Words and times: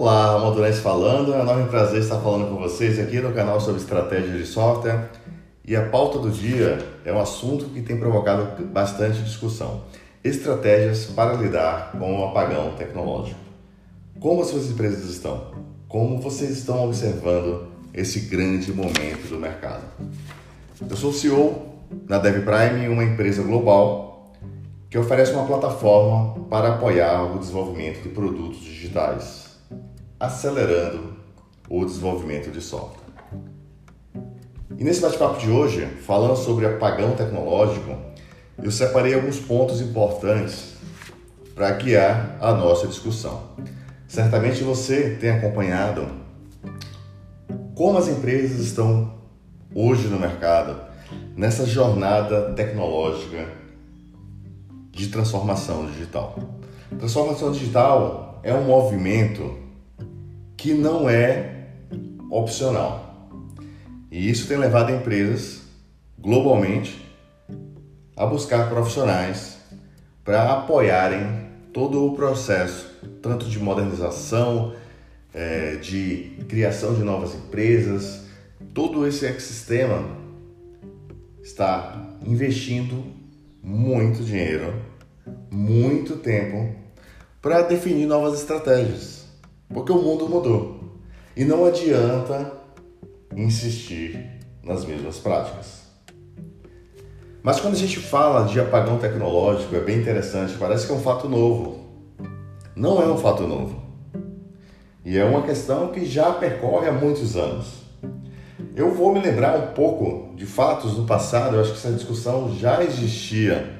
Olá, 0.00 0.30
Ramon 0.30 0.52
Durante 0.52 0.78
falando. 0.78 1.34
É 1.34 1.38
um 1.38 1.40
enorme 1.40 1.68
prazer 1.68 2.00
estar 2.00 2.20
falando 2.20 2.48
com 2.48 2.54
vocês 2.54 3.00
aqui 3.00 3.18
no 3.18 3.32
canal 3.32 3.60
sobre 3.60 3.80
estratégia 3.80 4.30
de 4.30 4.46
software. 4.46 5.10
E 5.64 5.74
a 5.74 5.86
pauta 5.86 6.20
do 6.20 6.30
dia 6.30 6.78
é 7.04 7.12
um 7.12 7.18
assunto 7.18 7.64
que 7.70 7.82
tem 7.82 7.98
provocado 7.98 8.64
bastante 8.66 9.20
discussão: 9.22 9.82
estratégias 10.22 11.06
para 11.06 11.32
lidar 11.32 11.90
com 11.98 12.20
o 12.20 12.24
apagão 12.26 12.76
tecnológico. 12.76 13.40
Como 14.20 14.40
as 14.40 14.46
suas 14.46 14.70
empresas 14.70 15.02
estão? 15.10 15.50
Como 15.88 16.20
vocês 16.20 16.50
estão 16.52 16.84
observando 16.84 17.66
esse 17.92 18.20
grande 18.20 18.72
momento 18.72 19.28
do 19.28 19.36
mercado? 19.36 19.82
Eu 20.88 20.96
sou 20.96 21.12
CEO 21.12 21.74
na 22.08 22.18
DevPrime, 22.18 22.86
uma 22.86 23.02
empresa 23.02 23.42
global 23.42 24.32
que 24.88 24.96
oferece 24.96 25.32
uma 25.32 25.44
plataforma 25.44 26.46
para 26.48 26.74
apoiar 26.74 27.34
o 27.34 27.40
desenvolvimento 27.40 28.00
de 28.04 28.10
produtos 28.10 28.60
digitais 28.60 29.47
acelerando 30.18 31.16
o 31.68 31.84
desenvolvimento 31.84 32.50
de 32.50 32.60
software. 32.60 33.08
E 34.76 34.84
nesse 34.84 35.00
bate-papo 35.00 35.38
de 35.38 35.50
hoje, 35.50 35.86
falando 36.06 36.36
sobre 36.36 36.66
apagão 36.66 37.12
tecnológico, 37.14 37.96
eu 38.62 38.70
separei 38.70 39.14
alguns 39.14 39.38
pontos 39.38 39.80
importantes 39.80 40.74
para 41.54 41.70
guiar 41.72 42.36
a 42.40 42.52
nossa 42.52 42.86
discussão. 42.86 43.50
Certamente 44.06 44.62
você 44.62 45.16
tem 45.20 45.30
acompanhado 45.30 46.08
como 47.74 47.98
as 47.98 48.08
empresas 48.08 48.58
estão 48.60 49.14
hoje 49.74 50.08
no 50.08 50.18
mercado 50.18 50.80
nessa 51.36 51.64
jornada 51.64 52.52
tecnológica 52.54 53.46
de 54.90 55.08
transformação 55.08 55.86
digital. 55.86 56.36
Transformação 56.98 57.52
digital 57.52 58.40
é 58.42 58.52
um 58.52 58.64
movimento 58.64 59.67
que 60.58 60.74
não 60.74 61.08
é 61.08 61.68
opcional. 62.28 63.30
E 64.10 64.28
isso 64.28 64.48
tem 64.48 64.58
levado 64.58 64.90
empresas 64.92 65.62
globalmente 66.18 67.00
a 68.16 68.26
buscar 68.26 68.68
profissionais 68.68 69.56
para 70.24 70.52
apoiarem 70.52 71.46
todo 71.72 72.04
o 72.04 72.16
processo, 72.16 72.90
tanto 73.22 73.46
de 73.46 73.60
modernização, 73.60 74.74
é, 75.32 75.76
de 75.76 76.36
criação 76.48 76.92
de 76.94 77.02
novas 77.02 77.34
empresas, 77.36 78.26
todo 78.74 79.06
esse 79.06 79.26
ecossistema 79.26 80.04
está 81.40 82.18
investindo 82.26 83.04
muito 83.62 84.24
dinheiro, 84.24 84.74
muito 85.50 86.16
tempo 86.16 86.74
para 87.40 87.62
definir 87.62 88.06
novas 88.06 88.40
estratégias. 88.40 89.27
Porque 89.68 89.92
o 89.92 90.02
mundo 90.02 90.28
mudou. 90.28 90.78
E 91.36 91.44
não 91.44 91.64
adianta 91.64 92.52
insistir 93.36 94.40
nas 94.62 94.84
mesmas 94.84 95.18
práticas. 95.18 95.82
Mas 97.42 97.60
quando 97.60 97.74
a 97.74 97.78
gente 97.78 97.98
fala 97.98 98.46
de 98.46 98.58
apagão 98.60 98.98
tecnológico, 98.98 99.74
é 99.76 99.80
bem 99.80 99.98
interessante, 99.98 100.56
parece 100.58 100.86
que 100.86 100.92
é 100.92 100.96
um 100.96 101.00
fato 101.00 101.28
novo. 101.28 101.78
Não 102.74 103.00
é 103.00 103.06
um 103.06 103.16
fato 103.16 103.46
novo. 103.46 103.80
E 105.04 105.16
é 105.16 105.24
uma 105.24 105.42
questão 105.42 105.88
que 105.88 106.04
já 106.04 106.32
percorre 106.32 106.88
há 106.88 106.92
muitos 106.92 107.36
anos. 107.36 107.78
Eu 108.74 108.92
vou 108.92 109.12
me 109.12 109.20
lembrar 109.20 109.56
um 109.58 109.72
pouco 109.72 110.34
de 110.36 110.44
fatos 110.44 110.94
do 110.94 111.04
passado, 111.04 111.56
eu 111.56 111.60
acho 111.60 111.72
que 111.72 111.78
essa 111.78 111.92
discussão 111.92 112.54
já 112.54 112.82
existia 112.82 113.74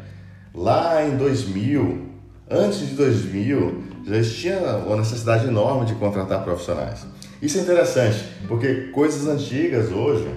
lá 0.55 1.05
em 1.05 1.17
2000, 1.17 2.07
antes 2.51 2.81
de 2.89 2.95
2000, 2.95 3.88
já 4.05 4.17
existia 4.17 4.59
uma 4.87 4.97
necessidade 4.97 5.47
enorme 5.47 5.87
de 5.87 5.95
contratar 5.95 6.43
profissionais. 6.43 7.07
Isso 7.41 7.59
é 7.59 7.63
interessante, 7.63 8.25
porque 8.47 8.89
coisas 8.93 9.27
antigas 9.27 9.91
hoje 9.93 10.29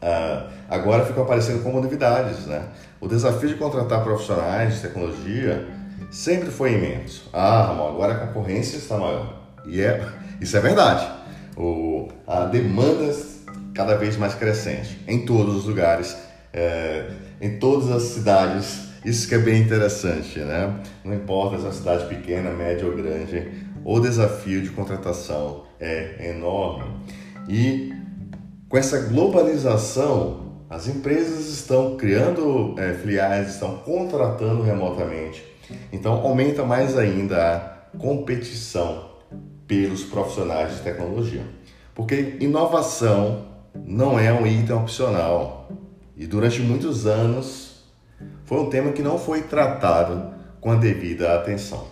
ah, 0.00 0.48
agora 0.68 1.04
ficam 1.04 1.24
aparecendo 1.24 1.62
como 1.62 1.80
novidades. 1.80 2.46
Né? 2.46 2.62
O 3.00 3.08
desafio 3.08 3.48
de 3.48 3.56
contratar 3.56 4.02
profissionais 4.02 4.74
de 4.74 4.80
tecnologia 4.82 5.66
sempre 6.10 6.50
foi 6.50 6.74
imenso. 6.74 7.28
Ah, 7.32 7.70
agora 7.70 8.14
a 8.14 8.26
concorrência 8.26 8.76
está 8.76 8.96
maior. 8.96 9.34
E 9.66 9.80
é, 9.80 10.06
isso 10.40 10.56
é 10.56 10.60
verdade. 10.60 11.06
O, 11.56 12.08
a 12.26 12.44
demanda 12.44 13.12
cada 13.74 13.96
vez 13.96 14.16
mais 14.16 14.34
crescente 14.34 15.02
em 15.06 15.24
todos 15.24 15.56
os 15.56 15.64
lugares, 15.64 16.16
é, 16.52 17.10
em 17.40 17.58
todas 17.58 17.90
as 17.90 18.02
cidades 18.04 18.85
isso 19.04 19.28
que 19.28 19.34
é 19.34 19.38
bem 19.38 19.62
interessante, 19.62 20.38
né? 20.40 20.80
Não 21.04 21.14
importa 21.14 21.58
se 21.58 21.64
é 21.64 21.66
uma 21.66 21.72
cidade 21.72 22.06
pequena, 22.06 22.50
média 22.50 22.86
ou 22.86 22.94
grande, 22.94 23.50
o 23.84 24.00
desafio 24.00 24.62
de 24.62 24.70
contratação 24.70 25.64
é 25.78 26.30
enorme. 26.30 26.84
E 27.48 27.92
com 28.68 28.76
essa 28.76 29.00
globalização, 29.02 30.64
as 30.68 30.88
empresas 30.88 31.48
estão 31.48 31.96
criando 31.96 32.74
é, 32.78 32.94
filiais, 32.94 33.50
estão 33.50 33.76
contratando 33.78 34.62
remotamente. 34.62 35.44
Então 35.92 36.14
aumenta 36.14 36.64
mais 36.64 36.98
ainda 36.98 37.36
a 37.92 37.98
competição 37.98 39.10
pelos 39.66 40.04
profissionais 40.04 40.74
de 40.74 40.80
tecnologia. 40.80 41.42
Porque 41.94 42.36
inovação 42.40 43.46
não 43.74 44.18
é 44.18 44.32
um 44.32 44.46
item 44.46 44.76
opcional. 44.76 45.68
E 46.16 46.26
durante 46.26 46.60
muitos 46.60 47.06
anos 47.06 47.75
foi 48.46 48.58
um 48.58 48.70
tema 48.70 48.92
que 48.92 49.02
não 49.02 49.18
foi 49.18 49.42
tratado 49.42 50.34
com 50.60 50.70
a 50.70 50.76
devida 50.76 51.34
atenção. 51.34 51.86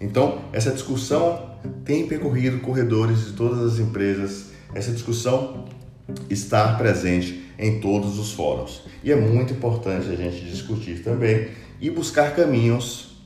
Então, 0.00 0.42
essa 0.52 0.70
discussão 0.70 1.56
tem 1.84 2.06
percorrido 2.06 2.60
corredores 2.60 3.26
de 3.26 3.32
todas 3.32 3.60
as 3.60 3.78
empresas, 3.78 4.50
essa 4.74 4.90
discussão 4.90 5.66
está 6.30 6.74
presente 6.74 7.52
em 7.58 7.80
todos 7.80 8.18
os 8.18 8.32
fóruns. 8.32 8.82
E 9.02 9.12
é 9.12 9.16
muito 9.16 9.52
importante 9.52 10.08
a 10.10 10.16
gente 10.16 10.44
discutir 10.44 11.02
também 11.02 11.48
e 11.80 11.90
buscar 11.90 12.34
caminhos 12.34 13.18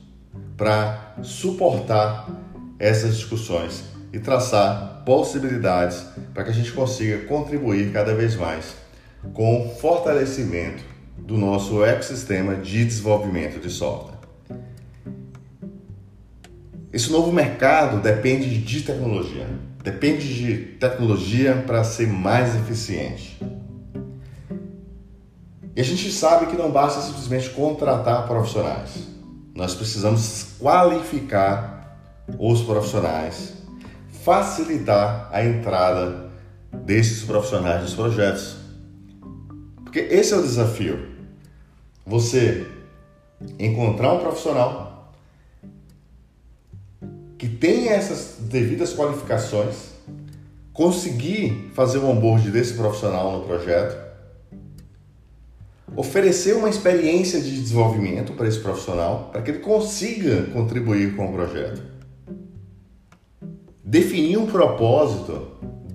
para 0.57 1.15
suportar 1.21 2.27
essas 2.79 3.15
discussões 3.15 3.83
e 4.11 4.19
traçar 4.19 5.03
possibilidades 5.05 6.05
para 6.33 6.43
que 6.43 6.49
a 6.49 6.53
gente 6.53 6.71
consiga 6.71 7.25
contribuir 7.25 7.91
cada 7.91 8.13
vez 8.13 8.35
mais 8.35 8.75
com 9.33 9.65
o 9.65 9.69
fortalecimento 9.75 10.92
do 11.17 11.37
nosso 11.37 11.83
ecossistema 11.83 12.55
de 12.55 12.85
desenvolvimento 12.85 13.59
de 13.59 13.69
software. 13.69 14.17
Esse 16.91 17.11
novo 17.11 17.31
mercado 17.31 18.01
depende 18.01 18.57
de 18.59 18.81
tecnologia, 18.81 19.47
depende 19.83 20.33
de 20.33 20.57
tecnologia 20.77 21.63
para 21.65 21.83
ser 21.83 22.07
mais 22.07 22.55
eficiente. 22.55 23.39
E 25.75 25.81
a 25.81 25.83
gente 25.83 26.11
sabe 26.11 26.45
que 26.45 26.55
não 26.55 26.71
basta 26.71 27.01
simplesmente 27.01 27.49
contratar 27.49 28.27
profissionais. 28.27 29.07
Nós 29.55 29.73
precisamos 29.73 30.55
qualificar 30.59 31.97
os 32.37 32.61
profissionais, 32.61 33.53
facilitar 34.23 35.29
a 35.31 35.43
entrada 35.43 36.31
desses 36.71 37.23
profissionais 37.23 37.81
nos 37.81 37.93
projetos. 37.93 38.62
Porque 39.93 40.11
esse 40.11 40.33
é 40.33 40.37
o 40.37 40.41
desafio 40.41 41.05
você 42.03 42.65
encontrar 43.59 44.13
um 44.13 44.19
profissional 44.21 45.13
que 47.37 47.47
tenha 47.47 47.91
essas 47.91 48.37
devidas 48.39 48.91
qualificações, 48.91 49.91
conseguir 50.73 51.69
fazer 51.75 51.99
o 51.99 52.09
onboard 52.09 52.49
desse 52.49 52.73
profissional 52.73 53.37
no 53.37 53.45
projeto, 53.45 53.95
oferecer 55.95 56.55
uma 56.55 56.71
experiência 56.71 57.39
de 57.39 57.61
desenvolvimento 57.61 58.33
para 58.33 58.47
esse 58.47 58.61
profissional, 58.61 59.29
para 59.31 59.43
que 59.43 59.51
ele 59.51 59.59
consiga 59.59 60.45
contribuir 60.53 61.15
com 61.15 61.27
o 61.27 61.33
projeto. 61.33 61.83
Definir 63.83 64.37
um 64.37 64.47
propósito 64.47 65.49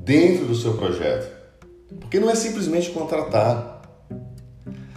dentro 0.04 0.44
do 0.44 0.54
seu 0.54 0.74
projeto. 0.74 1.36
Porque 1.98 2.20
não 2.20 2.30
é 2.30 2.36
simplesmente 2.36 2.90
contratar 2.90 3.77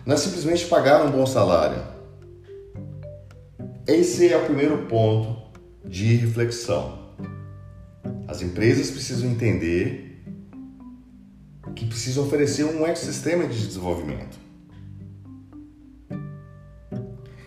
não 0.05 0.15
é 0.15 0.17
simplesmente 0.17 0.65
pagar 0.65 1.05
um 1.05 1.11
bom 1.11 1.25
salário. 1.25 1.81
Esse 3.87 4.31
é 4.31 4.37
o 4.37 4.45
primeiro 4.45 4.85
ponto 4.85 5.41
de 5.85 6.15
reflexão. 6.15 6.99
As 8.27 8.41
empresas 8.41 8.89
precisam 8.89 9.29
entender 9.29 10.23
que 11.75 11.85
precisam 11.85 12.25
oferecer 12.25 12.63
um 12.63 12.85
ecossistema 12.85 13.47
de 13.47 13.67
desenvolvimento. 13.67 14.39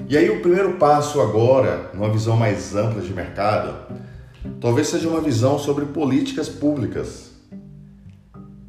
E 0.07 0.19
aí 0.19 0.29
o 0.29 0.43
primeiro 0.43 0.75
passo 0.75 1.21
agora, 1.21 1.91
numa 1.95 2.11
visão 2.11 2.37
mais 2.37 2.75
ampla 2.77 3.01
de 3.01 3.13
mercado, 3.13 3.97
talvez 4.61 4.89
seja 4.89 5.09
uma 5.09 5.21
visão 5.21 5.59
sobre 5.59 5.87
políticas 5.87 6.49
públicas. 6.49 7.31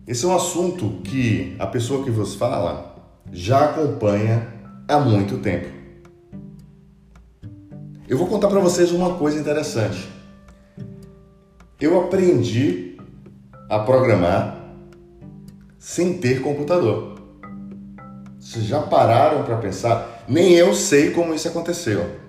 Esse 0.07 0.23
é 0.23 0.27
um 0.27 0.35
assunto 0.35 1.01
que 1.03 1.55
a 1.59 1.67
pessoa 1.67 2.03
que 2.03 2.11
vos 2.11 2.35
fala 2.35 2.94
já 3.31 3.65
acompanha 3.65 4.47
há 4.87 4.99
muito 4.99 5.37
tempo. 5.39 5.67
Eu 8.07 8.17
vou 8.17 8.27
contar 8.27 8.47
para 8.47 8.59
vocês 8.59 8.91
uma 8.91 9.15
coisa 9.15 9.39
interessante. 9.39 10.07
eu 11.79 11.99
aprendi 11.99 12.97
a 13.69 13.79
programar 13.79 14.63
sem 15.79 16.17
ter 16.17 16.41
computador. 16.41 17.15
Vocês 18.39 18.65
já 18.65 18.81
pararam 18.81 19.43
para 19.43 19.57
pensar? 19.57 20.23
Nem 20.27 20.53
eu 20.53 20.73
sei 20.73 21.11
como 21.11 21.33
isso 21.33 21.47
aconteceu. 21.47 22.19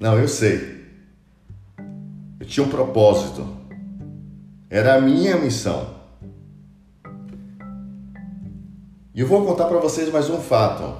Não, 0.00 0.18
eu 0.18 0.28
sei. 0.28 0.84
Eu 2.38 2.46
tinha 2.46 2.66
um 2.66 2.70
propósito. 2.70 3.46
Era 4.68 4.96
a 4.96 5.00
minha 5.00 5.36
missão. 5.36 5.94
E 9.14 9.20
eu 9.20 9.28
vou 9.28 9.46
contar 9.46 9.66
para 9.66 9.78
vocês 9.78 10.10
mais 10.10 10.28
um 10.28 10.40
fato. 10.40 10.92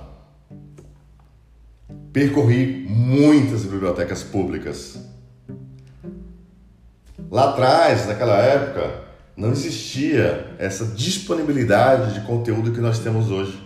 Percorri 2.13 2.87
muitas 2.89 3.65
bibliotecas 3.65 4.23
públicas. 4.23 4.97
Lá 7.29 7.51
atrás, 7.51 8.07
naquela 8.07 8.37
época, 8.37 9.03
não 9.37 9.51
existia 9.51 10.55
essa 10.59 10.85
disponibilidade 10.87 12.15
de 12.15 12.25
conteúdo 12.25 12.71
que 12.71 12.81
nós 12.81 13.01
temos 13.01 13.33
hoje. 13.33 13.61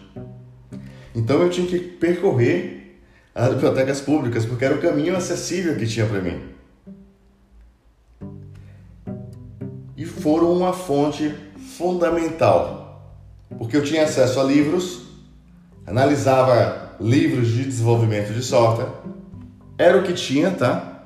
Então 1.14 1.42
eu 1.42 1.50
tinha 1.50 1.66
que 1.66 1.78
percorrer 1.78 3.02
as 3.34 3.50
bibliotecas 3.50 4.00
públicas 4.00 4.46
porque 4.46 4.64
era 4.64 4.74
o 4.74 4.80
caminho 4.80 5.14
acessível 5.14 5.76
que 5.76 5.86
tinha 5.86 6.06
para 6.06 6.22
mim. 6.22 6.40
E 9.94 10.06
foram 10.06 10.50
uma 10.54 10.72
fonte 10.72 11.34
fundamental, 11.76 12.77
porque 13.56 13.76
eu 13.76 13.82
tinha 13.82 14.04
acesso 14.04 14.40
a 14.40 14.44
livros, 14.44 15.02
analisava 15.86 16.96
livros 17.00 17.48
de 17.48 17.64
desenvolvimento 17.64 18.32
de 18.32 18.42
software, 18.42 18.88
era 19.78 19.96
o 19.96 20.02
que 20.02 20.12
tinha, 20.12 20.50
tá? 20.50 21.04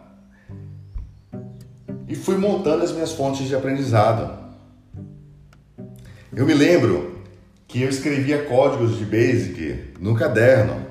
E 2.09 2.15
fui 2.15 2.37
montando 2.37 2.83
as 2.83 2.93
minhas 2.93 3.13
fontes 3.13 3.47
de 3.47 3.55
aprendizado. 3.55 4.43
Eu 6.35 6.47
me 6.47 6.55
lembro 6.55 7.23
que 7.69 7.83
eu 7.83 7.89
escrevia 7.89 8.45
códigos 8.45 8.99
de 8.99 9.05
Basic 9.05 9.95
no 10.01 10.15
caderno 10.15 10.87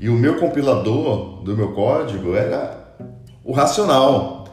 e 0.00 0.08
o 0.08 0.14
meu 0.14 0.38
compilador 0.38 1.42
do 1.42 1.56
meu 1.56 1.72
código 1.72 2.34
era 2.34 2.96
o 3.44 3.52
racional. 3.52 4.48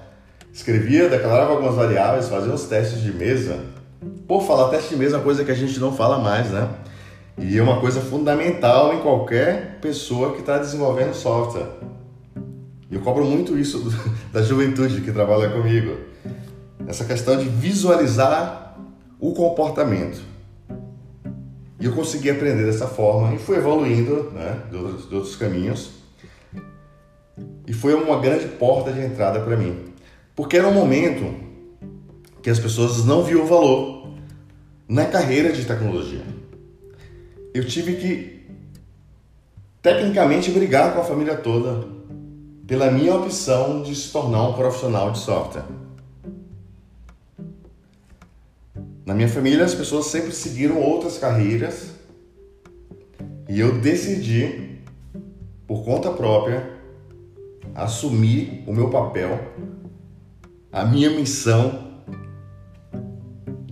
Escrevia, 0.53 1.09
declarava 1.09 1.51
algumas 1.51 1.75
variáveis, 1.75 2.29
fazia 2.29 2.53
uns 2.53 2.65
testes 2.65 3.01
de 3.01 3.11
mesa. 3.11 3.72
Por 4.27 4.43
falar 4.43 4.69
teste 4.69 4.89
de 4.89 4.95
mesa 4.95 5.15
é 5.15 5.17
uma 5.17 5.23
coisa 5.23 5.43
que 5.43 5.51
a 5.51 5.55
gente 5.55 5.79
não 5.79 5.93
fala 5.93 6.17
mais, 6.17 6.49
né? 6.49 6.69
E 7.37 7.57
é 7.57 7.63
uma 7.63 7.79
coisa 7.79 7.99
fundamental 7.99 8.93
em 8.93 8.99
qualquer 8.99 9.79
pessoa 9.81 10.33
que 10.33 10.39
está 10.39 10.57
desenvolvendo 10.57 11.13
software. 11.13 11.67
E 12.89 12.95
eu 12.95 13.01
cobro 13.01 13.25
muito 13.25 13.57
isso 13.57 13.91
da 14.31 14.41
juventude 14.41 15.01
que 15.01 15.11
trabalha 15.11 15.49
comigo. 15.49 15.97
Essa 16.87 17.05
questão 17.05 17.37
de 17.37 17.45
visualizar 17.45 18.77
o 19.19 19.33
comportamento. 19.33 20.21
E 21.79 21.85
eu 21.85 21.93
consegui 21.93 22.29
aprender 22.29 22.65
dessa 22.65 22.87
forma 22.87 23.33
e 23.33 23.37
fui 23.37 23.57
evoluindo 23.57 24.31
né, 24.31 24.59
de, 24.69 24.77
outros, 24.77 25.09
de 25.09 25.15
outros 25.15 25.35
caminhos. 25.35 25.91
E 27.65 27.73
foi 27.73 27.93
uma 27.93 28.19
grande 28.19 28.47
porta 28.47 28.91
de 28.91 29.01
entrada 29.01 29.39
para 29.39 29.57
mim. 29.57 29.75
Porque 30.35 30.57
era 30.57 30.67
um 30.67 30.73
momento 30.73 31.33
que 32.41 32.49
as 32.49 32.59
pessoas 32.59 33.05
não 33.05 33.23
viam 33.23 33.45
valor 33.45 33.92
na 34.87 35.05
carreira 35.05 35.51
de 35.51 35.65
tecnologia. 35.65 36.23
Eu 37.53 37.65
tive 37.65 37.95
que, 37.95 38.45
tecnicamente, 39.81 40.51
brigar 40.51 40.93
com 40.93 41.01
a 41.01 41.03
família 41.03 41.35
toda 41.35 41.87
pela 42.65 42.89
minha 42.89 43.15
opção 43.15 43.83
de 43.83 43.93
se 43.95 44.11
tornar 44.11 44.47
um 44.49 44.53
profissional 44.53 45.11
de 45.11 45.19
software. 45.19 45.65
Na 49.05 49.13
minha 49.13 49.27
família, 49.27 49.65
as 49.65 49.75
pessoas 49.75 50.07
sempre 50.07 50.31
seguiram 50.31 50.81
outras 50.81 51.17
carreiras 51.17 51.91
e 53.49 53.59
eu 53.59 53.79
decidi, 53.79 54.79
por 55.67 55.83
conta 55.83 56.09
própria, 56.11 56.71
assumir 57.75 58.63
o 58.65 58.73
meu 58.73 58.89
papel, 58.89 59.51
a 60.71 60.85
minha 60.85 61.09
missão 61.09 61.82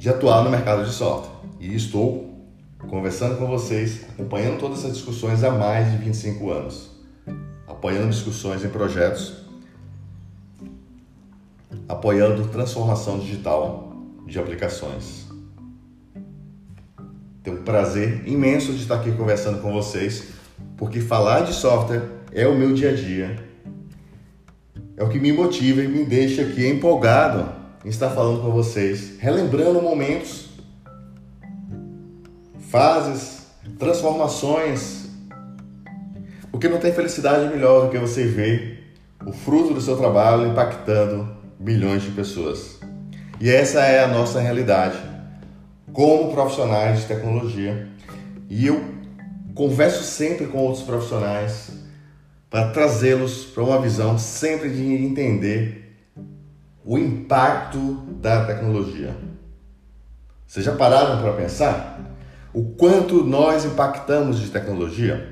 de 0.01 0.09
atuar 0.09 0.43
no 0.43 0.49
mercado 0.49 0.83
de 0.83 0.91
software. 0.91 1.29
E 1.59 1.75
estou 1.75 2.35
conversando 2.89 3.37
com 3.37 3.45
vocês, 3.45 4.03
acompanhando 4.09 4.59
todas 4.59 4.79
essas 4.79 4.93
discussões 4.93 5.43
há 5.43 5.51
mais 5.51 5.91
de 5.91 5.97
25 5.97 6.49
anos, 6.49 6.89
apoiando 7.67 8.09
discussões 8.09 8.65
em 8.65 8.69
projetos, 8.69 9.45
apoiando 11.87 12.47
transformação 12.47 13.19
digital 13.19 13.93
de 14.25 14.39
aplicações. 14.39 15.27
Tenho 17.43 17.59
um 17.59 17.63
prazer 17.63 18.27
imenso 18.27 18.73
de 18.73 18.81
estar 18.81 18.95
aqui 18.95 19.11
conversando 19.11 19.61
com 19.61 19.71
vocês, 19.71 20.29
porque 20.77 20.99
falar 20.99 21.41
de 21.41 21.53
software 21.53 22.09
é 22.31 22.47
o 22.47 22.57
meu 22.57 22.73
dia 22.73 22.89
a 22.89 22.95
dia. 22.95 23.45
É 24.97 25.03
o 25.03 25.09
que 25.09 25.19
me 25.19 25.31
motiva 25.31 25.83
e 25.83 25.87
me 25.87 26.03
deixa 26.03 26.41
aqui 26.41 26.67
empolgado 26.67 27.60
em 27.83 27.89
estar 27.89 28.09
falando 28.09 28.41
com 28.41 28.51
vocês, 28.51 29.19
relembrando 29.19 29.81
momentos, 29.81 30.49
fases, 32.69 33.47
transformações. 33.79 35.09
Porque 36.51 36.69
não 36.69 36.77
tem 36.77 36.93
felicidade 36.93 37.49
melhor 37.53 37.85
do 37.85 37.91
que 37.91 37.97
você 37.97 38.25
ver 38.25 38.93
o 39.25 39.31
fruto 39.31 39.73
do 39.73 39.81
seu 39.81 39.97
trabalho 39.97 40.47
impactando 40.47 41.27
milhões 41.59 42.03
de 42.03 42.11
pessoas. 42.11 42.79
E 43.39 43.49
essa 43.49 43.81
é 43.81 44.03
a 44.03 44.07
nossa 44.07 44.39
realidade 44.39 44.97
como 45.91 46.31
profissionais 46.33 47.01
de 47.01 47.05
tecnologia. 47.05 47.87
E 48.49 48.67
eu 48.67 48.83
converso 49.53 50.03
sempre 50.03 50.47
com 50.47 50.59
outros 50.59 50.83
profissionais 50.83 51.71
para 52.49 52.69
trazê-los 52.71 53.45
para 53.45 53.63
uma 53.63 53.81
visão 53.81 54.17
sempre 54.17 54.69
de 54.69 54.83
entender 54.93 55.80
o 56.83 56.97
impacto 56.97 57.79
da 58.19 58.45
tecnologia. 58.45 59.15
Vocês 60.47 60.65
já 60.65 60.75
pararam 60.75 61.21
para 61.21 61.33
pensar 61.33 62.17
o 62.53 62.63
quanto 62.75 63.23
nós 63.23 63.63
impactamos 63.63 64.39
de 64.39 64.49
tecnologia? 64.49 65.29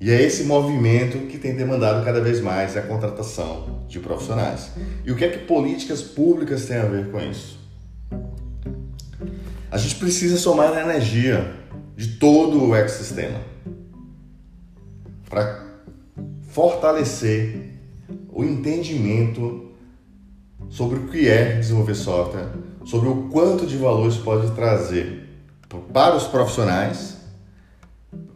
E 0.00 0.10
é 0.10 0.20
esse 0.20 0.44
movimento 0.44 1.26
que 1.26 1.38
tem 1.38 1.54
demandado 1.54 2.04
cada 2.04 2.20
vez 2.20 2.40
mais 2.40 2.76
a 2.76 2.82
contratação 2.82 3.84
de 3.88 3.98
profissionais. 4.00 4.72
E 5.04 5.10
o 5.10 5.16
que 5.16 5.24
é 5.24 5.28
que 5.28 5.38
políticas 5.46 6.02
públicas 6.02 6.66
têm 6.66 6.78
a 6.78 6.84
ver 6.84 7.10
com 7.10 7.20
isso? 7.20 7.58
A 9.70 9.78
gente 9.78 9.96
precisa 9.96 10.36
somar 10.36 10.72
a 10.72 10.82
energia 10.82 11.54
de 11.96 12.16
todo 12.18 12.62
o 12.64 12.74
ecossistema 12.74 13.40
para 15.28 15.64
fortalecer 16.48 17.74
o 18.28 18.44
entendimento 18.44 19.65
sobre 20.70 20.98
o 20.98 21.08
que 21.08 21.28
é 21.28 21.56
desenvolver 21.56 21.94
software, 21.94 22.48
sobre 22.84 23.08
o 23.08 23.28
quanto 23.30 23.66
de 23.66 23.76
valor 23.76 24.08
isso 24.08 24.22
pode 24.22 24.50
trazer 24.52 25.28
para 25.92 26.16
os 26.16 26.24
profissionais, 26.24 27.16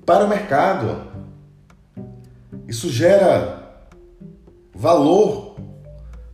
para 0.04 0.24
o 0.24 0.28
mercado 0.28 1.10
isso 2.66 2.88
gera 2.88 3.60
valor 4.74 5.56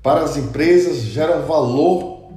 para 0.02 0.20
as 0.20 0.36
empresas, 0.36 0.98
gera 0.98 1.40
valor 1.40 2.30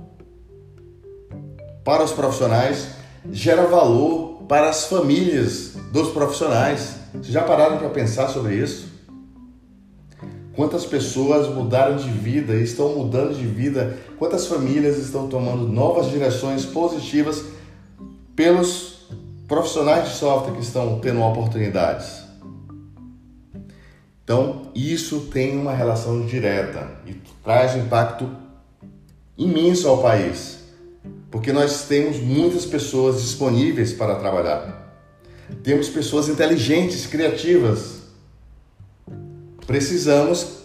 para 1.84 2.04
os 2.04 2.12
profissionais, 2.12 2.90
gera 3.32 3.68
valor 3.68 4.44
para 4.48 4.70
as 4.70 4.86
famílias 4.86 5.74
dos 5.92 6.12
profissionais. 6.12 6.96
Vocês 7.14 7.28
já 7.28 7.44
pararam 7.44 7.78
para 7.78 7.90
pensar 7.90 8.30
sobre 8.30 8.56
isso? 8.56 8.88
Quantas 10.56 10.86
pessoas 10.86 11.48
mudaram 11.48 11.96
de 11.96 12.10
vida 12.10 12.56
estão 12.56 12.96
mudando 12.96 13.36
de 13.36 13.46
vida? 13.46 13.98
Quantas 14.18 14.48
famílias 14.48 14.98
estão 14.98 15.28
tomando 15.28 15.68
novas 15.68 16.10
direções 16.10 16.66
positivas 16.66 17.46
pelos 18.36 19.08
profissionais 19.48 20.10
de 20.10 20.16
software 20.16 20.54
que 20.54 20.62
estão 20.62 21.00
tendo 21.00 21.22
oportunidades? 21.22 22.24
Então, 24.24 24.72
isso 24.76 25.22
tem 25.32 25.58
uma 25.58 25.74
relação 25.74 26.26
direta 26.26 26.88
e 27.06 27.14
traz 27.44 27.74
um 27.76 27.80
impacto 27.80 28.30
imenso 29.36 29.88
ao 29.88 30.04
país, 30.04 30.60
porque 31.32 31.52
nós 31.52 31.86
temos 31.88 32.18
muitas 32.18 32.66
pessoas 32.66 33.22
disponíveis 33.22 33.94
para 33.94 34.16
trabalhar. 34.16 34.94
Temos 35.64 35.90
pessoas 35.90 36.30
inteligentes, 36.30 37.08
criativas. 37.08 37.99
Precisamos 39.70 40.64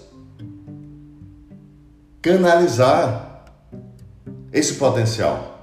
canalizar 2.22 3.44
esse 4.50 4.76
potencial. 4.76 5.62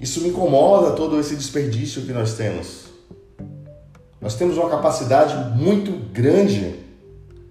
Isso 0.00 0.20
me 0.22 0.30
incomoda 0.30 0.96
todo 0.96 1.20
esse 1.20 1.36
desperdício 1.36 2.02
que 2.02 2.12
nós 2.12 2.34
temos. 2.34 2.86
Nós 4.20 4.34
temos 4.34 4.58
uma 4.58 4.68
capacidade 4.68 5.56
muito 5.56 5.92
grande 6.12 6.80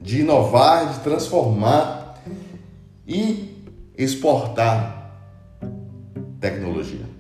de 0.02 0.20
inovar, 0.20 0.92
de 0.92 1.00
transformar 1.00 2.22
e 3.08 3.66
exportar 3.98 5.22
tecnologia. 6.42 7.15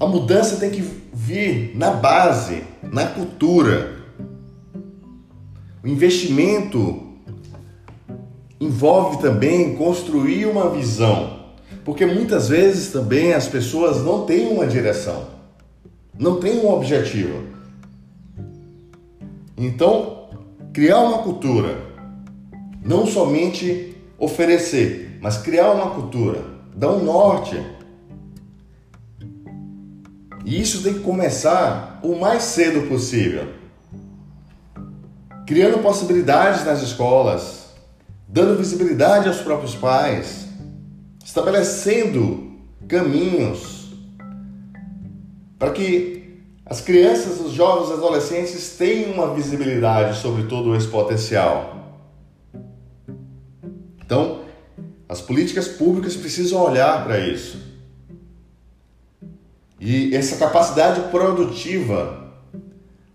A 0.00 0.06
mudança 0.06 0.56
tem 0.56 0.70
que 0.70 0.80
vir 1.12 1.76
na 1.76 1.90
base, 1.90 2.64
na 2.82 3.04
cultura. 3.04 3.98
O 5.84 5.86
investimento 5.86 7.02
envolve 8.58 9.20
também 9.20 9.76
construir 9.76 10.46
uma 10.46 10.70
visão, 10.70 11.40
porque 11.84 12.06
muitas 12.06 12.48
vezes 12.48 12.90
também 12.90 13.34
as 13.34 13.46
pessoas 13.46 14.02
não 14.02 14.24
têm 14.24 14.48
uma 14.48 14.66
direção, 14.66 15.26
não 16.18 16.40
têm 16.40 16.60
um 16.60 16.72
objetivo. 16.72 17.44
Então, 19.54 20.30
criar 20.72 21.00
uma 21.00 21.18
cultura, 21.18 21.76
não 22.82 23.06
somente 23.06 23.94
oferecer, 24.18 25.18
mas 25.20 25.36
criar 25.36 25.72
uma 25.72 25.90
cultura, 25.90 26.42
dar 26.74 26.88
um 26.90 27.04
norte 27.04 27.60
e 30.44 30.60
isso 30.60 30.82
tem 30.82 30.94
que 30.94 31.00
começar 31.00 32.00
o 32.02 32.18
mais 32.18 32.42
cedo 32.42 32.88
possível. 32.88 33.48
Criando 35.46 35.82
possibilidades 35.82 36.64
nas 36.64 36.82
escolas, 36.82 37.66
dando 38.28 38.56
visibilidade 38.56 39.28
aos 39.28 39.38
próprios 39.38 39.74
pais, 39.74 40.46
estabelecendo 41.24 42.58
caminhos 42.86 43.80
para 45.58 45.72
que 45.72 46.20
as 46.64 46.80
crianças, 46.80 47.40
os 47.40 47.52
jovens, 47.52 47.88
os 47.88 47.98
adolescentes 47.98 48.76
tenham 48.78 49.12
uma 49.12 49.34
visibilidade 49.34 50.18
sobre 50.18 50.44
todo 50.44 50.74
esse 50.74 50.86
potencial. 50.86 51.98
Então, 54.02 54.42
as 55.08 55.20
políticas 55.20 55.66
públicas 55.66 56.16
precisam 56.16 56.62
olhar 56.62 57.04
para 57.04 57.18
isso. 57.18 57.69
E 59.80 60.14
essa 60.14 60.36
capacidade 60.36 61.00
produtiva 61.10 62.28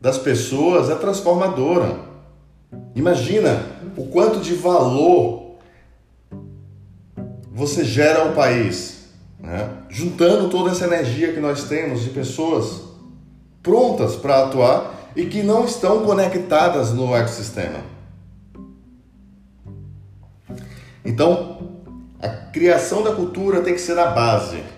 das 0.02 0.18
pessoas 0.18 0.90
é 0.90 0.96
transformadora. 0.96 2.00
Imagina 2.96 3.64
o 3.96 4.08
quanto 4.08 4.40
de 4.40 4.56
valor 4.56 5.58
você 7.52 7.86
gera 7.86 8.24
ao 8.24 8.34
país, 8.34 9.06
né? 9.40 9.70
juntando 9.90 10.50
toda 10.50 10.72
essa 10.72 10.86
energia 10.86 11.32
que 11.32 11.40
nós 11.40 11.66
temos 11.66 12.04
de 12.04 12.10
pessoas 12.10 12.82
prontas 13.62 14.16
para 14.16 14.44
atuar 14.44 15.12
e 15.16 15.26
que 15.26 15.44
não 15.44 15.66
estão 15.66 16.04
conectadas 16.04 16.92
no 16.92 17.16
ecossistema. 17.16 17.80
Então, 21.06 21.80
a 22.20 22.28
criação 22.28 23.04
da 23.04 23.14
cultura 23.14 23.62
tem 23.62 23.74
que 23.76 23.80
ser 23.82 23.98
a 24.00 24.08
base. 24.08 24.75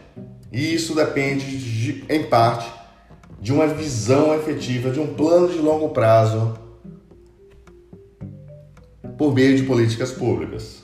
E 0.57 0.73
isso 0.73 0.95
depende, 0.95 1.45
de, 1.55 2.03
em 2.09 2.23
parte, 2.23 2.67
de 3.39 3.53
uma 3.53 3.67
visão 3.67 4.33
efetiva, 4.33 4.89
de 4.89 4.99
um 4.99 5.13
plano 5.13 5.49
de 5.49 5.59
longo 5.59 5.89
prazo 5.89 6.57
por 9.19 9.35
meio 9.35 9.55
de 9.55 9.61
políticas 9.61 10.11
públicas. 10.11 10.81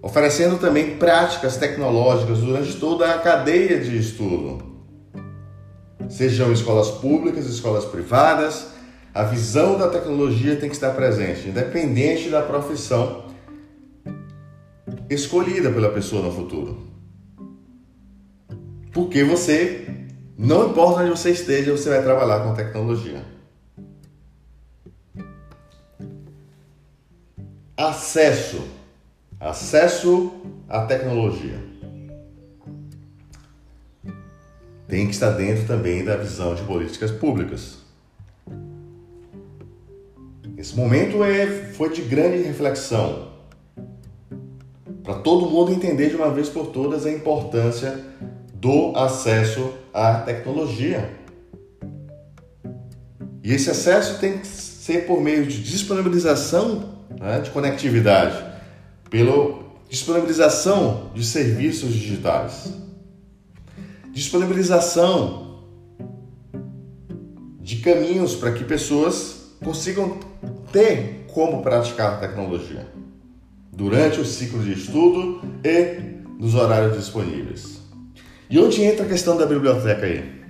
Oferecendo 0.00 0.58
também 0.58 0.96
práticas 0.96 1.56
tecnológicas 1.56 2.38
durante 2.38 2.76
toda 2.76 3.12
a 3.12 3.18
cadeia 3.18 3.80
de 3.80 3.98
estudo. 3.98 4.62
Sejam 6.08 6.52
escolas 6.52 6.88
públicas, 6.88 7.46
escolas 7.46 7.84
privadas, 7.84 8.68
a 9.12 9.24
visão 9.24 9.76
da 9.76 9.88
tecnologia 9.88 10.54
tem 10.54 10.68
que 10.68 10.76
estar 10.76 10.90
presente, 10.90 11.48
independente 11.48 12.28
da 12.28 12.42
profissão 12.42 13.24
escolhida 15.10 15.68
pela 15.68 15.88
pessoa 15.88 16.22
no 16.22 16.30
futuro. 16.30 16.91
Porque 18.92 19.24
você, 19.24 20.06
não 20.36 20.68
importa 20.70 21.00
onde 21.00 21.10
você 21.10 21.30
esteja, 21.30 21.72
você 21.72 21.88
vai 21.88 22.02
trabalhar 22.02 22.44
com 22.44 22.54
tecnologia. 22.54 23.24
Acesso. 27.76 28.68
Acesso 29.40 30.32
à 30.68 30.86
tecnologia. 30.86 31.58
Tem 34.86 35.06
que 35.06 35.14
estar 35.14 35.30
dentro 35.30 35.66
também 35.66 36.04
da 36.04 36.16
visão 36.16 36.54
de 36.54 36.62
políticas 36.62 37.10
públicas. 37.10 37.78
Esse 40.56 40.76
momento 40.76 41.24
é, 41.24 41.46
foi 41.46 41.88
de 41.88 42.02
grande 42.02 42.42
reflexão 42.42 43.32
para 45.02 45.14
todo 45.14 45.50
mundo 45.50 45.72
entender 45.72 46.10
de 46.10 46.16
uma 46.16 46.30
vez 46.30 46.48
por 46.48 46.66
todas 46.68 47.04
a 47.06 47.10
importância 47.10 47.98
do 48.62 48.96
acesso 48.96 49.72
à 49.92 50.20
tecnologia. 50.20 51.10
E 53.42 53.52
esse 53.52 53.68
acesso 53.68 54.20
tem 54.20 54.38
que 54.38 54.46
ser 54.46 55.04
por 55.04 55.20
meio 55.20 55.44
de 55.44 55.60
disponibilização 55.60 56.94
né, 57.18 57.40
de 57.40 57.50
conectividade, 57.50 58.40
pela 59.10 59.58
disponibilização 59.88 61.10
de 61.12 61.24
serviços 61.24 61.92
digitais, 61.92 62.72
disponibilização 64.12 65.64
de 67.60 67.78
caminhos 67.78 68.36
para 68.36 68.52
que 68.52 68.62
pessoas 68.62 69.56
consigam 69.64 70.20
ter 70.70 71.26
como 71.34 71.62
praticar 71.62 72.20
tecnologia 72.20 72.86
durante 73.72 74.20
o 74.20 74.24
ciclo 74.24 74.62
de 74.62 74.74
estudo 74.74 75.40
e 75.64 76.22
nos 76.38 76.54
horários 76.54 76.96
disponíveis. 76.96 77.81
E 78.52 78.58
onde 78.58 78.84
entra 78.84 79.06
a 79.06 79.08
questão 79.08 79.34
da 79.38 79.46
biblioteca 79.46 80.04
aí? 80.04 80.42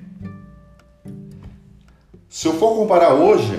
Se 2.29 2.49
eu 2.49 2.55
for 2.55 2.75
comparar 2.75 3.15
hoje, 3.15 3.57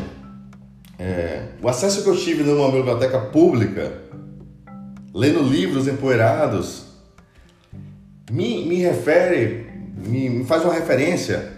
é, 1.00 1.45
o 1.62 1.69
acesso 1.69 2.03
que 2.03 2.09
eu 2.09 2.17
tive 2.17 2.43
numa 2.43 2.69
biblioteca 2.69 3.21
pública, 3.21 4.01
lendo 5.13 5.41
livros 5.41 5.88
empoeirados, 5.88 6.88
me, 8.29 8.65
me 8.65 8.75
refere, 8.81 9.65
me, 9.95 10.29
me 10.29 10.43
faz 10.43 10.65
uma 10.65 10.73
referência 10.73 11.53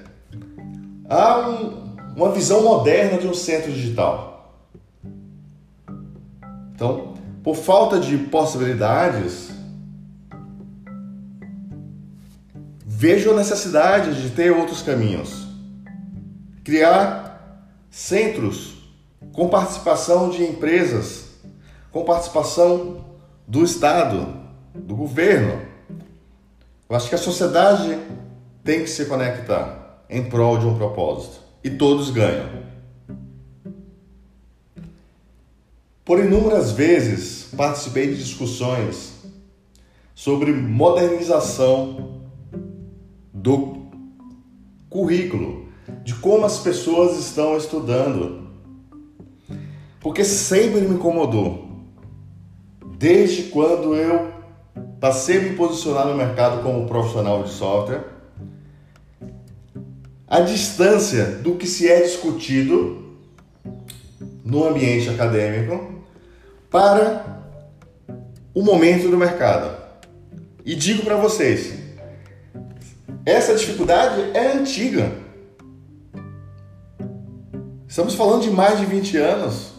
a 1.09 1.39
um, 1.39 1.95
uma 2.15 2.31
visão 2.33 2.61
moderna 2.61 3.17
de 3.17 3.25
um 3.25 3.33
centro 3.33 3.71
digital. 3.71 4.61
Então, 6.75 7.15
por 7.43 7.55
falta 7.55 7.99
de 7.99 8.15
possibilidades, 8.15 9.54
vejo 13.05 13.29
a 13.29 13.35
necessidade 13.35 14.19
de 14.19 14.31
ter 14.31 14.51
outros 14.51 14.81
caminhos. 14.81 15.45
Criar 16.63 17.69
centros 17.87 18.77
com 19.31 19.47
participação 19.47 20.31
de 20.31 20.43
empresas, 20.43 21.27
com 21.91 22.03
participação 22.03 23.05
do 23.47 23.63
Estado, 23.63 24.35
do 24.73 24.95
governo. 24.95 25.61
Eu 26.89 26.95
acho 26.95 27.07
que 27.07 27.13
a 27.13 27.19
sociedade 27.19 27.95
tem 28.63 28.81
que 28.81 28.89
se 28.89 29.05
conectar 29.05 30.03
em 30.09 30.27
prol 30.27 30.57
de 30.57 30.65
um 30.65 30.75
propósito 30.75 31.41
e 31.63 31.69
todos 31.69 32.09
ganham. 32.09 32.49
Por 36.03 36.17
inúmeras 36.17 36.71
vezes 36.71 37.49
participei 37.55 38.07
de 38.07 38.17
discussões 38.17 39.13
sobre 40.15 40.51
modernização 40.51 42.14
do 43.35 43.87
currículo, 44.89 45.67
de 46.03 46.15
como 46.15 46.45
as 46.45 46.59
pessoas 46.59 47.19
estão 47.19 47.57
estudando. 47.57 48.47
Porque 49.99 50.23
sempre 50.23 50.81
me 50.81 50.95
incomodou. 50.95 51.65
Desde 52.97 53.43
quando 53.43 53.93
eu 53.93 54.31
passei 55.01 55.37
a 55.37 55.41
me 55.41 55.55
posicionar 55.55 56.07
no 56.07 56.15
mercado 56.15 56.63
como 56.63 56.87
profissional 56.87 57.43
de 57.43 57.49
software, 57.49 58.05
a 60.27 60.39
distância 60.39 61.25
do 61.25 61.55
que 61.55 61.67
se 61.67 61.89
é 61.89 62.01
discutido 62.01 63.03
no 64.45 64.65
ambiente 64.65 65.09
acadêmico 65.09 66.03
para 66.71 67.43
o 68.53 68.63
momento 68.63 69.09
do 69.09 69.17
mercado. 69.17 69.75
E 70.65 70.73
digo 70.73 71.03
para 71.03 71.17
vocês, 71.17 71.84
essa 73.25 73.55
dificuldade 73.55 74.21
é 74.33 74.51
antiga. 74.53 75.11
Estamos 77.87 78.13
falando 78.13 78.43
de 78.43 78.51
mais 78.51 78.79
de 78.79 78.85
20 78.85 79.17
anos. 79.17 79.73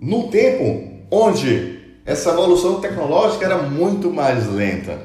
Num 0.00 0.28
tempo 0.28 1.06
onde 1.10 1.78
essa 2.04 2.30
evolução 2.30 2.80
tecnológica 2.80 3.46
era 3.46 3.62
muito 3.62 4.10
mais 4.10 4.46
lenta. 4.48 4.98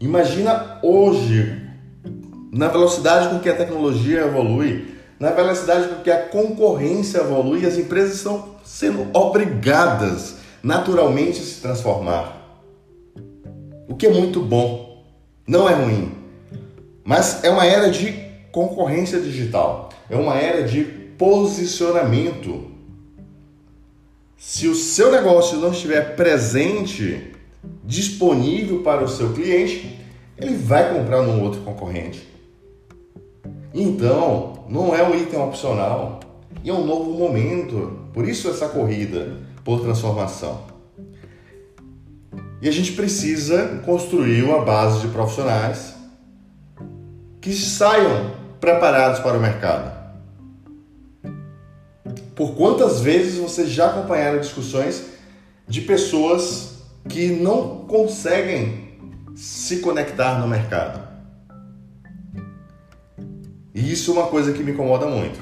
Imagina 0.00 0.78
hoje, 0.82 1.68
na 2.52 2.68
velocidade 2.68 3.30
com 3.30 3.40
que 3.40 3.48
a 3.48 3.56
tecnologia 3.56 4.20
evolui, 4.20 4.96
na 5.18 5.30
velocidade 5.30 5.88
com 5.88 6.02
que 6.02 6.10
a 6.10 6.28
concorrência 6.28 7.18
evolui, 7.18 7.66
as 7.66 7.76
empresas 7.76 8.16
estão 8.16 8.56
sendo 8.64 9.08
obrigadas 9.16 10.36
naturalmente 10.62 11.40
a 11.40 11.44
se 11.44 11.60
transformar. 11.60 12.37
O 13.88 13.96
que 13.96 14.06
é 14.06 14.10
muito 14.10 14.40
bom, 14.40 15.02
não 15.46 15.66
é 15.66 15.72
ruim, 15.72 16.12
mas 17.02 17.42
é 17.42 17.48
uma 17.48 17.64
era 17.64 17.90
de 17.90 18.12
concorrência 18.52 19.18
digital, 19.18 19.88
é 20.10 20.14
uma 20.14 20.36
era 20.36 20.62
de 20.68 20.84
posicionamento. 21.16 22.66
Se 24.36 24.68
o 24.68 24.74
seu 24.74 25.10
negócio 25.10 25.58
não 25.58 25.72
estiver 25.72 26.14
presente, 26.14 27.32
disponível 27.82 28.82
para 28.82 29.02
o 29.02 29.08
seu 29.08 29.32
cliente, 29.32 29.98
ele 30.36 30.54
vai 30.54 30.94
comprar 30.94 31.22
num 31.22 31.42
outro 31.42 31.62
concorrente. 31.62 32.28
Então, 33.72 34.64
não 34.68 34.94
é 34.94 35.02
um 35.02 35.14
item 35.14 35.40
opcional 35.40 36.20
e 36.62 36.68
é 36.68 36.74
um 36.74 36.84
novo 36.84 37.12
momento. 37.12 37.98
Por 38.12 38.28
isso 38.28 38.48
essa 38.48 38.68
corrida 38.68 39.38
por 39.64 39.80
transformação. 39.80 40.67
E 42.60 42.68
a 42.68 42.72
gente 42.72 42.92
precisa 42.92 43.80
construir 43.84 44.42
uma 44.42 44.64
base 44.64 45.00
de 45.00 45.08
profissionais 45.08 45.94
que 47.40 47.52
saiam 47.52 48.32
preparados 48.60 49.20
para 49.20 49.38
o 49.38 49.40
mercado. 49.40 49.96
Por 52.34 52.54
quantas 52.54 53.00
vezes 53.00 53.38
vocês 53.38 53.68
já 53.70 53.90
acompanharam 53.90 54.40
discussões 54.40 55.04
de 55.66 55.80
pessoas 55.82 56.78
que 57.08 57.28
não 57.28 57.86
conseguem 57.86 58.88
se 59.34 59.78
conectar 59.78 60.38
no 60.40 60.48
mercado? 60.48 61.06
E 63.74 63.92
isso 63.92 64.10
é 64.10 64.14
uma 64.14 64.26
coisa 64.26 64.52
que 64.52 64.64
me 64.64 64.72
incomoda 64.72 65.06
muito. 65.06 65.40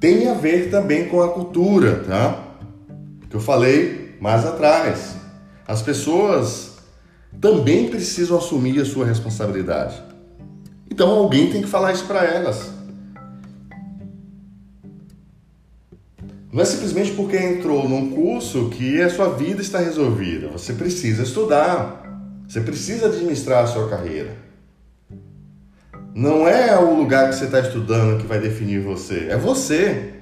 Tem 0.00 0.28
a 0.28 0.34
ver 0.34 0.70
também 0.70 1.08
com 1.08 1.20
a 1.20 1.32
cultura, 1.32 2.04
tá? 2.06 2.44
Que 3.28 3.34
eu 3.34 3.40
falei 3.40 4.16
mais 4.20 4.44
atrás. 4.44 5.16
As 5.66 5.82
pessoas 5.82 6.76
também 7.40 7.88
precisam 7.88 8.38
assumir 8.38 8.80
a 8.80 8.84
sua 8.84 9.04
responsabilidade. 9.04 10.00
Então 10.90 11.10
alguém 11.10 11.50
tem 11.50 11.62
que 11.62 11.68
falar 11.68 11.92
isso 11.92 12.04
para 12.04 12.24
elas. 12.24 12.70
Não 16.52 16.62
é 16.62 16.64
simplesmente 16.64 17.12
porque 17.12 17.36
entrou 17.36 17.88
num 17.88 18.12
curso 18.12 18.70
que 18.70 19.02
a 19.02 19.10
sua 19.10 19.30
vida 19.30 19.60
está 19.60 19.78
resolvida. 19.78 20.48
Você 20.48 20.72
precisa 20.72 21.24
estudar. 21.24 22.02
Você 22.48 22.60
precisa 22.60 23.06
administrar 23.06 23.64
a 23.64 23.66
sua 23.66 23.88
carreira. 23.88 24.36
Não 26.14 26.48
é 26.48 26.78
o 26.78 26.96
lugar 26.96 27.28
que 27.28 27.34
você 27.34 27.44
está 27.44 27.60
estudando 27.60 28.20
que 28.20 28.26
vai 28.26 28.40
definir 28.40 28.80
você, 28.80 29.26
é 29.28 29.36
você. 29.36 30.14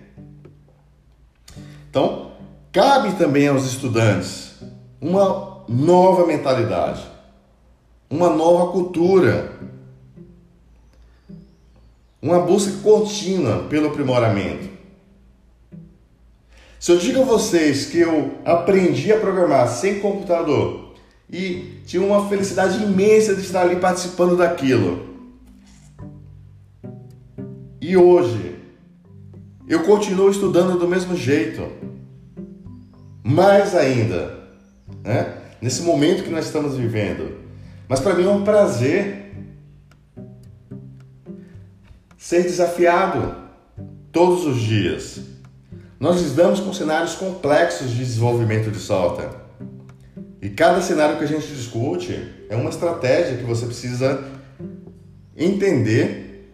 Então, 1.89 2.33
cabe 2.73 3.13
também 3.13 3.47
aos 3.47 3.65
estudantes 3.65 4.44
uma 5.01 5.65
nova 5.69 6.27
mentalidade, 6.27 7.05
uma 8.09 8.31
nova 8.31 8.73
cultura, 8.73 9.53
uma 12.21 12.41
busca 12.41 12.73
contínua 12.83 13.65
pelo 13.69 13.89
aprimoramento. 13.89 14.69
Se 16.79 16.93
eu 16.93 16.99
digo 16.99 17.23
a 17.23 17.25
vocês 17.25 17.87
que 17.87 17.99
eu 17.99 18.39
aprendi 18.45 19.13
a 19.13 19.19
programar 19.19 19.69
sem 19.69 20.01
computador 20.01 20.93
e 21.31 21.81
tive 21.87 22.05
uma 22.05 22.29
felicidade 22.29 22.83
imensa 22.83 23.35
de 23.35 23.41
estar 23.41 23.63
ali 23.63 23.77
participando 23.77 24.37
daquilo, 24.37 25.15
e 27.87 27.99
hoje, 27.99 28.57
eu 29.69 29.85
continuo 29.85 30.30
estudando 30.30 30.78
do 30.78 30.89
mesmo 30.89 31.15
jeito. 31.15 31.71
Mais 33.23 33.75
ainda, 33.75 34.44
né? 35.02 35.38
nesse 35.60 35.82
momento 35.82 36.23
que 36.23 36.30
nós 36.30 36.47
estamos 36.47 36.76
vivendo. 36.76 37.38
Mas 37.88 38.00
para 38.00 38.14
mim 38.14 38.25
é 38.25 38.28
um 38.28 38.44
prazer 38.44 39.32
ser 42.16 42.42
desafiado 42.42 43.34
todos 44.10 44.47
os 44.47 44.60
dias. 44.60 45.20
Nós 46.00 46.20
lidamos 46.20 46.60
com 46.60 46.73
cenários 46.73 47.14
complexos 47.14 47.90
de 47.90 47.99
desenvolvimento 47.99 48.70
de 48.70 48.78
software. 48.78 49.30
E 50.40 50.50
cada 50.50 50.80
cenário 50.82 51.16
que 51.16 51.25
a 51.25 51.26
gente 51.26 51.47
discute 51.47 52.47
é 52.50 52.56
uma 52.56 52.70
estratégia 52.70 53.36
que 53.36 53.44
você 53.44 53.64
precisa 53.66 54.23
entender 55.36 56.50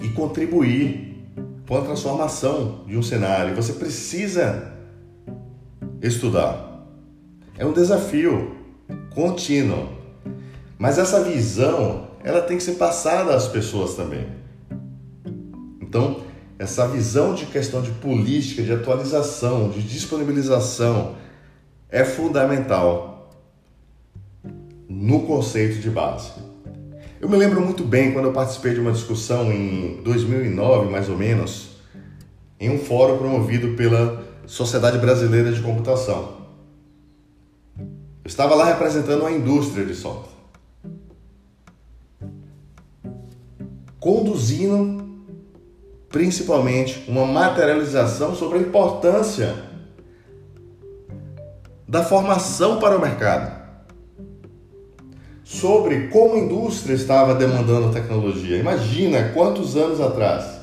e 0.00 0.08
contribuir 0.10 1.26
com 1.66 1.76
a 1.76 1.82
transformação 1.82 2.84
de 2.86 2.96
um 2.96 3.02
cenário. 3.02 3.54
Você 3.54 3.72
precisa 3.72 4.72
estudar. 6.02 6.71
É 7.56 7.66
um 7.66 7.72
desafio 7.72 8.56
contínuo. 9.14 9.88
Mas 10.78 10.98
essa 10.98 11.22
visão, 11.22 12.08
ela 12.24 12.40
tem 12.40 12.56
que 12.56 12.62
ser 12.62 12.72
passada 12.72 13.34
às 13.34 13.46
pessoas 13.46 13.94
também. 13.94 14.26
Então, 15.80 16.22
essa 16.58 16.86
visão 16.88 17.34
de 17.34 17.46
questão 17.46 17.82
de 17.82 17.90
política, 17.90 18.62
de 18.62 18.72
atualização, 18.72 19.68
de 19.68 19.82
disponibilização 19.82 21.16
é 21.88 22.04
fundamental 22.04 23.30
no 24.88 25.22
conceito 25.22 25.80
de 25.80 25.90
base. 25.90 26.32
Eu 27.20 27.28
me 27.28 27.36
lembro 27.36 27.60
muito 27.60 27.84
bem 27.84 28.12
quando 28.12 28.24
eu 28.26 28.32
participei 28.32 28.74
de 28.74 28.80
uma 28.80 28.92
discussão 28.92 29.52
em 29.52 30.02
2009, 30.02 30.90
mais 30.90 31.08
ou 31.08 31.16
menos, 31.16 31.76
em 32.58 32.70
um 32.70 32.78
fórum 32.78 33.18
promovido 33.18 33.76
pela 33.76 34.24
Sociedade 34.46 34.98
Brasileira 34.98 35.52
de 35.52 35.60
Computação. 35.60 36.41
Eu 38.24 38.28
estava 38.28 38.54
lá 38.54 38.64
representando 38.64 39.26
a 39.26 39.32
indústria 39.32 39.84
de 39.84 39.94
software. 39.94 40.30
Conduzindo 43.98 45.02
principalmente 46.08 47.04
uma 47.08 47.24
materialização 47.26 48.34
sobre 48.34 48.58
a 48.58 48.62
importância 48.62 49.54
da 51.88 52.04
formação 52.04 52.78
para 52.78 52.96
o 52.96 53.00
mercado 53.00 53.62
sobre 55.44 56.08
como 56.08 56.34
a 56.34 56.38
indústria 56.38 56.94
estava 56.94 57.34
demandando 57.34 57.92
tecnologia. 57.92 58.56
Imagina 58.56 59.30
quantos 59.34 59.76
anos 59.76 60.00
atrás. 60.00 60.60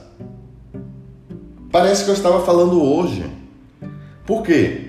Parece 1.71 2.03
que 2.03 2.09
eu 2.09 2.15
estava 2.15 2.43
falando 2.43 2.83
hoje. 2.83 3.23
Por 4.25 4.41
quê? 4.41 4.88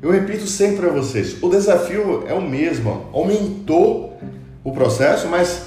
Eu 0.00 0.10
repito 0.10 0.46
sempre 0.46 0.86
a 0.86 0.92
vocês: 0.92 1.42
o 1.42 1.48
desafio 1.48 2.26
é 2.26 2.34
o 2.34 2.40
mesmo. 2.40 3.08
Aumentou 3.12 4.18
o 4.62 4.72
processo, 4.72 5.28
mas 5.28 5.66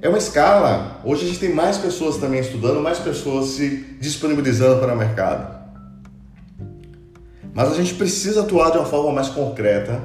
é 0.00 0.08
uma 0.08 0.18
escala. 0.18 1.00
Hoje 1.04 1.24
a 1.24 1.28
gente 1.28 1.40
tem 1.40 1.54
mais 1.54 1.78
pessoas 1.78 2.16
também 2.18 2.40
estudando, 2.40 2.80
mais 2.80 2.98
pessoas 2.98 3.50
se 3.50 3.68
disponibilizando 4.00 4.80
para 4.80 4.94
o 4.94 4.96
mercado. 4.96 5.62
Mas 7.54 7.70
a 7.70 7.74
gente 7.74 7.94
precisa 7.94 8.42
atuar 8.42 8.70
de 8.70 8.78
uma 8.78 8.86
forma 8.86 9.12
mais 9.12 9.28
concreta 9.28 10.00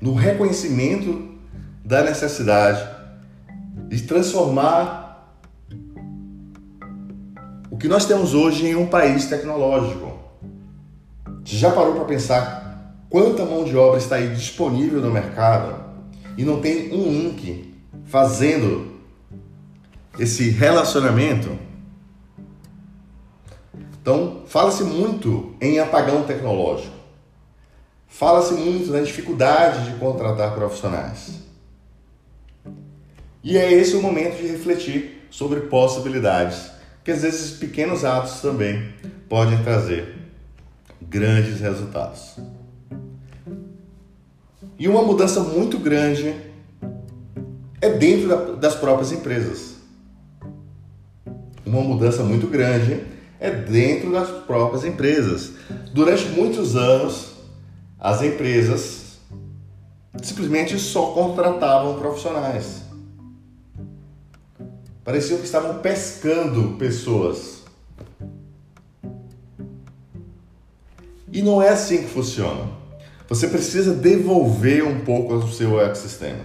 no 0.00 0.14
reconhecimento 0.14 1.28
da 1.84 2.02
necessidade 2.02 2.86
de 3.88 4.02
transformar 4.02 5.34
o 7.70 7.76
que 7.76 7.88
nós 7.88 8.06
temos 8.06 8.34
hoje 8.34 8.66
em 8.66 8.76
um 8.76 8.86
país 8.86 9.26
tecnológico. 9.26 10.09
Já 11.52 11.72
parou 11.72 11.94
para 11.94 12.04
pensar 12.04 12.94
quanta 13.10 13.44
mão 13.44 13.64
de 13.64 13.76
obra 13.76 13.98
está 13.98 14.14
aí 14.14 14.32
disponível 14.32 15.00
no 15.00 15.10
mercado 15.10 15.84
e 16.38 16.44
não 16.44 16.60
tem 16.60 16.92
um 16.92 17.10
link 17.10 17.74
fazendo 18.04 19.00
esse 20.16 20.48
relacionamento? 20.50 21.58
Então, 24.00 24.44
fala-se 24.46 24.84
muito 24.84 25.52
em 25.60 25.80
apagão 25.80 26.22
tecnológico. 26.22 26.94
Fala-se 28.06 28.54
muito 28.54 28.92
na 28.92 29.00
dificuldade 29.00 29.90
de 29.90 29.98
contratar 29.98 30.54
profissionais. 30.54 31.40
E 33.42 33.58
é 33.58 33.72
esse 33.72 33.96
o 33.96 34.02
momento 34.02 34.36
de 34.36 34.46
refletir 34.46 35.26
sobre 35.32 35.62
possibilidades, 35.62 36.70
que 37.02 37.10
às 37.10 37.22
vezes 37.22 37.58
pequenos 37.58 38.04
atos 38.04 38.40
também 38.40 38.94
podem 39.28 39.60
trazer 39.64 40.19
grandes 41.10 41.60
resultados. 41.60 42.36
E 44.78 44.88
uma 44.88 45.02
mudança 45.02 45.40
muito 45.40 45.76
grande 45.76 46.34
é 47.80 47.90
dentro 47.90 48.56
das 48.56 48.76
próprias 48.76 49.10
empresas. 49.10 49.74
Uma 51.66 51.82
mudança 51.82 52.22
muito 52.22 52.46
grande 52.46 53.02
é 53.40 53.50
dentro 53.50 54.12
das 54.12 54.28
próprias 54.44 54.84
empresas. 54.84 55.52
Durante 55.92 56.26
muitos 56.28 56.76
anos, 56.76 57.32
as 57.98 58.22
empresas 58.22 59.18
simplesmente 60.22 60.78
só 60.78 61.06
contratavam 61.06 61.98
profissionais. 61.98 62.82
Pareciam 65.04 65.38
que 65.38 65.44
estavam 65.44 65.78
pescando 65.78 66.76
pessoas. 66.76 67.59
E 71.32 71.42
não 71.42 71.62
é 71.62 71.68
assim 71.68 71.98
que 71.98 72.08
funciona. 72.08 72.68
Você 73.28 73.46
precisa 73.46 73.94
devolver 73.94 74.84
um 74.84 75.04
pouco 75.04 75.38
do 75.38 75.48
seu 75.48 75.80
ecossistema. 75.80 76.40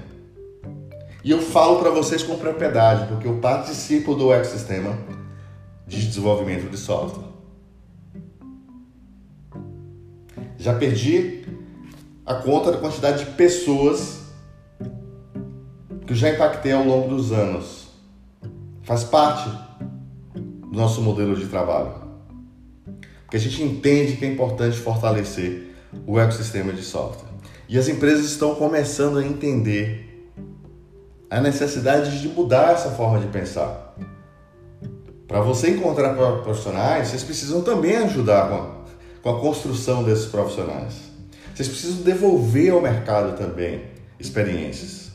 E 1.23 1.31
eu 1.31 1.41
falo 1.41 1.79
para 1.79 1.89
vocês 1.89 2.21
com 2.21 2.37
propriedade, 2.37 3.07
porque 3.07 3.27
eu 3.27 3.37
participo 3.37 4.13
do 4.13 4.31
ecossistema 4.31 4.95
de 5.87 6.05
desenvolvimento 6.05 6.69
de 6.69 6.77
software. 6.77 7.25
Já 10.57 10.75
perdi 10.75 11.43
a 12.23 12.35
conta 12.35 12.71
da 12.71 12.77
quantidade 12.77 13.25
de 13.25 13.31
pessoas 13.31 14.19
que 16.05 16.13
eu 16.13 16.15
já 16.15 16.29
impactei 16.29 16.71
ao 16.71 16.85
longo 16.85 17.09
dos 17.15 17.31
anos. 17.31 17.87
Faz 18.83 19.03
parte 19.03 19.49
do 20.35 20.77
nosso 20.77 21.01
modelo 21.01 21.35
de 21.35 21.47
trabalho. 21.47 22.04
Porque 23.25 23.37
a 23.37 23.39
gente 23.39 23.61
entende 23.61 24.15
que 24.17 24.25
é 24.25 24.27
importante 24.27 24.77
fortalecer 24.77 25.75
o 26.05 26.19
ecossistema 26.19 26.71
de 26.71 26.83
software. 26.83 27.29
E 27.67 27.77
as 27.77 27.87
empresas 27.87 28.25
estão 28.25 28.55
começando 28.55 29.17
a 29.17 29.25
entender 29.25 30.31
a 31.29 31.41
necessidade 31.41 32.21
de 32.21 32.27
mudar 32.27 32.73
essa 32.73 32.91
forma 32.91 33.19
de 33.19 33.27
pensar. 33.27 33.95
Para 35.27 35.41
você 35.41 35.71
encontrar 35.71 36.13
profissionais, 36.43 37.07
vocês 37.07 37.23
precisam 37.23 37.61
também 37.61 37.95
ajudar 37.97 38.49
com 38.49 38.55
a, 38.55 38.75
com 39.21 39.37
a 39.37 39.41
construção 39.41 40.03
desses 40.03 40.25
profissionais. 40.25 40.93
Vocês 41.53 41.67
precisam 41.67 42.03
devolver 42.03 42.71
ao 42.71 42.81
mercado 42.81 43.35
também 43.35 43.85
experiências. 44.19 45.11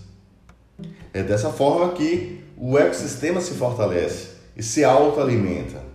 É 1.15 1.23
dessa 1.23 1.51
forma 1.51 1.93
que 1.93 2.41
o 2.57 2.77
ecossistema 2.77 3.41
se 3.41 3.55
fortalece 3.55 4.29
e 4.57 4.63
se 4.63 4.85
autoalimenta. 4.85 5.90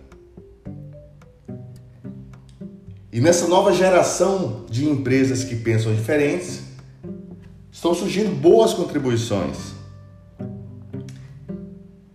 E 3.16 3.20
nessa 3.20 3.48
nova 3.48 3.72
geração 3.72 4.66
de 4.68 4.86
empresas 4.86 5.42
que 5.42 5.56
pensam 5.56 5.94
diferentes, 5.94 6.60
estão 7.72 7.94
surgindo 7.94 8.30
boas 8.30 8.74
contribuições. 8.74 9.56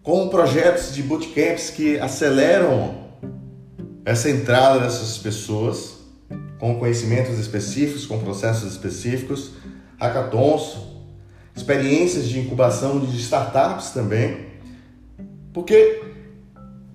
Com 0.04 0.30
projetos 0.30 0.94
de 0.94 1.02
bootcamps 1.02 1.72
que 1.72 2.00
aceleram 2.00 2.94
essa 4.06 4.30
entrada 4.30 4.82
dessas 4.82 5.18
pessoas 5.18 5.94
com 6.60 6.78
conhecimentos 6.78 7.40
específicos, 7.40 8.06
com 8.06 8.20
processos 8.20 8.72
específicos, 8.72 9.54
hackathons, 10.00 10.78
experiências 11.56 12.30
de 12.30 12.40
incubação 12.40 13.00
de 13.00 13.18
startups 13.18 13.90
também, 13.90 14.46
porque 15.52 16.04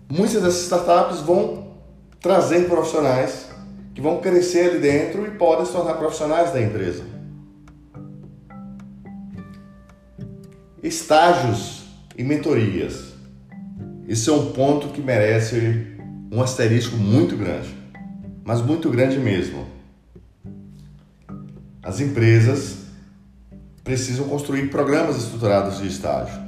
muitas 0.09 0.41
dessas 0.41 0.63
startups 0.63 1.19
vão 1.23 1.73
trazer 2.21 2.69
profissionais 2.69 3.56
que 3.97 4.03
vão 4.03 4.21
crescer 4.21 4.69
ali 4.69 4.79
dentro 4.79 5.27
e 5.27 5.31
podem 5.31 5.65
se 5.65 5.73
tornar 5.73 5.95
profissionais 5.95 6.53
da 6.53 6.61
empresa. 6.61 7.03
Estágios 10.83 11.87
e 12.15 12.23
mentorias. 12.23 13.15
Isso 14.07 14.31
é 14.31 14.35
um 14.35 14.53
ponto 14.53 14.89
que 14.89 15.01
merece 15.01 15.97
um 16.31 16.43
asterisco 16.43 16.95
muito 16.95 17.39
grande, 17.39 17.75
mas 18.45 18.61
muito 18.61 18.91
grande 18.91 19.19
mesmo. 19.19 19.67
As 21.83 21.99
empresas 21.99 22.81
precisam 23.83 24.29
construir 24.29 24.69
programas 24.69 25.17
estruturados 25.17 25.79
de 25.79 25.89
estágio 25.89 26.39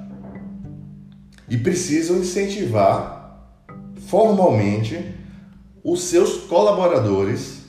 e 1.49 1.57
precisam 1.57 2.19
incentivar 2.19 3.57
formalmente 4.07 5.17
os 5.91 6.03
seus 6.03 6.45
colaboradores 6.45 7.63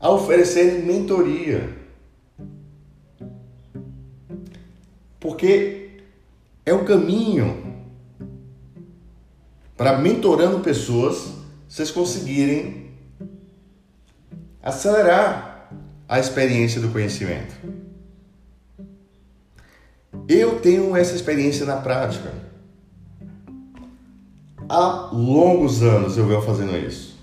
a 0.00 0.10
oferecerem 0.10 0.82
mentoria. 0.82 1.76
Porque 5.20 6.00
é 6.66 6.72
o 6.72 6.84
caminho 6.84 7.84
para 9.76 9.98
mentorando 9.98 10.58
pessoas, 10.60 11.32
vocês 11.68 11.90
conseguirem 11.90 12.90
acelerar 14.60 15.70
a 16.08 16.18
experiência 16.18 16.80
do 16.80 16.90
conhecimento. 16.90 17.54
Eu 20.28 20.58
tenho 20.60 20.96
essa 20.96 21.14
experiência 21.14 21.64
na 21.64 21.76
prática. 21.76 22.49
Há 24.72 25.10
longos 25.12 25.82
anos 25.82 26.16
eu 26.16 26.24
venho 26.28 26.40
fazendo 26.42 26.76
isso. 26.76 27.18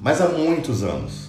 Mas 0.00 0.18
há 0.22 0.30
muitos 0.30 0.82
anos. 0.82 1.28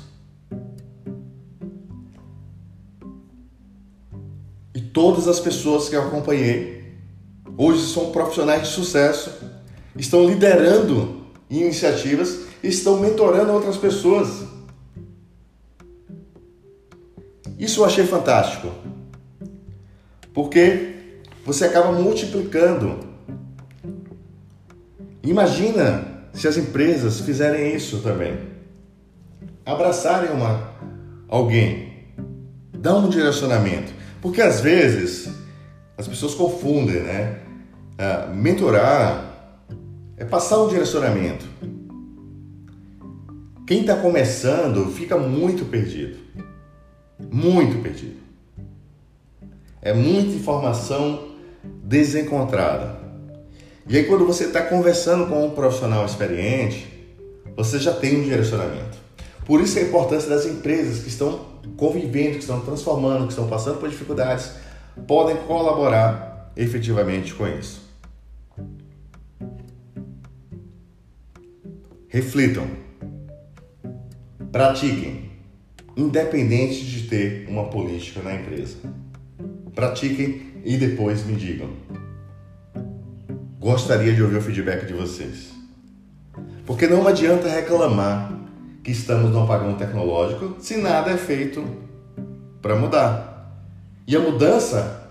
E 4.74 4.80
todas 4.80 5.28
as 5.28 5.42
pessoas 5.42 5.90
que 5.90 5.96
eu 5.98 6.04
acompanhei 6.04 6.96
hoje 7.58 7.86
são 7.86 8.14
profissionais 8.14 8.62
de 8.62 8.70
sucesso, 8.70 9.30
estão 9.98 10.26
liderando 10.26 11.26
iniciativas 11.50 12.46
estão 12.64 13.02
mentorando 13.02 13.52
outras 13.52 13.76
pessoas. 13.76 14.46
Isso 17.60 17.82
eu 17.82 17.86
achei 17.86 18.08
fantástico, 18.08 18.72
porque 20.34 20.96
você 21.46 21.66
acaba 21.66 21.92
multiplicando. 21.92 23.15
Imagina 25.26 26.06
se 26.34 26.48
as 26.48 26.56
empresas 26.56 27.20
fizerem 27.22 27.76
isso 27.76 28.00
também, 28.02 28.38
abraçarem 29.66 30.30
uma 30.30 30.70
alguém, 31.28 32.06
dar 32.72 32.96
um 32.98 33.10
direcionamento, 33.10 33.92
porque 34.22 34.40
às 34.40 34.62
vezes 34.62 35.34
as 35.98 36.08
pessoas 36.08 36.36
confundem, 36.36 37.02
né? 37.02 37.40
Ah, 37.98 38.28
mentorar 38.32 39.26
é 40.16 40.24
passar 40.24 40.62
um 40.62 40.68
direcionamento. 40.68 41.46
Quem 43.66 43.82
está 43.82 43.96
começando 43.96 44.92
fica 44.92 45.18
muito 45.18 45.66
perdido. 45.66 46.18
Muito 47.32 47.82
perdido. 47.82 48.20
É 49.82 49.92
muita 49.92 50.36
informação 50.36 51.30
desencontrada. 51.84 53.05
E 53.88 53.98
aí, 53.98 54.06
quando 54.06 54.26
você 54.26 54.46
está 54.46 54.64
conversando 54.64 55.28
com 55.28 55.46
um 55.46 55.52
profissional 55.52 56.06
experiente, 56.06 56.88
você 57.56 57.78
já 57.80 57.94
tem 57.94 58.20
um 58.20 58.24
direcionamento. 58.24 58.98
Por 59.46 59.62
isso 59.62 59.78
a 59.78 59.82
importância 59.84 60.28
das 60.28 60.46
empresas 60.46 61.04
que 61.04 61.08
estão 61.08 61.46
convivendo, 61.78 62.32
que 62.32 62.40
estão 62.40 62.60
transformando, 62.62 63.28
que 63.28 63.34
estão 63.34 63.48
passando 63.48 63.80
por 63.80 63.88
dificuldades, 63.88 64.54
podem 65.08 65.38
colaborar 65.38 66.52
efetivamente 66.58 67.34
com 67.36 67.48
isso. 67.48 67.84
Reflitam. 72.08 72.68
Pratiquem, 74.52 75.32
independente 75.96 76.84
de 76.86 77.08
ter 77.08 77.46
uma 77.48 77.66
política 77.66 78.22
na 78.24 78.34
empresa. 78.34 78.78
Pratiquem 79.76 80.54
e 80.64 80.76
depois 80.78 81.24
me 81.26 81.36
digam. 81.36 81.70
Gostaria 83.66 84.14
de 84.14 84.22
ouvir 84.22 84.38
o 84.38 84.42
feedback 84.44 84.86
de 84.86 84.94
vocês. 84.94 85.52
Porque 86.68 86.86
não 86.86 87.08
adianta 87.08 87.50
reclamar 87.50 88.32
que 88.84 88.92
estamos 88.92 89.32
no 89.32 89.42
apagão 89.42 89.74
tecnológico 89.74 90.58
se 90.60 90.78
nada 90.78 91.10
é 91.10 91.18
feito 91.18 91.66
para 92.62 92.76
mudar. 92.76 93.58
E 94.06 94.16
a 94.16 94.20
mudança 94.20 95.10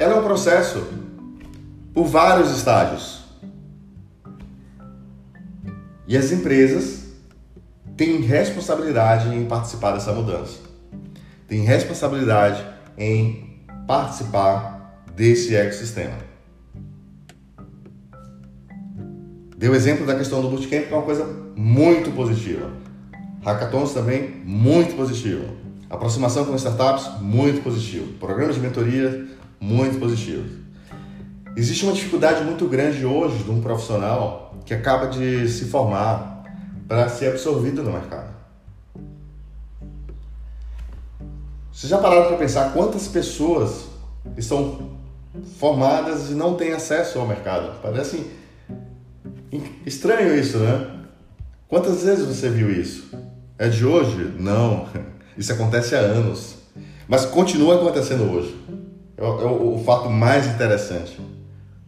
ela 0.00 0.14
é 0.14 0.18
um 0.18 0.24
processo 0.24 0.84
por 1.94 2.06
vários 2.06 2.50
estágios. 2.56 3.22
E 6.08 6.16
as 6.16 6.32
empresas 6.32 7.04
têm 7.96 8.20
responsabilidade 8.20 9.32
em 9.32 9.46
participar 9.46 9.92
dessa 9.92 10.12
mudança. 10.12 10.58
Têm 11.46 11.62
responsabilidade 11.62 12.66
em 12.96 13.62
participar 13.86 15.04
desse 15.14 15.54
ecossistema. 15.54 16.27
Deu 19.58 19.74
exemplo 19.74 20.06
da 20.06 20.14
questão 20.14 20.40
do 20.40 20.48
bootcamp, 20.48 20.86
que 20.86 20.94
é 20.94 20.96
uma 20.96 21.04
coisa 21.04 21.26
muito 21.56 22.12
positiva. 22.12 22.70
Hackathons 23.44 23.92
também, 23.92 24.40
muito 24.44 24.94
positivo. 24.94 25.52
Aproximação 25.90 26.44
com 26.44 26.54
startups, 26.54 27.20
muito 27.20 27.60
positivo. 27.64 28.12
Programas 28.20 28.54
de 28.54 28.60
mentoria, 28.60 29.26
muito 29.58 29.98
positivo. 29.98 30.44
Existe 31.56 31.84
uma 31.84 31.92
dificuldade 31.92 32.44
muito 32.44 32.68
grande 32.68 33.04
hoje 33.04 33.42
de 33.42 33.50
um 33.50 33.60
profissional 33.60 34.54
que 34.64 34.72
acaba 34.72 35.08
de 35.08 35.48
se 35.48 35.64
formar 35.64 36.44
para 36.86 37.08
ser 37.08 37.30
absorvido 37.30 37.82
no 37.82 37.90
mercado. 37.90 38.32
Vocês 41.72 41.90
já 41.90 41.98
pararam 41.98 42.28
para 42.28 42.36
pensar 42.36 42.72
quantas 42.72 43.08
pessoas 43.08 43.86
estão 44.36 44.92
formadas 45.58 46.30
e 46.30 46.34
não 46.34 46.54
têm 46.54 46.70
acesso 46.70 47.18
ao 47.18 47.26
mercado. 47.26 47.80
Parece 47.82 48.37
estranho 49.86 50.34
isso, 50.34 50.58
né? 50.58 50.86
Quantas 51.68 52.02
vezes 52.02 52.26
você 52.26 52.48
viu 52.48 52.70
isso? 52.70 53.10
É 53.58 53.68
de 53.68 53.84
hoje? 53.84 54.34
Não. 54.38 54.88
Isso 55.36 55.52
acontece 55.52 55.94
há 55.94 56.00
anos. 56.00 56.56
Mas 57.06 57.24
continua 57.24 57.76
acontecendo 57.76 58.30
hoje. 58.30 58.56
É 59.16 59.22
o, 59.22 59.40
é 59.40 59.44
o 59.44 59.82
fato 59.84 60.08
mais 60.10 60.46
interessante 60.46 61.18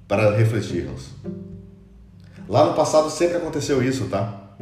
para 0.08 0.34
refletirmos. 0.36 1.08
Lá 2.48 2.66
no 2.66 2.74
passado 2.74 3.08
sempre 3.10 3.36
aconteceu 3.36 3.82
isso, 3.82 4.06
tá? 4.06 4.56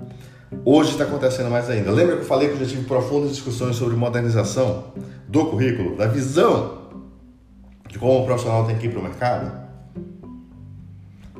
Hoje 0.64 0.92
está 0.92 1.04
acontecendo 1.04 1.50
mais 1.50 1.70
ainda. 1.70 1.90
Lembra 1.90 2.16
que 2.16 2.22
eu 2.22 2.26
falei 2.26 2.48
que 2.48 2.54
eu 2.54 2.60
já 2.60 2.66
tive 2.66 2.84
profundas 2.84 3.30
discussões 3.30 3.76
sobre 3.76 3.96
modernização 3.96 4.92
do 5.26 5.46
currículo, 5.46 5.96
da 5.96 6.06
visão 6.06 6.78
de 7.88 7.98
como 7.98 8.20
o 8.20 8.26
profissional 8.26 8.66
tem 8.66 8.76
que 8.76 8.86
ir 8.86 8.90
para 8.90 9.00
o 9.00 9.02
mercado? 9.02 9.67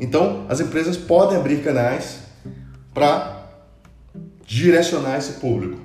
Então, 0.00 0.46
as 0.48 0.60
empresas 0.60 0.96
podem 0.96 1.36
abrir 1.36 1.62
canais 1.62 2.20
para 2.94 3.48
direcionar 4.46 5.18
esse 5.18 5.34
público 5.34 5.80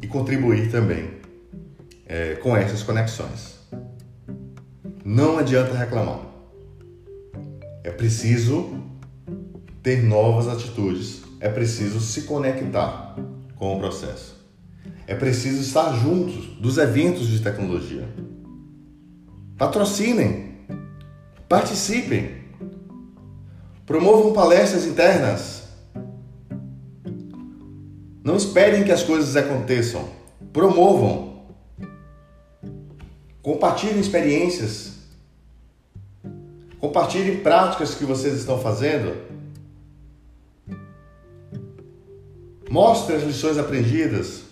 e 0.00 0.06
contribuir 0.06 0.70
também 0.70 1.10
é, 2.06 2.34
com 2.36 2.56
essas 2.56 2.82
conexões. 2.82 3.58
Não 5.04 5.38
adianta 5.38 5.74
reclamar. 5.74 6.20
É 7.82 7.90
preciso 7.90 8.78
ter 9.82 10.02
novas 10.04 10.46
atitudes, 10.46 11.22
é 11.40 11.48
preciso 11.48 12.00
se 12.00 12.22
conectar 12.22 13.16
com 13.56 13.76
o 13.76 13.78
processo. 13.80 14.36
É 15.06 15.14
preciso 15.14 15.60
estar 15.60 15.92
juntos 15.94 16.46
dos 16.60 16.78
eventos 16.78 17.26
de 17.26 17.40
tecnologia. 17.40 18.08
Patrocinem, 19.58 20.54
participem, 21.48 22.41
promovam 23.86 24.32
palestras 24.32 24.86
internas. 24.86 25.62
Não 28.24 28.36
esperem 28.36 28.84
que 28.84 28.92
as 28.92 29.02
coisas 29.02 29.34
aconteçam, 29.36 30.08
promovam. 30.52 31.32
Compartilhem 33.42 33.98
experiências. 33.98 34.92
Compartilhem 36.78 37.40
práticas 37.40 37.94
que 37.94 38.04
vocês 38.04 38.34
estão 38.34 38.58
fazendo. 38.58 39.16
Mostre 42.70 43.16
as 43.16 43.22
lições 43.24 43.58
aprendidas. 43.58 44.44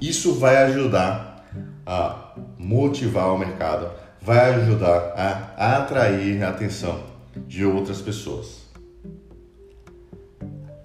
Isso 0.00 0.34
vai 0.34 0.56
ajudar 0.64 1.44
a 1.86 2.34
motivar 2.58 3.34
o 3.34 3.38
mercado, 3.38 3.90
vai 4.28 4.56
ajudar 4.56 5.14
a 5.16 5.78
atrair 5.78 6.42
a 6.44 6.50
atenção 6.50 7.00
de 7.46 7.64
outras 7.64 8.02
pessoas. 8.02 8.58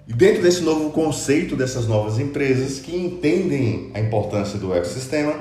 E 0.08 0.14
dentro 0.14 0.42
desse 0.42 0.62
novo 0.62 0.90
conceito 0.92 1.54
dessas 1.54 1.86
novas 1.86 2.18
empresas 2.18 2.80
que 2.80 2.96
entendem 2.96 3.90
a 3.92 4.00
importância 4.00 4.58
do 4.58 4.72
ecossistema, 4.72 5.34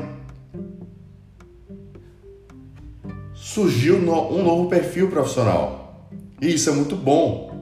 surgiu 3.34 3.96
um 3.96 4.44
novo 4.44 4.68
perfil 4.68 5.10
profissional. 5.10 6.10
E 6.42 6.54
isso 6.54 6.70
é 6.70 6.74
muito 6.74 6.98
bom. 6.98 7.54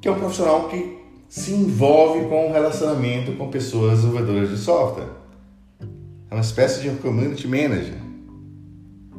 Que 0.00 0.08
é 0.08 0.10
um 0.10 0.18
profissional 0.18 0.70
que 0.70 0.96
se 1.28 1.52
envolve 1.52 2.26
com 2.26 2.48
o 2.48 2.52
relacionamento 2.54 3.32
com 3.32 3.50
pessoas 3.50 3.98
desenvolvedoras 3.98 4.48
de 4.48 4.56
software. 4.56 5.23
É 6.34 6.36
uma 6.36 6.40
espécie 6.40 6.80
de 6.80 6.90
community 6.96 7.46
manager. 7.46 7.94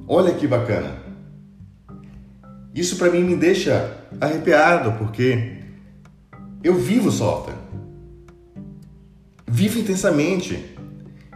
Olha 0.06 0.34
que 0.34 0.46
bacana. 0.46 0.98
Isso 2.74 2.98
para 2.98 3.10
mim 3.10 3.24
me 3.24 3.38
deixa 3.38 4.02
arrepiado 4.20 4.92
porque 4.98 5.60
eu 6.62 6.76
vivo 6.76 7.10
software. 7.10 7.56
Vivo 9.48 9.80
intensamente 9.80 10.76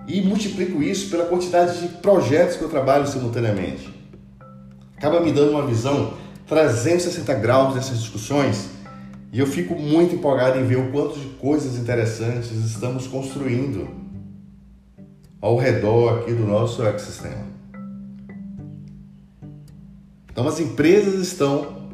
e 0.06 0.20
multiplico 0.20 0.84
isso 0.84 1.10
pela 1.10 1.28
quantidade 1.28 1.80
de 1.80 1.88
projetos 2.00 2.58
que 2.58 2.64
eu 2.64 2.70
trabalho 2.70 3.08
simultaneamente. 3.08 3.90
Acaba 4.98 5.22
me 5.22 5.32
dando 5.32 5.52
uma 5.52 5.66
visão 5.66 6.16
360 6.46 7.34
graus 7.36 7.76
dessas 7.76 8.00
discussões 8.00 8.68
e 9.32 9.40
eu 9.40 9.48
fico 9.48 9.76
muito 9.76 10.16
empolgado 10.16 10.60
em 10.60 10.66
ver 10.66 10.78
o 10.78 10.92
quanto 10.92 11.18
de 11.18 11.28
coisas 11.38 11.78
interessantes 11.78 12.52
estamos 12.52 13.08
construindo 13.08 14.09
ao 15.42 15.58
redor 15.58 16.20
aqui 16.20 16.34
do 16.34 16.46
nosso 16.46 16.84
ecossistema. 16.84 17.48
Então 20.32 20.48
as 20.48 20.60
empresas 20.60 21.16
estão 21.16 21.90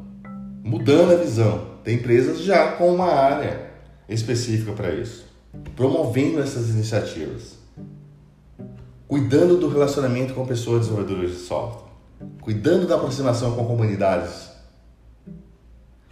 mudando 0.64 1.14
a 1.14 1.16
visão. 1.16 1.76
Tem 1.84 1.96
empresas 1.96 2.40
já 2.40 2.74
com 2.74 2.94
uma 2.94 3.12
área 3.12 3.72
específica 4.10 4.72
para 4.72 4.94
isso, 4.94 5.26
promovendo 5.76 6.40
essas 6.40 6.70
iniciativas, 6.70 7.58
cuidando 9.08 9.58
do 9.58 9.70
relacionamento 9.70 10.34
com 10.34 10.46
pessoas 10.46 10.82
desenvolvedoras 10.82 11.32
de 11.32 11.38
software, 11.38 11.92
cuidando 12.42 12.88
da 12.88 12.96
aproximação 12.96 13.56
com 13.56 13.66
comunidades 13.66 14.56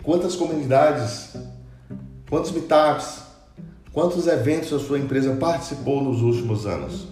Quantas 0.03 0.35
comunidades, 0.35 1.29
quantos 2.29 2.51
meetups, 2.51 3.23
quantos 3.93 4.27
eventos 4.27 4.73
a 4.73 4.79
sua 4.79 4.99
empresa 4.99 5.33
participou 5.37 6.03
nos 6.03 6.21
últimos 6.21 6.65
anos? 6.65 7.07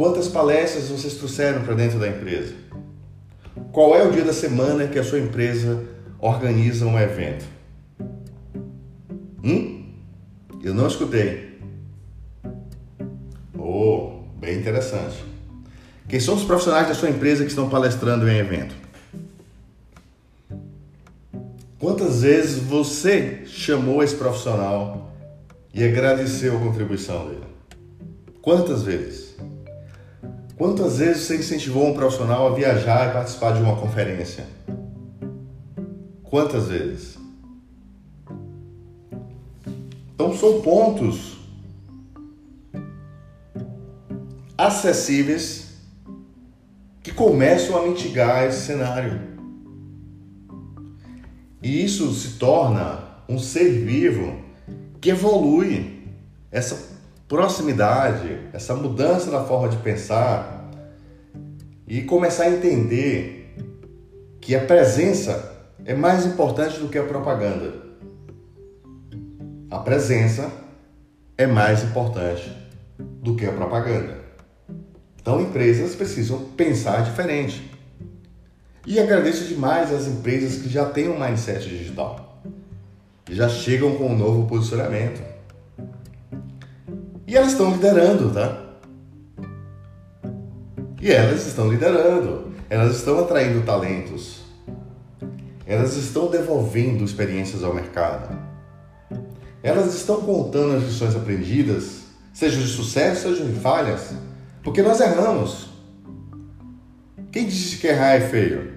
Quantas 0.00 0.28
palestras 0.28 0.88
vocês 0.88 1.12
trouxeram 1.16 1.62
para 1.62 1.74
dentro 1.74 1.98
da 1.98 2.08
empresa? 2.08 2.54
Qual 3.70 3.94
é 3.94 4.02
o 4.02 4.10
dia 4.10 4.24
da 4.24 4.32
semana 4.32 4.88
que 4.88 4.98
a 4.98 5.04
sua 5.04 5.18
empresa 5.18 5.84
organiza 6.18 6.86
um 6.86 6.98
evento? 6.98 7.44
Hum? 9.44 9.92
Eu 10.62 10.72
não 10.72 10.86
escutei. 10.86 11.60
Oh, 13.58 14.22
bem 14.38 14.58
interessante. 14.58 15.22
Quem 16.08 16.18
são 16.18 16.34
os 16.34 16.44
profissionais 16.44 16.88
da 16.88 16.94
sua 16.94 17.10
empresa 17.10 17.44
que 17.44 17.50
estão 17.50 17.68
palestrando 17.68 18.26
em 18.26 18.38
evento? 18.38 18.74
Quantas 21.78 22.22
vezes 22.22 22.58
você 22.58 23.42
chamou 23.44 24.02
esse 24.02 24.14
profissional 24.14 25.12
e 25.74 25.84
agradeceu 25.84 26.56
a 26.56 26.60
contribuição 26.60 27.28
dele? 27.28 27.44
Quantas 28.40 28.82
vezes? 28.82 29.29
Quantas 30.60 30.98
vezes 30.98 31.22
você 31.22 31.38
incentivou 31.38 31.86
um 31.86 31.94
profissional 31.94 32.48
a 32.48 32.54
viajar 32.54 33.08
e 33.08 33.12
participar 33.14 33.52
de 33.52 33.62
uma 33.62 33.76
conferência? 33.76 34.46
Quantas 36.22 36.68
vezes? 36.68 37.18
Então 40.12 40.36
são 40.36 40.60
pontos 40.60 41.38
acessíveis 44.58 45.78
que 47.02 47.10
começam 47.10 47.78
a 47.78 47.88
mitigar 47.88 48.44
esse 48.44 48.66
cenário. 48.66 49.18
E 51.62 51.82
isso 51.82 52.12
se 52.12 52.36
torna 52.36 53.02
um 53.26 53.38
ser 53.38 53.82
vivo 53.82 54.44
que 55.00 55.08
evolui. 55.08 56.06
Essa 56.52 56.89
proximidade, 57.30 58.40
essa 58.52 58.74
mudança 58.74 59.30
na 59.30 59.44
forma 59.44 59.68
de 59.68 59.76
pensar 59.76 60.68
e 61.86 62.02
começar 62.02 62.42
a 62.42 62.50
entender 62.50 63.54
que 64.40 64.52
a 64.56 64.64
presença 64.64 65.68
é 65.84 65.94
mais 65.94 66.26
importante 66.26 66.80
do 66.80 66.88
que 66.88 66.98
a 66.98 67.04
propaganda. 67.04 67.72
A 69.70 69.78
presença 69.78 70.50
é 71.38 71.46
mais 71.46 71.84
importante 71.84 72.52
do 72.98 73.36
que 73.36 73.46
a 73.46 73.52
propaganda. 73.52 74.18
Então, 75.22 75.40
empresas 75.40 75.94
precisam 75.94 76.46
pensar 76.56 77.04
diferente. 77.04 77.70
E 78.84 78.98
agradeço 78.98 79.44
demais 79.44 79.94
as 79.94 80.08
empresas 80.08 80.60
que 80.60 80.68
já 80.68 80.84
têm 80.86 81.08
um 81.08 81.20
mindset 81.20 81.68
digital, 81.68 82.42
já 83.30 83.48
chegam 83.48 83.94
com 83.94 84.08
um 84.08 84.18
novo 84.18 84.48
posicionamento. 84.48 85.29
E 87.30 87.36
elas 87.36 87.52
estão 87.52 87.70
liderando, 87.70 88.34
tá? 88.34 88.60
E 91.00 91.12
elas 91.12 91.46
estão 91.46 91.70
liderando, 91.70 92.52
elas 92.68 92.96
estão 92.96 93.20
atraindo 93.20 93.62
talentos, 93.64 94.40
elas 95.64 95.94
estão 95.94 96.28
devolvendo 96.28 97.04
experiências 97.04 97.62
ao 97.62 97.72
mercado, 97.72 98.36
elas 99.62 99.94
estão 99.94 100.22
contando 100.22 100.78
as 100.78 100.82
lições 100.82 101.14
aprendidas, 101.14 102.00
seja 102.34 102.60
de 102.60 102.66
sucesso, 102.66 103.28
seja 103.28 103.44
de 103.44 103.60
falhas 103.60 104.12
porque 104.64 104.82
nós 104.82 104.98
erramos. 104.98 105.68
Quem 107.30 107.46
disse 107.46 107.76
que 107.76 107.86
errar 107.86 108.16
é 108.16 108.20
feio? 108.22 108.72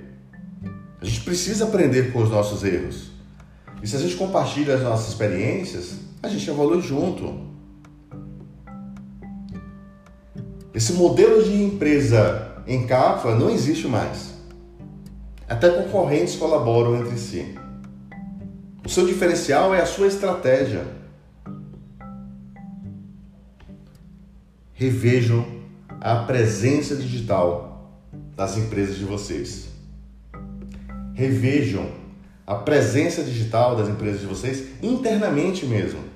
A 1.01 1.05
gente 1.05 1.21
precisa 1.21 1.63
aprender 1.63 2.13
com 2.13 2.21
os 2.21 2.29
nossos 2.29 2.63
erros. 2.63 3.09
E 3.81 3.87
se 3.87 3.95
a 3.95 3.99
gente 3.99 4.15
compartilha 4.15 4.75
as 4.75 4.83
nossas 4.83 5.07
experiências, 5.09 5.95
a 6.21 6.27
gente 6.27 6.47
evolui 6.47 6.83
junto. 6.83 7.51
Esse 10.73 10.93
modelo 10.93 11.43
de 11.43 11.53
empresa 11.61 12.51
em 12.65 12.87
cápsula 12.87 13.35
não 13.35 13.49
existe 13.49 13.87
mais. 13.87 14.33
Até 15.47 15.69
concorrentes 15.69 16.35
colaboram 16.35 16.95
entre 16.95 17.15
si. 17.17 17.55
O 18.83 18.89
seu 18.89 19.05
diferencial 19.05 19.73
é 19.73 19.81
a 19.81 19.85
sua 19.85 20.07
estratégia. 20.07 20.83
Revejam 24.73 25.45
a 26.01 26.15
presença 26.23 26.95
digital 26.95 28.01
das 28.35 28.57
empresas 28.57 28.97
de 28.97 29.05
vocês. 29.05 29.69
Revejam 31.13 31.87
a 32.47 32.55
presença 32.55 33.23
digital 33.23 33.75
das 33.75 33.87
empresas 33.87 34.21
de 34.21 34.25
vocês 34.25 34.63
internamente 34.81 35.67
mesmo. 35.67 36.12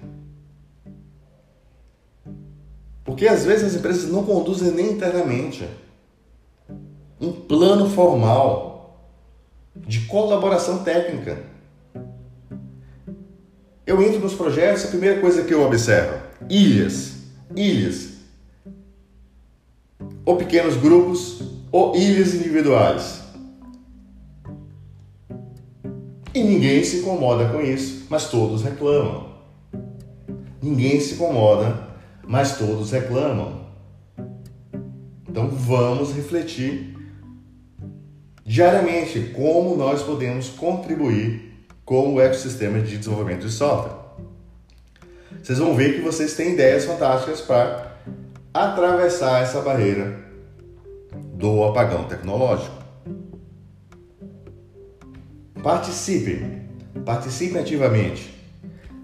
Porque 3.08 3.26
às 3.26 3.46
vezes 3.46 3.64
as 3.64 3.76
empresas 3.76 4.12
não 4.12 4.26
conduzem 4.26 4.70
nem 4.74 4.92
internamente 4.92 5.66
um 7.22 7.32
plano 7.32 7.90
formal 7.90 9.00
de 9.74 10.02
colaboração 10.02 10.84
técnica. 10.84 11.42
Eu 13.86 14.04
entro 14.04 14.20
nos 14.20 14.34
projetos, 14.34 14.84
a 14.84 14.88
primeira 14.90 15.22
coisa 15.22 15.46
que 15.46 15.54
eu 15.54 15.66
observo: 15.66 16.20
ilhas. 16.50 17.14
Ilhas. 17.56 18.10
Ou 20.26 20.36
pequenos 20.36 20.76
grupos, 20.76 21.42
ou 21.72 21.96
ilhas 21.96 22.34
individuais. 22.34 23.22
E 26.34 26.44
ninguém 26.44 26.84
se 26.84 26.98
incomoda 26.98 27.48
com 27.48 27.62
isso, 27.62 28.06
mas 28.10 28.30
todos 28.30 28.64
reclamam. 28.64 29.28
Ninguém 30.62 31.00
se 31.00 31.14
incomoda, 31.14 31.87
mas 32.28 32.58
todos 32.58 32.92
reclamam. 32.92 33.68
Então 35.28 35.48
vamos 35.50 36.14
refletir 36.14 36.96
diariamente 38.46 39.32
como 39.36 39.76
nós 39.76 40.04
podemos 40.04 40.50
contribuir 40.50 41.66
com 41.86 42.14
o 42.14 42.22
ecossistema 42.22 42.80
de 42.80 42.98
desenvolvimento 42.98 43.48
de 43.48 43.52
software. 43.52 43.96
Vocês 45.42 45.60
vão 45.60 45.76
ver 45.76 45.96
que 45.96 46.02
vocês 46.02 46.34
têm 46.34 46.54
ideias 46.54 46.86
fantásticas 46.86 47.40
para 47.42 47.98
atravessar 48.54 49.42
essa 49.42 49.62
barreira 49.62 50.20
do 51.34 51.64
apagão 51.64 52.06
tecnológico. 52.06 52.76
Participem, 55.64 56.64
participem 57.06 57.62
ativamente. 57.62 58.34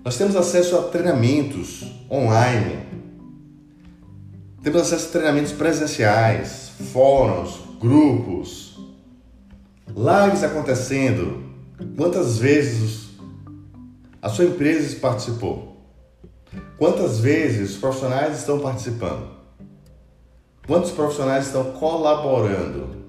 Nós 0.04 0.18
temos 0.18 0.36
acesso 0.36 0.78
a 0.78 0.84
treinamentos 0.84 1.86
online, 2.12 2.80
temos 4.64 4.82
acesso 4.82 5.10
a 5.10 5.12
treinamentos 5.12 5.52
presenciais, 5.52 6.72
fóruns, 6.92 7.60
grupos, 7.80 8.80
lives 9.90 10.44
acontecendo, 10.44 11.44
Quantas 11.98 12.38
vezes 12.38 13.10
a 14.22 14.30
sua 14.30 14.46
empresa 14.46 15.00
participou? 15.00 15.78
Quantas 16.78 17.20
vezes 17.20 17.72
os 17.72 17.78
profissionais 17.78 18.40
estão 18.40 18.60
participando? 18.60 19.28
Quantos 20.66 20.92
profissionais 20.92 21.48
estão 21.48 21.74
colaborando 21.74 23.04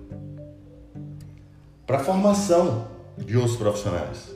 para 1.86 1.98
a 1.98 2.00
formação 2.00 2.88
de 3.16 3.36
outros 3.36 3.56
profissionais? 3.56 4.34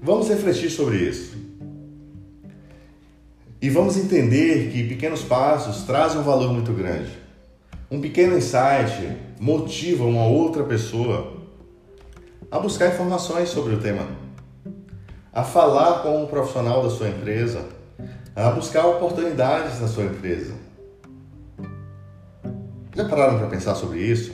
Vamos 0.00 0.28
refletir 0.28 0.70
sobre 0.70 0.98
isso. 0.98 1.33
E 3.64 3.70
vamos 3.70 3.96
entender 3.96 4.70
que 4.70 4.86
pequenos 4.86 5.22
passos 5.22 5.84
trazem 5.84 6.20
um 6.20 6.22
valor 6.22 6.52
muito 6.52 6.70
grande. 6.74 7.10
Um 7.90 7.98
pequeno 7.98 8.36
insight 8.36 9.16
motiva 9.40 10.04
uma 10.04 10.26
outra 10.26 10.64
pessoa 10.64 11.32
a 12.50 12.58
buscar 12.58 12.88
informações 12.88 13.48
sobre 13.48 13.74
o 13.74 13.80
tema, 13.80 14.06
a 15.32 15.42
falar 15.42 16.02
com 16.02 16.22
um 16.22 16.26
profissional 16.26 16.82
da 16.82 16.90
sua 16.90 17.08
empresa, 17.08 17.64
a 18.36 18.50
buscar 18.50 18.84
oportunidades 18.84 19.80
na 19.80 19.88
sua 19.88 20.04
empresa. 20.04 20.52
Já 22.94 23.08
pararam 23.08 23.38
para 23.38 23.46
pensar 23.46 23.74
sobre 23.76 24.00
isso? 24.00 24.30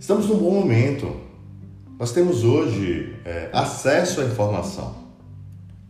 Estamos 0.00 0.26
num 0.26 0.36
bom 0.36 0.50
momento. 0.50 1.14
Nós 1.96 2.10
temos 2.10 2.42
hoje 2.42 3.14
é, 3.24 3.50
acesso 3.52 4.20
à 4.20 4.24
informação. 4.24 5.05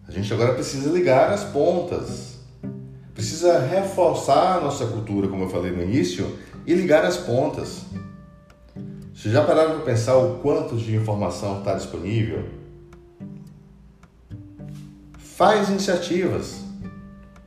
A 0.07 0.13
gente 0.13 0.33
agora 0.33 0.55
precisa 0.55 0.91
ligar 0.91 1.33
as 1.33 1.45
pontas 1.45 2.37
precisa 3.17 3.59
reforçar 3.59 4.59
a 4.59 4.61
nossa 4.61 4.87
cultura, 4.87 5.27
como 5.27 5.45
eu 5.45 5.49
falei 5.49 5.73
no 5.73 5.83
início, 5.83 6.39
e 6.67 6.75
ligar 6.75 7.03
as 7.03 7.17
pontas. 7.17 7.87
Vocês 9.15 9.33
já 9.33 9.43
pararam 9.43 9.77
para 9.77 9.85
pensar 9.87 10.17
o 10.19 10.39
quanto 10.41 10.77
de 10.77 10.95
informação 10.95 11.59
está 11.59 11.75
disponível? 11.75 12.45
Faz 15.17 15.71
iniciativas 15.71 16.63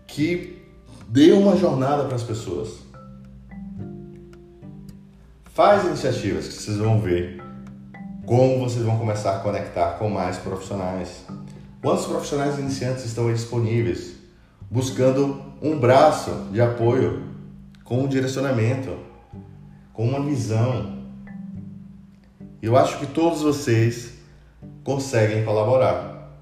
que 0.07 0.59
dê 1.07 1.31
uma 1.33 1.55
jornada 1.55 2.05
para 2.05 2.15
as 2.15 2.23
pessoas. 2.23 2.79
Faz 5.53 5.85
iniciativas 5.85 6.47
que 6.47 6.53
vocês 6.55 6.77
vão 6.77 6.99
ver 6.99 7.43
como 8.25 8.59
vocês 8.59 8.83
vão 8.83 8.97
começar 8.97 9.35
a 9.35 9.39
conectar 9.39 9.99
com 9.99 10.09
mais 10.09 10.37
profissionais. 10.37 11.25
Quantos 11.81 12.05
profissionais 12.05 12.59
iniciantes 12.59 13.05
estão 13.05 13.27
aí 13.27 13.33
disponíveis? 13.33 14.19
buscando 14.69 15.41
um 15.61 15.79
braço 15.79 16.31
de 16.51 16.61
apoio, 16.61 17.23
com 17.83 18.03
um 18.03 18.07
direcionamento, 18.07 18.95
com 19.93 20.07
uma 20.07 20.23
visão. 20.23 20.99
Eu 22.61 22.77
acho 22.77 22.99
que 22.99 23.07
todos 23.07 23.41
vocês 23.41 24.13
conseguem 24.83 25.43
colaborar. 25.43 26.37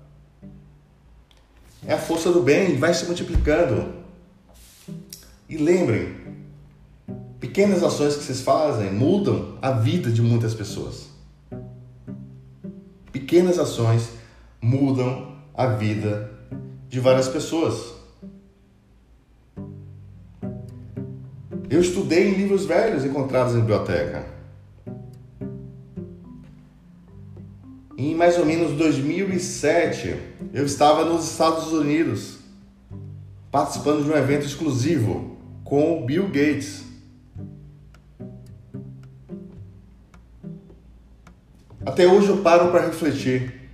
É 1.85 1.93
a 1.93 1.97
força 1.97 2.31
do 2.31 2.41
bem, 2.41 2.75
vai 2.77 2.93
se 2.93 3.05
multiplicando. 3.05 3.93
E 5.47 5.55
lembrem, 5.55 6.15
pequenas 7.39 7.81
ações 7.81 8.17
que 8.17 8.23
vocês 8.23 8.41
fazem 8.41 8.91
mudam 8.91 9.57
a 9.61 9.71
vida 9.71 10.11
de 10.11 10.21
muitas 10.21 10.53
pessoas. 10.53 11.07
Pequenas 13.13 13.57
ações 13.57 14.09
mudam 14.61 15.35
a 15.53 15.67
vida 15.67 16.31
de 16.89 16.99
várias 16.99 17.27
pessoas. 17.27 17.95
Eu 21.69 21.81
estudei 21.81 22.29
em 22.29 22.33
livros 22.35 22.65
velhos 22.65 23.03
encontrados 23.03 23.53
em 23.53 23.59
biblioteca. 23.59 24.25
Em 27.97 28.15
mais 28.15 28.37
ou 28.37 28.45
menos 28.45 28.71
2007, 28.73 30.15
eu 30.53 30.65
estava 30.65 31.03
nos 31.03 31.29
Estados 31.29 31.73
Unidos 31.73 32.37
participando 33.51 34.03
de 34.03 34.11
um 34.11 34.15
evento 34.15 34.45
exclusivo 34.45 35.37
com 35.63 35.97
o 35.97 36.05
Bill 36.05 36.27
Gates. 36.27 36.85
Até 41.85 42.07
hoje 42.07 42.29
eu 42.29 42.37
paro 42.37 42.69
para 42.69 42.85
refletir 42.85 43.66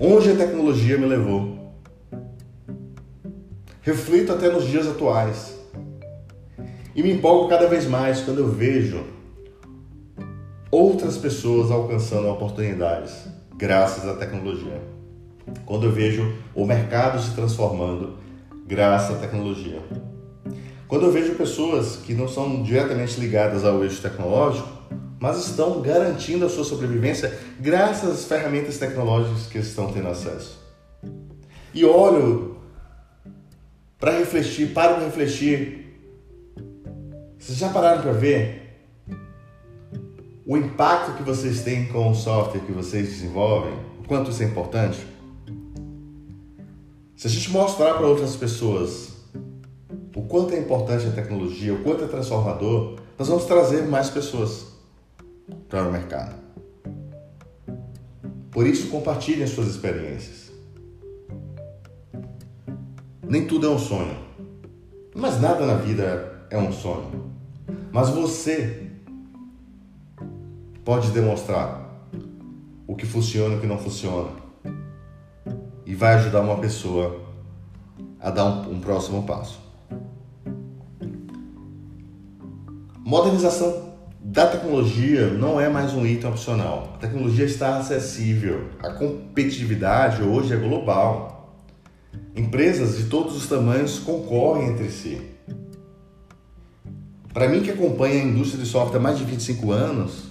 onde 0.00 0.30
a 0.30 0.36
tecnologia 0.36 0.98
me 0.98 1.06
levou. 1.06 1.58
Reflito 3.82 4.32
até 4.32 4.50
nos 4.50 4.66
dias 4.66 4.86
atuais. 4.86 5.58
E 6.94 7.02
me 7.02 7.12
empolgo 7.12 7.48
cada 7.48 7.66
vez 7.66 7.86
mais 7.86 8.20
quando 8.20 8.38
eu 8.38 8.48
vejo 8.48 9.02
outras 10.70 11.16
pessoas 11.18 11.70
alcançando 11.70 12.28
oportunidades 12.28 13.26
graças 13.56 14.08
à 14.08 14.14
tecnologia. 14.14 14.80
Quando 15.66 15.86
eu 15.86 15.92
vejo 15.92 16.34
o 16.54 16.64
mercado 16.64 17.20
se 17.20 17.34
transformando 17.34 18.18
graças 18.66 19.16
à 19.16 19.18
tecnologia. 19.18 19.80
Quando 20.86 21.06
eu 21.06 21.12
vejo 21.12 21.34
pessoas 21.34 21.96
que 21.96 22.14
não 22.14 22.28
são 22.28 22.62
diretamente 22.62 23.18
ligadas 23.18 23.64
ao 23.64 23.82
eixo 23.82 24.02
tecnológico, 24.02 24.68
mas 25.22 25.46
estão 25.46 25.80
garantindo 25.80 26.44
a 26.44 26.48
sua 26.48 26.64
sobrevivência 26.64 27.38
graças 27.60 28.10
às 28.10 28.24
ferramentas 28.24 28.76
tecnológicas 28.76 29.46
que 29.46 29.56
estão 29.56 29.92
tendo 29.92 30.08
acesso. 30.08 30.58
E 31.72 31.84
olho 31.84 32.56
para 34.00 34.18
refletir, 34.18 34.72
paro 34.72 34.96
para 34.96 35.04
refletir 35.04 35.96
vocês 37.38 37.56
já 37.56 37.68
pararam 37.68 38.02
para 38.02 38.10
ver 38.10 38.80
o 40.44 40.56
impacto 40.56 41.16
que 41.16 41.22
vocês 41.22 41.62
têm 41.62 41.86
com 41.86 42.10
o 42.10 42.14
software 42.16 42.62
que 42.62 42.72
vocês 42.72 43.08
desenvolvem? 43.08 43.74
O 44.00 44.08
quanto 44.08 44.32
isso 44.32 44.42
é 44.42 44.46
importante? 44.46 45.06
Se 47.14 47.28
a 47.28 47.30
gente 47.30 47.48
mostrar 47.52 47.94
para 47.94 48.08
outras 48.08 48.34
pessoas 48.34 49.12
o 50.16 50.22
quanto 50.22 50.52
é 50.52 50.58
importante 50.58 51.06
a 51.06 51.12
tecnologia, 51.12 51.72
o 51.74 51.84
quanto 51.84 52.02
é 52.02 52.08
transformador, 52.08 52.96
nós 53.16 53.28
vamos 53.28 53.44
trazer 53.44 53.82
mais 53.82 54.10
pessoas 54.10 54.71
para 55.68 55.88
o 55.88 55.92
mercado. 55.92 56.34
Por 58.50 58.66
isso, 58.66 58.88
compartilhem 58.88 59.46
suas 59.46 59.68
experiências. 59.68 60.52
Nem 63.22 63.46
tudo 63.46 63.66
é 63.66 63.70
um 63.70 63.78
sonho, 63.78 64.16
mas 65.14 65.40
nada 65.40 65.64
na 65.64 65.74
vida 65.74 66.46
é 66.50 66.58
um 66.58 66.70
sonho. 66.70 67.32
Mas 67.90 68.10
você 68.10 68.90
pode 70.84 71.10
demonstrar 71.10 71.90
o 72.86 72.94
que 72.94 73.06
funciona 73.06 73.54
e 73.54 73.58
o 73.58 73.60
que 73.60 73.66
não 73.66 73.78
funciona 73.78 74.42
e 75.86 75.94
vai 75.94 76.14
ajudar 76.14 76.40
uma 76.40 76.58
pessoa 76.58 77.20
a 78.18 78.30
dar 78.30 78.44
um, 78.44 78.76
um 78.76 78.80
próximo 78.80 79.24
passo. 79.24 79.60
Modernização 83.04 83.91
da 84.32 84.46
tecnologia 84.46 85.26
não 85.28 85.60
é 85.60 85.68
mais 85.68 85.92
um 85.92 86.06
item 86.06 86.30
opcional. 86.30 86.94
A 86.94 86.96
tecnologia 86.96 87.44
está 87.44 87.76
acessível. 87.76 88.70
A 88.82 88.88
competitividade 88.88 90.22
hoje 90.22 90.54
é 90.54 90.56
global. 90.56 91.54
Empresas 92.34 92.96
de 92.96 93.10
todos 93.10 93.36
os 93.36 93.46
tamanhos 93.46 93.98
concorrem 93.98 94.70
entre 94.70 94.90
si. 94.90 95.20
Para 97.34 97.46
mim 97.46 97.62
que 97.62 97.72
acompanha 97.72 98.22
a 98.22 98.24
indústria 98.24 98.64
de 98.64 98.66
software 98.70 98.96
há 98.96 99.02
mais 99.02 99.18
de 99.18 99.24
25 99.24 99.70
anos, 99.70 100.30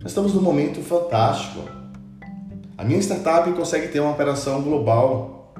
nós 0.00 0.10
estamos 0.10 0.34
num 0.34 0.42
momento 0.42 0.82
fantástico. 0.82 1.60
A 2.76 2.82
minha 2.82 2.98
startup 2.98 3.48
consegue 3.52 3.86
ter 3.92 4.00
uma 4.00 4.10
operação 4.10 4.60
global 4.60 5.54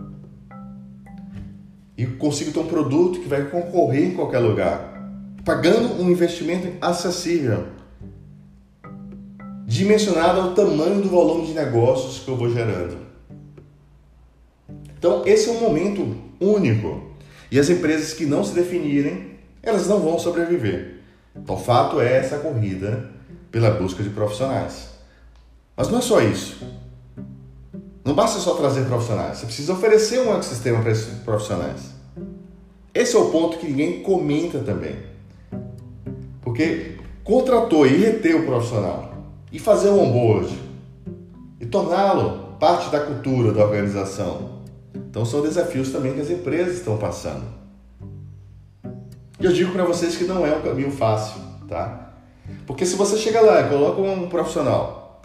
e 1.97 2.05
consigo 2.05 2.51
ter 2.51 2.59
um 2.59 2.67
produto 2.67 3.21
que 3.21 3.29
vai 3.29 3.45
concorrer 3.45 4.09
em 4.09 4.15
qualquer 4.15 4.41
lugar, 4.41 5.00
pagando 5.45 6.01
um 6.01 6.11
investimento 6.11 6.69
acessível, 6.81 7.67
dimensionado 9.67 10.41
ao 10.41 10.55
tamanho 10.55 11.01
do 11.01 11.09
volume 11.09 11.47
de 11.47 11.55
negócios 11.55 12.19
que 12.25 12.29
eu 12.29 12.37
vou 12.37 12.51
gerando. 12.51 12.99
Então, 14.99 15.23
esse 15.25 15.49
é 15.49 15.53
um 15.53 15.61
momento 15.61 16.17
único. 16.39 17.11
E 17.51 17.59
as 17.59 17.69
empresas 17.69 18.13
que 18.13 18.27
não 18.27 18.45
se 18.45 18.55
definirem 18.55 19.31
elas 19.63 19.87
não 19.87 20.01
vão 20.01 20.19
sobreviver. 20.19 21.01
Então, 21.37 21.55
o 21.55 21.59
fato 21.59 22.01
é 22.01 22.17
essa 22.17 22.39
corrida 22.39 23.11
pela 23.51 23.71
busca 23.71 24.03
de 24.03 24.11
profissionais. 24.11 24.91
Mas 25.77 25.89
não 25.89 25.99
é 25.99 26.03
só 26.03 26.21
isso. 26.21 26.63
Não 28.05 28.15
basta 28.15 28.39
só 28.41 28.55
trazer 28.55 28.87
profissionais, 28.87 29.39
você 29.39 29.47
precisa 29.47 29.73
oferecer 29.73 30.21
um 30.21 30.33
ecossistema 30.33 30.81
para 30.81 30.93
esses 30.93 31.19
profissionais. 31.19 31.91
Esse 32.95 33.15
é 33.15 33.19
o 33.19 33.31
ponto 33.31 33.59
que 33.59 33.67
ninguém 33.67 34.03
comenta 34.03 34.59
também. 34.61 35.10
Porque 36.51 36.97
contratou 37.23 37.87
e 37.87 37.97
reter 37.97 38.35
o 38.35 38.45
profissional 38.45 39.15
e 39.53 39.59
fazer 39.61 39.89
um 39.89 40.01
onboard 40.01 40.53
e 41.61 41.67
torná-lo 41.67 42.57
parte 42.59 42.91
da 42.91 42.99
cultura 42.99 43.53
da 43.53 43.65
organização. 43.65 44.63
Então 44.93 45.25
são 45.25 45.43
desafios 45.43 45.93
também 45.93 46.13
que 46.13 46.21
as 46.21 46.29
empresas 46.29 46.79
estão 46.79 46.99
passando. 46.99 47.45
E 49.39 49.45
eu 49.45 49.53
digo 49.53 49.71
para 49.71 49.85
vocês 49.85 50.17
que 50.17 50.25
não 50.25 50.45
é 50.45 50.57
um 50.57 50.61
caminho 50.61 50.91
fácil, 50.91 51.41
tá? 51.69 52.15
Porque 52.67 52.85
se 52.85 52.97
você 52.97 53.17
chega 53.17 53.41
lá 53.41 53.61
e 53.61 53.69
coloca 53.69 54.01
um 54.01 54.29
profissional 54.29 55.23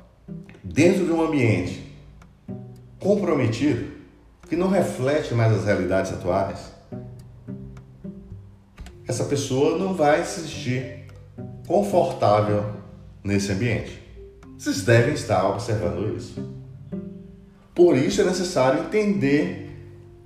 dentro 0.64 1.06
de 1.06 1.12
um 1.12 1.26
ambiente 1.26 1.92
comprometido, 3.00 3.96
que 4.48 4.56
não 4.56 4.70
reflete 4.70 5.34
mais 5.34 5.52
as 5.52 5.66
realidades 5.66 6.14
atuais, 6.14 6.72
essa 9.08 9.24
pessoa 9.24 9.80
não 9.80 9.96
vai 9.96 10.24
se 10.24 10.42
sentir 10.42 11.05
confortável 11.66 12.66
nesse 13.24 13.52
ambiente. 13.52 14.02
Vocês 14.58 14.84
devem 14.84 15.14
estar 15.14 15.48
observando 15.50 16.16
isso. 16.16 16.56
Por 17.74 17.98
isso 17.98 18.22
é 18.22 18.24
necessário 18.24 18.84
entender 18.84 19.64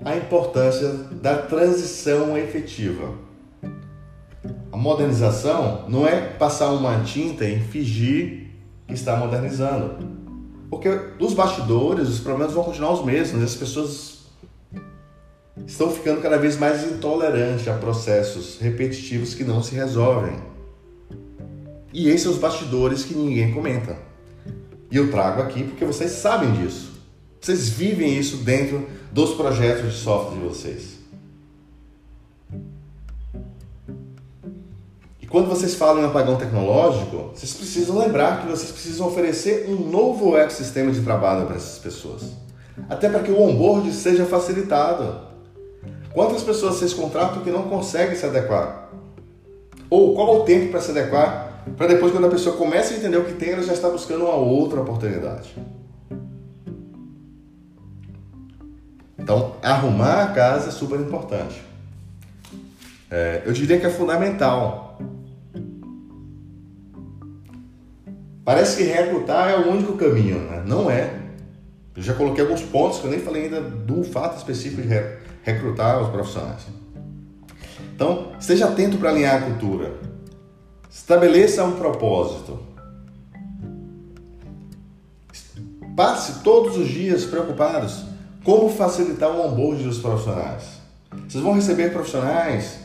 a 0.04 0.16
importância 0.16 0.90
da 1.22 1.38
transição 1.38 2.38
efetiva 2.38 3.30
modernização 4.80 5.84
não 5.90 6.08
é 6.08 6.22
passar 6.22 6.72
uma 6.72 7.04
tinta 7.04 7.44
e 7.44 7.60
fingir 7.60 8.48
que 8.88 8.94
está 8.94 9.18
modernizando. 9.18 10.08
Porque 10.70 10.90
dos 11.18 11.34
bastidores 11.34 12.08
os 12.08 12.20
problemas 12.20 12.54
vão 12.54 12.64
continuar 12.64 12.94
os 12.94 13.04
mesmos, 13.04 13.44
as 13.44 13.56
pessoas 13.56 14.20
estão 15.68 15.92
ficando 15.92 16.22
cada 16.22 16.38
vez 16.38 16.58
mais 16.58 16.90
intolerantes 16.90 17.68
a 17.68 17.74
processos 17.74 18.58
repetitivos 18.60 19.34
que 19.36 19.44
não 19.44 19.62
se 19.62 19.76
resolvem. 19.76 20.36
E 21.94 22.10
esses 22.10 22.22
são 22.22 22.32
os 22.32 22.38
bastidores 22.38 23.04
que 23.04 23.16
ninguém 23.16 23.54
comenta. 23.54 23.98
E 24.92 24.96
eu 24.98 25.12
trago 25.12 25.42
aqui 25.42 25.64
porque 25.64 25.86
vocês 25.86 26.12
sabem 26.12 26.52
disso. 26.54 26.94
Vocês 27.40 27.70
vivem 27.70 28.18
isso 28.18 28.38
dentro 28.38 28.88
dos 29.12 29.34
projetos 29.34 29.92
de 29.92 29.98
software 29.98 30.38
de 30.38 30.44
vocês. 30.44 31.00
quando 35.30 35.48
vocês 35.48 35.76
falam 35.76 36.02
em 36.02 36.06
apagão 36.08 36.38
tecnológico, 36.38 37.32
vocês 37.36 37.54
precisam 37.54 38.00
lembrar 38.00 38.42
que 38.42 38.48
vocês 38.48 38.72
precisam 38.72 39.08
oferecer 39.08 39.68
um 39.70 39.76
novo 39.76 40.36
ecossistema 40.36 40.92
de 40.92 41.02
trabalho 41.02 41.46
para 41.46 41.56
essas 41.56 41.78
pessoas. 41.78 42.24
Até 42.90 43.08
para 43.10 43.22
que 43.22 43.32
o 43.32 43.40
onboard 43.40 43.94
seja 43.94 44.26
facilitado. 44.26 45.30
Quantas 46.14 46.42
pessoas 46.42 46.76
vocês 46.76 46.94
contratam 46.94 47.44
que 47.44 47.52
não 47.52 47.64
conseguem 47.64 48.16
se 48.16 48.26
adequar? 48.26 48.90
Ou 49.90 50.16
qual 50.16 50.36
é 50.36 50.40
o 50.40 50.44
tempo 50.44 50.72
para 50.72 50.82
se 50.82 50.92
adequar? 50.92 51.49
Para 51.76 51.88
depois, 51.88 52.12
quando 52.12 52.28
a 52.28 52.30
pessoa 52.30 52.56
começa 52.58 52.94
a 52.94 52.98
entender 52.98 53.18
o 53.18 53.26
que 53.26 53.34
tem, 53.34 53.52
ela 53.52 53.64
já 53.64 53.74
está 53.74 53.90
buscando 53.90 54.26
uma 54.26 54.36
outra 54.36 54.82
oportunidade. 54.82 55.56
Então, 59.18 59.56
arrumar 59.62 60.24
a 60.24 60.28
casa 60.34 60.70
é 60.70 60.72
super 60.72 61.00
importante. 61.00 61.62
É, 63.10 63.44
eu 63.46 63.54
diria 63.54 63.80
que 63.80 63.86
é 63.86 63.90
fundamental 63.90 64.90
Parece 68.50 68.78
que 68.78 68.84
recrutar 68.84 69.52
é 69.52 69.58
o 69.58 69.70
único 69.70 69.94
caminho, 69.94 70.40
né? 70.40 70.64
Não 70.66 70.90
é. 70.90 71.14
Eu 71.96 72.02
já 72.02 72.16
coloquei 72.16 72.44
alguns 72.44 72.64
pontos 72.64 72.98
que 72.98 73.06
eu 73.06 73.12
nem 73.12 73.20
falei 73.20 73.44
ainda 73.44 73.62
do 73.62 74.04
fato 74.04 74.38
específico 74.38 74.82
de 74.82 74.90
recrutar 75.44 76.02
os 76.02 76.10
profissionais. 76.10 76.66
Então, 77.94 78.32
esteja 78.40 78.66
atento 78.66 78.98
para 78.98 79.12
alinhar 79.12 79.36
a 79.36 79.42
cultura. 79.46 79.94
Estabeleça 80.90 81.64
um 81.64 81.74
propósito. 81.74 82.60
Passe 85.96 86.44
todos 86.44 86.78
os 86.78 86.88
dias 86.88 87.26
preocupados 87.26 88.06
como 88.44 88.70
facilitar 88.70 89.30
o 89.30 89.46
onboard 89.46 89.84
dos 89.84 90.00
profissionais. 90.00 90.80
Vocês 91.28 91.44
vão 91.44 91.54
receber 91.54 91.94
profissionais 91.94 92.80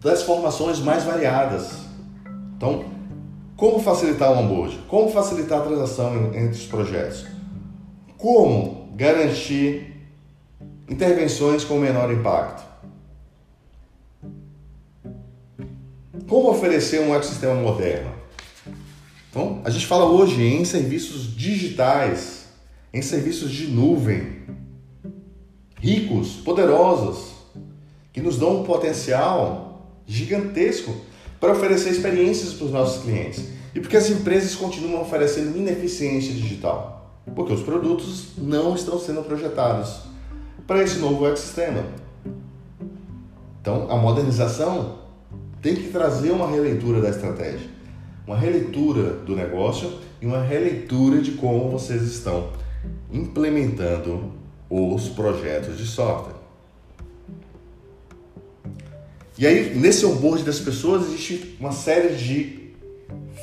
das 0.00 0.22
formações 0.22 0.80
mais 0.80 1.04
variadas. 1.04 1.72
Então, 2.56 2.86
como 3.54 3.80
facilitar 3.80 4.32
o 4.32 4.38
onboard? 4.38 4.78
Como 4.88 5.10
facilitar 5.10 5.60
a 5.60 5.64
transação 5.64 6.28
entre 6.28 6.58
os 6.58 6.66
projetos? 6.66 7.26
Como 8.16 8.88
garantir 8.94 10.08
intervenções 10.88 11.64
com 11.64 11.78
menor 11.78 12.10
impacto? 12.10 12.73
Como 16.28 16.50
oferecer 16.50 17.00
um 17.00 17.14
ecossistema 17.14 17.54
moderno? 17.54 18.10
Então, 19.30 19.60
a 19.62 19.68
gente 19.68 19.86
fala 19.86 20.06
hoje 20.06 20.42
em 20.42 20.64
serviços 20.64 21.36
digitais, 21.36 22.46
em 22.92 23.02
serviços 23.02 23.50
de 23.50 23.66
nuvem, 23.66 24.42
ricos, 25.78 26.36
poderosos, 26.36 27.32
que 28.10 28.22
nos 28.22 28.38
dão 28.38 28.60
um 28.60 28.64
potencial 28.64 29.98
gigantesco 30.06 30.94
para 31.38 31.52
oferecer 31.52 31.90
experiências 31.90 32.54
para 32.54 32.66
os 32.66 32.72
nossos 32.72 33.02
clientes. 33.02 33.44
E 33.74 33.80
porque 33.80 33.96
as 33.96 34.08
empresas 34.08 34.54
continuam 34.54 35.02
oferecendo 35.02 35.58
ineficiência 35.58 36.32
digital? 36.32 37.20
Porque 37.34 37.52
os 37.52 37.62
produtos 37.62 38.28
não 38.38 38.74
estão 38.74 38.98
sendo 38.98 39.22
projetados 39.22 40.00
para 40.66 40.82
esse 40.82 40.98
novo 40.98 41.26
ecossistema. 41.26 41.84
Então, 43.60 43.90
a 43.90 43.96
modernização 43.96 45.03
tem 45.64 45.74
que 45.74 45.88
trazer 45.88 46.30
uma 46.30 46.46
releitura 46.46 47.00
da 47.00 47.08
estratégia, 47.08 47.70
uma 48.26 48.36
releitura 48.36 49.14
do 49.14 49.34
negócio 49.34 49.94
e 50.20 50.26
uma 50.26 50.42
releitura 50.42 51.22
de 51.22 51.30
como 51.32 51.70
vocês 51.70 52.02
estão 52.02 52.50
implementando 53.10 54.30
os 54.68 55.08
projetos 55.08 55.78
de 55.78 55.86
software. 55.86 56.34
E 59.38 59.46
aí, 59.46 59.74
nesse 59.74 60.04
onboard 60.04 60.44
das 60.44 60.60
pessoas, 60.60 61.06
existe 61.06 61.56
uma 61.58 61.72
série 61.72 62.14
de 62.14 62.74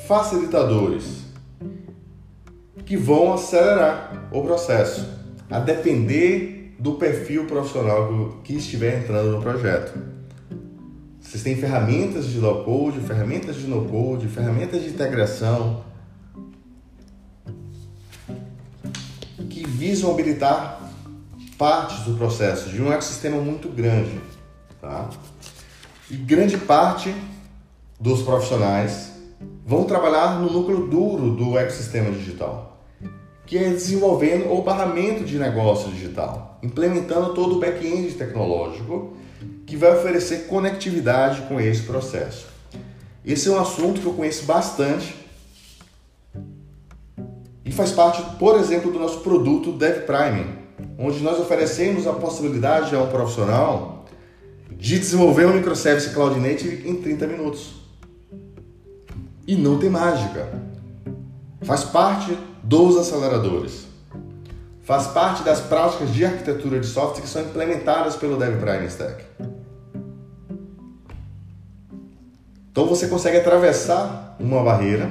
facilitadores 0.06 1.22
que 2.86 2.96
vão 2.96 3.32
acelerar 3.32 4.28
o 4.30 4.42
processo, 4.42 5.08
a 5.50 5.58
depender 5.58 6.76
do 6.78 6.92
perfil 6.92 7.46
profissional 7.46 8.38
que 8.44 8.54
estiver 8.54 9.02
entrando 9.02 9.32
no 9.32 9.42
projeto. 9.42 10.21
Vocês 11.32 11.44
têm 11.44 11.56
ferramentas 11.56 12.26
de 12.26 12.38
low 12.38 12.62
code, 12.62 13.00
ferramentas 13.00 13.56
de 13.56 13.66
no 13.66 13.86
code, 13.88 14.28
ferramentas 14.28 14.82
de 14.82 14.90
integração. 14.90 15.82
que 19.48 19.66
visam 19.66 20.10
habilitar 20.10 20.92
partes 21.56 22.00
do 22.00 22.18
processo 22.18 22.68
de 22.68 22.82
um 22.82 22.92
ecossistema 22.92 23.38
muito 23.38 23.70
grande. 23.70 24.20
Tá? 24.78 25.08
E 26.10 26.16
grande 26.16 26.58
parte 26.58 27.14
dos 27.98 28.20
profissionais 28.20 29.12
vão 29.64 29.84
trabalhar 29.84 30.38
no 30.38 30.52
núcleo 30.52 30.86
duro 30.86 31.30
do 31.30 31.56
ecossistema 31.56 32.10
digital, 32.10 32.84
que 33.46 33.56
é 33.56 33.70
desenvolvendo 33.70 34.52
o 34.52 34.60
barramento 34.60 35.24
de 35.24 35.38
negócio 35.38 35.90
digital, 35.92 36.58
implementando 36.62 37.32
todo 37.32 37.56
o 37.56 37.58
back-end 37.58 38.12
tecnológico 38.16 39.21
que 39.72 39.76
vai 39.78 39.96
oferecer 39.96 40.48
conectividade 40.48 41.40
com 41.48 41.58
esse 41.58 41.80
processo. 41.84 42.44
Esse 43.24 43.48
é 43.48 43.52
um 43.52 43.58
assunto 43.58 44.02
que 44.02 44.06
eu 44.06 44.12
conheço 44.12 44.44
bastante 44.44 45.16
e 47.64 47.72
faz 47.72 47.90
parte, 47.90 48.22
por 48.38 48.60
exemplo, 48.60 48.92
do 48.92 48.98
nosso 48.98 49.20
produto 49.20 49.72
Dev 49.72 50.02
Prime, 50.02 50.44
onde 50.98 51.20
nós 51.22 51.40
oferecemos 51.40 52.06
a 52.06 52.12
possibilidade 52.12 52.94
a 52.94 53.02
um 53.02 53.06
profissional 53.06 54.04
de 54.72 54.98
desenvolver 54.98 55.46
um 55.46 55.54
microservice 55.54 56.10
Cloud 56.10 56.38
Native 56.38 56.86
em 56.86 56.96
30 56.96 57.26
minutos. 57.26 57.70
E 59.46 59.56
não 59.56 59.78
tem 59.78 59.88
mágica. 59.88 60.52
Faz 61.62 61.82
parte 61.82 62.36
dos 62.62 62.98
aceleradores. 62.98 63.86
Faz 64.82 65.06
parte 65.06 65.42
das 65.42 65.60
práticas 65.60 66.12
de 66.12 66.26
arquitetura 66.26 66.78
de 66.78 66.86
software 66.86 67.22
que 67.22 67.28
são 67.28 67.40
implementadas 67.40 68.16
pelo 68.16 68.36
Dev 68.36 68.60
Prime 68.60 68.86
Stack. 68.86 69.24
Então 72.72 72.86
você 72.86 73.06
consegue 73.06 73.36
atravessar 73.36 74.34
uma 74.40 74.62
barreira 74.62 75.10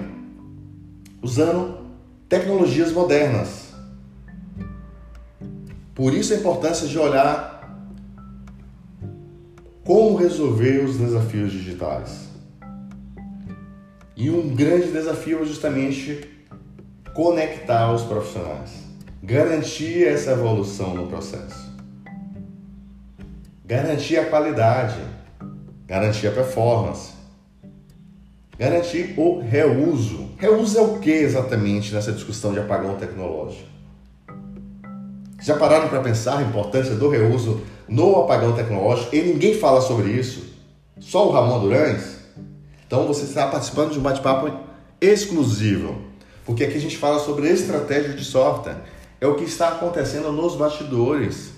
usando 1.22 1.78
tecnologias 2.28 2.92
modernas. 2.92 3.70
Por 5.94 6.12
isso 6.12 6.34
a 6.34 6.38
importância 6.38 6.88
de 6.88 6.98
olhar 6.98 7.52
como 9.84 10.16
resolver 10.16 10.84
os 10.84 10.98
desafios 10.98 11.52
digitais. 11.52 12.30
E 14.18 14.32
um 14.32 14.56
grande 14.56 14.92
desafio 14.92 15.44
é 15.44 15.46
justamente 15.46 16.28
conectar 17.14 17.94
os 17.94 18.02
profissionais, 18.02 18.72
garantir 19.22 20.08
essa 20.08 20.32
evolução 20.32 20.96
no 20.96 21.08
processo, 21.08 21.72
garantir 23.64 24.18
a 24.18 24.26
qualidade, 24.26 25.00
garantir 25.86 26.28
a 26.28 26.32
performance, 26.32 27.21
garantir 28.62 29.16
o 29.18 29.40
reuso. 29.40 30.30
Reuso 30.38 30.78
é 30.78 30.82
o 30.82 31.00
que 31.00 31.10
exatamente 31.10 31.92
nessa 31.92 32.12
discussão 32.12 32.54
de 32.54 32.60
apagão 32.60 32.96
tecnológico? 32.96 33.68
Já 35.42 35.58
pararam 35.58 35.90
para 35.90 36.00
pensar 36.02 36.38
a 36.38 36.44
importância 36.44 36.94
do 36.94 37.10
reuso 37.10 37.62
no 37.90 38.18
apagão 38.18 38.54
tecnológico? 38.54 39.16
E 39.16 39.22
ninguém 39.24 39.56
fala 39.56 39.82
sobre 39.82 40.12
isso. 40.12 40.54
Só 41.00 41.28
o 41.28 41.32
Ramon 41.32 41.60
Durães. 41.60 42.20
Então 42.86 43.08
você 43.08 43.24
está 43.24 43.48
participando 43.48 43.94
de 43.94 43.98
um 43.98 44.04
bate-papo 44.04 44.56
exclusivo. 45.02 46.00
Porque 46.46 46.64
aqui 46.64 46.78
a 46.78 46.82
gente 46.82 46.98
fala 46.98 47.18
sobre 47.18 47.50
estratégia 47.50 48.14
de 48.14 48.24
software. 48.24 48.78
É 49.20 49.26
o 49.26 49.34
que 49.34 49.46
está 49.46 49.70
acontecendo 49.70 50.32
nos 50.32 50.56
bastidores. 50.56 51.50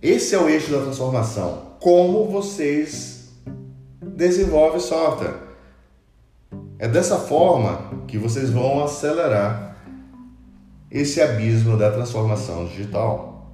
Esse 0.00 0.36
é 0.36 0.38
o 0.38 0.48
eixo 0.48 0.70
da 0.70 0.82
transformação. 0.82 1.72
Como 1.80 2.26
vocês 2.26 3.11
desenvolvem 4.02 4.80
software. 4.80 5.34
É 6.78 6.88
dessa 6.88 7.16
forma 7.18 8.04
que 8.08 8.18
vocês 8.18 8.50
vão 8.50 8.82
acelerar 8.82 9.76
esse 10.90 11.22
abismo 11.22 11.78
da 11.78 11.90
transformação 11.90 12.66
digital. 12.66 13.50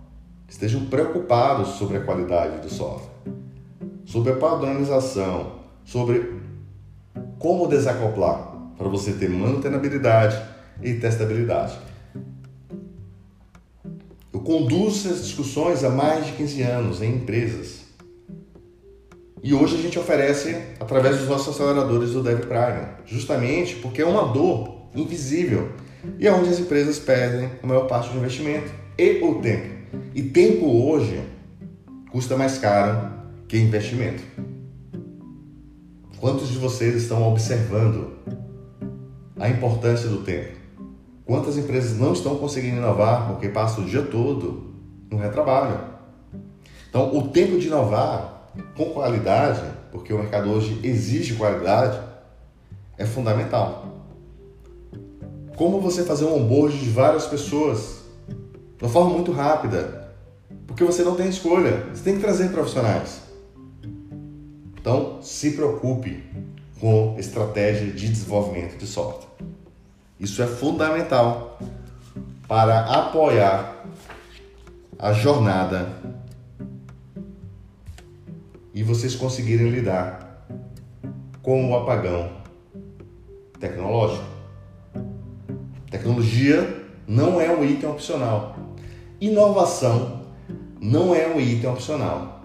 Estejam 0.48 0.86
preocupados 0.86 1.74
sobre 1.74 1.98
a 1.98 2.00
qualidade 2.00 2.62
do 2.62 2.72
software, 2.72 3.10
sobre 4.06 4.32
a 4.32 4.36
padronização, 4.36 5.52
sobre 5.84 6.40
como 7.38 7.68
desacoplar 7.68 8.48
para 8.78 8.88
você 8.88 9.12
ter 9.12 9.28
mantenabilidade 9.28 10.42
e 10.82 10.94
testabilidade. 10.94 11.78
Eu 14.32 14.40
conduzo 14.40 15.08
essas 15.08 15.26
discussões 15.26 15.84
há 15.84 15.90
mais 15.90 16.26
de 16.26 16.32
15 16.32 16.62
anos 16.62 17.02
em 17.02 17.16
empresas. 17.16 17.87
E 19.42 19.54
hoje 19.54 19.76
a 19.76 19.80
gente 19.80 19.98
oferece 19.98 20.56
através 20.80 21.18
dos 21.18 21.28
nossos 21.28 21.54
aceleradores 21.54 22.12
do 22.12 22.22
Dev 22.22 22.40
Prime, 22.40 22.88
justamente 23.06 23.76
porque 23.76 24.02
é 24.02 24.06
uma 24.06 24.32
dor 24.32 24.88
invisível 24.94 25.70
e 26.18 26.26
é 26.26 26.32
onde 26.32 26.48
as 26.48 26.58
empresas 26.58 26.98
perdem 26.98 27.50
a 27.62 27.66
maior 27.66 27.86
parte 27.86 28.10
do 28.10 28.18
investimento 28.18 28.70
e 28.96 29.20
o 29.22 29.40
tempo. 29.40 29.78
E 30.14 30.22
tempo 30.22 30.66
hoje 30.66 31.22
custa 32.10 32.36
mais 32.36 32.58
caro 32.58 33.12
que 33.46 33.56
investimento. 33.56 34.22
Quantos 36.18 36.48
de 36.48 36.58
vocês 36.58 36.96
estão 36.96 37.22
observando 37.28 38.18
a 39.38 39.48
importância 39.48 40.08
do 40.08 40.22
tempo? 40.22 40.58
Quantas 41.24 41.56
empresas 41.56 41.96
não 41.96 42.12
estão 42.12 42.36
conseguindo 42.36 42.78
inovar 42.78 43.28
porque 43.28 43.48
passam 43.48 43.84
o 43.84 43.86
dia 43.86 44.02
todo 44.02 44.74
no 45.10 45.18
retrabalho? 45.18 45.78
Então, 46.88 47.16
o 47.16 47.28
tempo 47.28 47.58
de 47.58 47.66
inovar 47.66 48.37
com 48.76 48.86
qualidade, 48.90 49.62
porque 49.90 50.12
o 50.12 50.18
mercado 50.18 50.50
hoje 50.50 50.80
exige 50.82 51.34
qualidade, 51.34 51.98
é 52.96 53.06
fundamental 53.06 53.88
como 55.58 55.80
você 55.80 56.04
fazer 56.04 56.24
um 56.24 56.36
onboard 56.36 56.78
de 56.78 56.88
várias 56.88 57.26
pessoas 57.26 58.04
de 58.76 58.84
uma 58.84 58.88
forma 58.88 59.10
muito 59.10 59.32
rápida, 59.32 60.14
porque 60.68 60.84
você 60.84 61.02
não 61.02 61.16
tem 61.16 61.28
escolha, 61.28 61.84
você 61.92 62.04
tem 62.04 62.14
que 62.14 62.20
trazer 62.20 62.50
profissionais. 62.50 63.22
Então, 64.80 65.20
se 65.20 65.50
preocupe 65.50 66.22
com 66.78 67.16
estratégia 67.18 67.92
de 67.92 68.08
desenvolvimento 68.08 68.78
de 68.78 68.86
software. 68.86 69.26
Isso 70.20 70.40
é 70.40 70.46
fundamental 70.46 71.58
para 72.46 72.78
apoiar 72.84 73.84
a 74.96 75.12
jornada 75.12 75.88
e 78.78 78.82
vocês 78.84 79.16
conseguirem 79.16 79.70
lidar 79.70 80.46
com 81.42 81.68
o 81.68 81.76
apagão 81.76 82.30
tecnológico. 83.58 84.22
Tecnologia 85.90 86.86
não 87.04 87.40
é 87.40 87.50
um 87.50 87.64
item 87.64 87.90
opcional. 87.90 88.56
Inovação 89.20 90.22
não 90.80 91.12
é 91.12 91.26
um 91.26 91.40
item 91.40 91.68
opcional. 91.68 92.40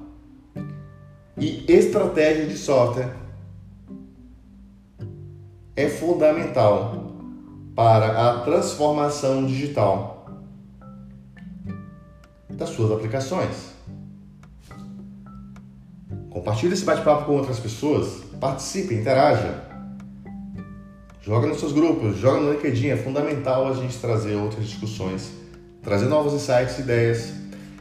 E 1.37 1.71
estratégia 1.71 2.47
de 2.47 2.57
software 2.57 3.13
é 5.75 5.87
fundamental 5.87 7.13
para 7.75 8.31
a 8.31 8.39
transformação 8.39 9.45
digital 9.45 10.25
das 12.49 12.69
suas 12.69 12.91
aplicações. 12.91 13.72
Compartilhe 16.33 16.73
esse 16.73 16.83
bate-papo 16.83 17.23
com 17.25 17.33
outras 17.33 17.59
pessoas, 17.59 18.23
participe, 18.39 18.95
interaja. 18.95 19.61
Joga 21.21 21.45
nos 21.47 21.59
seus 21.59 21.71
grupos, 21.71 22.17
joga 22.17 22.39
no 22.39 22.53
LinkedIn. 22.53 22.87
É 22.87 22.97
fundamental 22.97 23.67
a 23.67 23.75
gente 23.75 23.95
trazer 23.99 24.33
outras 24.33 24.67
discussões, 24.67 25.31
trazer 25.83 26.07
novos 26.07 26.33
insights, 26.33 26.79
ideias. 26.79 27.31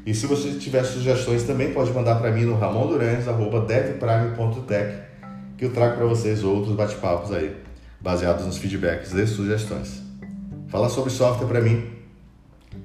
E 0.05 0.13
se 0.15 0.27
você 0.27 0.51
tiver 0.59 0.85
sugestões, 0.85 1.45
também 1.45 1.73
pode 1.73 1.91
mandar 1.93 2.17
para 2.17 2.31
mim 2.31 2.45
no 2.45 2.59
ramondurans.devprime.tech 2.59 5.01
que 5.57 5.65
eu 5.65 5.73
trago 5.73 5.97
para 5.97 6.05
vocês 6.07 6.45
outros 6.45 6.77
bate-papos 6.77 7.33
aí, 7.33 7.57
baseados 8.01 8.45
nos 8.45 8.59
feedbacks 8.59 9.15
e 9.15 9.27
sugestões. 9.27 10.03
Falar 10.69 10.91
sobre 10.91 11.11
software 11.11 11.47
para 11.47 11.63
mim 11.63 11.91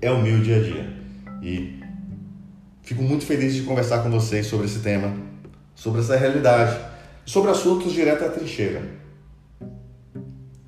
é 0.01 0.09
o 0.11 0.21
meu 0.21 0.39
dia 0.39 0.57
a 0.57 0.61
dia. 0.61 0.89
E 1.41 1.81
fico 2.83 3.03
muito 3.03 3.25
feliz 3.25 3.53
de 3.53 3.63
conversar 3.63 4.01
com 4.03 4.09
vocês 4.09 4.47
sobre 4.47 4.67
esse 4.67 4.79
tema, 4.79 5.27
sobre 5.77 6.01
essa 6.01 6.17
realidade, 6.17 6.75
sobre 7.23 7.51
assuntos 7.51 7.93
direto 7.93 8.25
à 8.25 8.29
trincheira. 8.29 8.81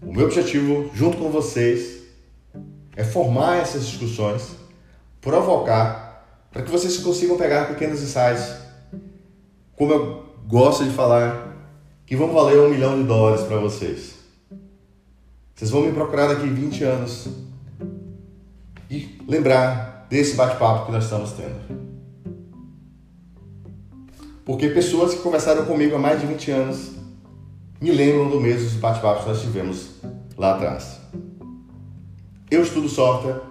O 0.01 0.13
meu 0.13 0.27
objetivo, 0.27 0.91
junto 0.93 1.17
com 1.17 1.31
vocês, 1.31 2.03
é 2.95 3.03
formar 3.03 3.57
essas 3.57 3.87
discussões, 3.87 4.55
provocar, 5.19 6.25
para 6.51 6.61
que 6.61 6.69
vocês 6.69 6.97
consigam 6.97 7.37
pegar 7.37 7.67
pequenos 7.67 8.01
insights, 8.03 8.55
como 9.75 9.91
eu 9.91 10.25
gosto 10.47 10.83
de 10.83 10.91
falar, 10.91 11.57
que 12.05 12.15
vão 12.15 12.31
valer 12.31 12.59
um 12.59 12.69
milhão 12.69 13.01
de 13.01 13.07
dólares 13.07 13.43
para 13.45 13.57
vocês. 13.57 14.13
Vocês 15.55 15.71
vão 15.71 15.81
me 15.81 15.91
procurar 15.91 16.27
daqui 16.27 16.47
20 16.47 16.83
anos 16.83 17.27
e 18.89 19.19
lembrar 19.27 20.05
desse 20.07 20.35
bate-papo 20.35 20.85
que 20.85 20.91
nós 20.91 21.05
estamos 21.05 21.31
tendo. 21.31 21.88
Porque 24.49 24.67
pessoas 24.69 25.13
que 25.13 25.21
conversaram 25.21 25.63
comigo 25.63 25.95
há 25.95 25.99
mais 25.99 26.19
de 26.19 26.25
20 26.25 26.49
anos 26.49 26.89
me 27.79 27.91
lembram 27.91 28.31
do 28.31 28.41
mesmo 28.41 28.79
bate-papos 28.79 29.21
que 29.21 29.29
nós 29.29 29.41
tivemos 29.41 29.91
lá 30.35 30.55
atrás. 30.55 30.99
Eu 32.49 32.63
estudo 32.63 32.89
software 32.89 33.41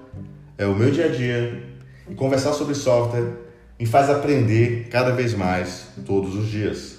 é 0.59 0.67
o 0.67 0.75
meu 0.75 0.91
dia 0.91 1.05
a 1.05 1.09
dia 1.09 1.63
e 2.11 2.17
conversar 2.17 2.53
sobre 2.53 2.75
software 2.75 3.33
me 3.79 3.87
faz 3.87 4.11
aprender 4.11 4.89
cada 4.89 5.13
vez 5.13 5.35
mais 5.35 5.87
todos 6.05 6.35
os 6.35 6.49
dias. 6.49 6.97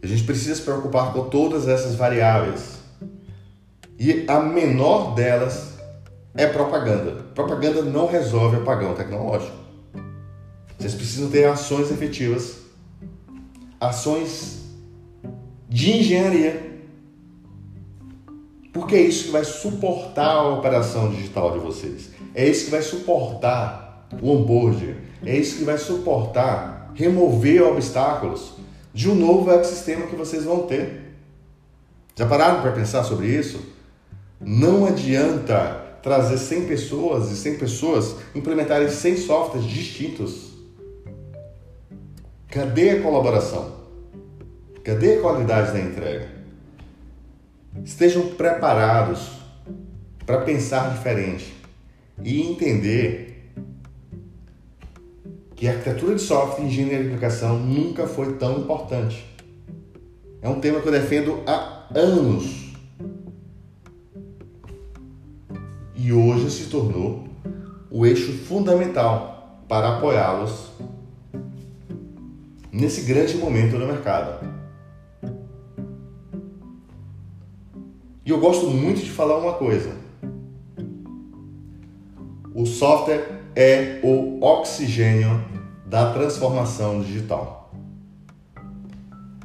A 0.00 0.06
gente 0.06 0.22
precisa 0.22 0.54
se 0.54 0.62
preocupar 0.62 1.12
com 1.12 1.24
todas 1.24 1.66
essas 1.66 1.96
variáveis. 1.96 2.76
E 3.98 4.24
a 4.28 4.38
menor 4.38 5.16
delas 5.16 5.74
é 6.36 6.46
propaganda. 6.46 7.24
Propaganda 7.34 7.82
não 7.82 8.06
resolve 8.06 8.58
o 8.58 8.60
apagão 8.60 8.94
tecnológico. 8.94 9.56
Vocês 10.78 10.94
precisam 10.94 11.28
ter 11.30 11.46
ações 11.46 11.90
efetivas, 11.90 12.61
ações 13.88 14.62
de 15.68 15.98
engenharia 15.98 16.72
porque 18.72 18.94
é 18.94 19.02
isso 19.02 19.24
que 19.24 19.30
vai 19.30 19.44
suportar 19.44 20.30
a 20.30 20.48
operação 20.48 21.10
digital 21.10 21.52
de 21.52 21.58
vocês. 21.58 22.10
É 22.34 22.48
isso 22.48 22.66
que 22.66 22.70
vai 22.70 22.80
suportar 22.80 24.08
o 24.20 24.30
onboard. 24.30 24.96
É 25.24 25.36
isso 25.36 25.58
que 25.58 25.64
vai 25.64 25.76
suportar 25.76 26.90
remover 26.94 27.62
obstáculos 27.62 28.54
de 28.94 29.10
um 29.10 29.14
novo 29.14 29.50
ecossistema 29.50 30.06
que 30.06 30.16
vocês 30.16 30.44
vão 30.44 30.66
ter. 30.66 31.14
Já 32.16 32.26
pararam 32.26 32.62
para 32.62 32.72
pensar 32.72 33.04
sobre 33.04 33.26
isso? 33.26 33.60
Não 34.40 34.86
adianta 34.86 35.98
trazer 36.02 36.38
100 36.38 36.66
pessoas 36.66 37.30
e 37.30 37.36
100 37.36 37.58
pessoas 37.58 38.16
implementarem 38.34 38.88
100 38.88 39.18
softwares 39.18 39.68
distintos. 39.68 40.51
Cadê 42.52 42.90
a 42.90 43.02
colaboração? 43.02 43.72
Cadê 44.84 45.14
a 45.14 45.20
qualidade 45.22 45.72
da 45.72 45.80
entrega? 45.80 46.28
Estejam 47.82 48.28
preparados 48.34 49.38
para 50.26 50.42
pensar 50.42 50.92
diferente 50.92 51.50
e 52.22 52.42
entender 52.42 53.54
que 55.56 55.66
a 55.66 55.70
arquitetura 55.70 56.14
de 56.14 56.20
software 56.20 56.62
e 56.62 56.66
engenharia 56.66 56.98
de 56.98 57.06
aplicação 57.06 57.58
nunca 57.58 58.06
foi 58.06 58.34
tão 58.34 58.58
importante. 58.58 59.26
É 60.42 60.48
um 60.50 60.60
tema 60.60 60.82
que 60.82 60.88
eu 60.88 60.92
defendo 60.92 61.42
há 61.46 61.86
anos. 61.94 62.74
E 65.94 66.12
hoje 66.12 66.50
se 66.50 66.68
tornou 66.68 67.26
o 67.90 68.04
eixo 68.04 68.30
fundamental 68.44 69.64
para 69.66 69.96
apoiá-los 69.96 70.70
nesse 72.72 73.02
grande 73.02 73.36
momento 73.36 73.78
do 73.78 73.86
mercado. 73.86 74.48
E 78.24 78.30
eu 78.30 78.40
gosto 78.40 78.68
muito 78.68 79.02
de 79.02 79.10
falar 79.10 79.36
uma 79.36 79.52
coisa. 79.52 79.94
O 82.54 82.64
software 82.64 83.42
é 83.54 84.00
o 84.02 84.42
oxigênio 84.42 85.44
da 85.84 86.12
transformação 86.12 87.02
digital. 87.02 87.74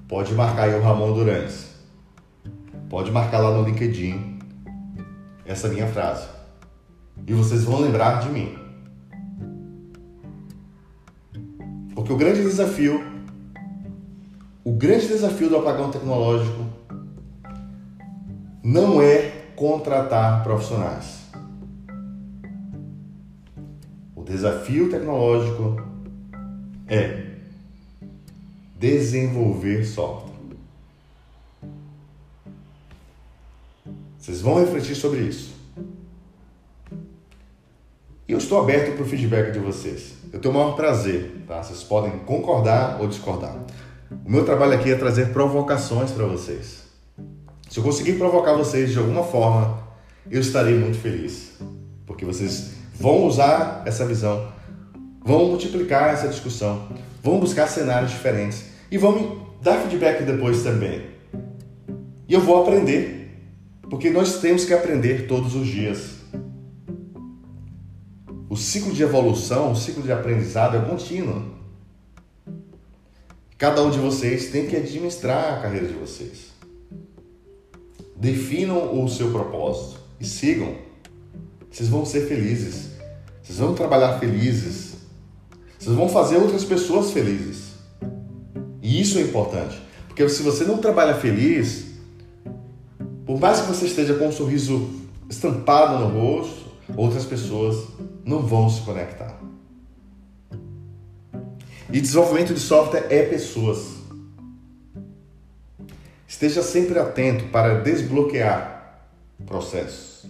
Pode 0.07 0.33
marcar 0.33 0.63
aí 0.63 0.75
o 0.75 0.81
Ramon 0.81 1.11
Durães. 1.11 1.75
Pode 2.89 3.11
marcar 3.11 3.39
lá 3.39 3.51
no 3.51 3.63
LinkedIn 3.63 4.39
essa 5.45 5.67
minha 5.67 5.87
frase. 5.87 6.27
E 7.25 7.33
vocês 7.33 7.65
vão 7.65 7.81
lembrar 7.81 8.21
de 8.21 8.29
mim. 8.29 8.57
Porque 11.93 12.13
o 12.13 12.15
grande 12.17 12.41
desafio, 12.41 13.03
o 14.67 14.73
grande 14.73 15.07
desafio 15.07 15.47
do 15.47 15.55
apagão 15.55 15.89
tecnológico 15.89 16.65
não 18.61 19.01
é 19.01 19.45
contratar 19.55 20.43
profissionais. 20.43 21.21
O 24.13 24.23
desafio 24.23 24.89
tecnológico 24.89 25.81
é 26.85 27.27
desenvolver 28.77 29.85
software. 29.85 30.35
Vocês 34.19 34.41
vão 34.41 34.59
refletir 34.59 34.95
sobre 34.95 35.21
isso. 35.21 35.55
E 38.27 38.33
eu 38.33 38.37
estou 38.37 38.59
aberto 38.59 38.95
para 38.95 39.03
o 39.05 39.07
feedback 39.07 39.53
de 39.53 39.59
vocês. 39.59 40.17
Eu 40.33 40.41
tenho 40.41 40.53
o 40.53 40.57
maior 40.57 40.75
prazer, 40.75 41.45
tá? 41.47 41.63
Vocês 41.63 41.81
podem 41.85 42.19
concordar 42.25 42.99
ou 42.99 43.07
discordar. 43.07 43.55
O 44.09 44.31
meu 44.31 44.45
trabalho 44.45 44.73
aqui 44.73 44.91
é 44.91 44.95
trazer 44.95 45.33
provocações 45.33 46.11
para 46.11 46.25
vocês. 46.25 46.83
Se 47.69 47.79
eu 47.79 47.83
conseguir 47.83 48.13
provocar 48.13 48.53
vocês 48.53 48.91
de 48.91 48.97
alguma 48.97 49.23
forma, 49.23 49.79
eu 50.31 50.39
estarei 50.39 50.77
muito 50.77 50.97
feliz. 50.97 51.53
Porque 52.05 52.23
vocês 52.23 52.71
vão 52.93 53.25
usar 53.25 53.83
essa 53.85 54.05
visão, 54.05 54.47
vão 55.23 55.47
multiplicar 55.47 56.13
essa 56.13 56.27
discussão, 56.27 56.87
vão 57.21 57.39
buscar 57.39 57.67
cenários 57.67 58.11
diferentes 58.11 58.65
e 58.89 58.97
vão 58.97 59.11
me 59.11 59.41
dar 59.61 59.79
feedback 59.81 60.23
depois 60.23 60.63
também. 60.63 61.05
E 62.27 62.33
eu 62.33 62.39
vou 62.39 62.61
aprender, 62.61 63.51
porque 63.89 64.09
nós 64.09 64.39
temos 64.39 64.63
que 64.63 64.73
aprender 64.73 65.27
todos 65.27 65.55
os 65.55 65.67
dias. 65.67 66.15
O 68.49 68.55
ciclo 68.55 68.93
de 68.93 69.03
evolução, 69.03 69.73
o 69.73 69.75
ciclo 69.75 70.01
de 70.01 70.11
aprendizado 70.11 70.77
é 70.77 70.79
contínuo. 70.79 71.56
Cada 73.57 73.81
um 73.81 73.89
de 73.89 73.97
vocês 73.97 74.51
tem 74.51 74.67
que 74.67 74.75
administrar 74.75 75.55
a 75.55 75.61
carreira 75.61 75.87
de 75.87 75.93
vocês. 75.93 76.51
Definam 78.15 79.03
o 79.03 79.09
seu 79.09 79.31
propósito 79.31 79.99
e 80.19 80.25
sigam. 80.25 80.75
Vocês 81.71 81.89
vão 81.89 82.05
ser 82.05 82.27
felizes. 82.27 82.91
Vocês 83.41 83.57
vão 83.57 83.73
trabalhar 83.73 84.19
felizes. 84.19 84.97
Vocês 85.79 85.95
vão 85.95 86.07
fazer 86.07 86.37
outras 86.37 86.63
pessoas 86.63 87.09
felizes. 87.11 87.71
E 88.81 89.01
isso 89.01 89.17
é 89.17 89.21
importante. 89.21 89.81
Porque 90.07 90.29
se 90.29 90.43
você 90.43 90.63
não 90.63 90.77
trabalha 90.77 91.15
feliz, 91.15 91.85
por 93.25 93.39
mais 93.39 93.61
que 93.61 93.67
você 93.67 93.87
esteja 93.87 94.13
com 94.13 94.27
um 94.27 94.31
sorriso 94.31 94.87
estampado 95.27 95.97
no 95.97 96.19
rosto, 96.19 96.67
outras 96.95 97.25
pessoas 97.25 97.87
não 98.23 98.45
vão 98.45 98.69
se 98.69 98.81
conectar. 98.81 99.36
E 101.91 102.01
desenvolvimento 102.01 102.53
de 102.53 102.59
software 102.59 103.07
é 103.09 103.23
pessoas. 103.23 103.97
Esteja 106.27 106.61
sempre 106.61 106.99
atento 106.99 107.45
para 107.45 107.81
desbloquear 107.81 109.07
processos 109.45 110.25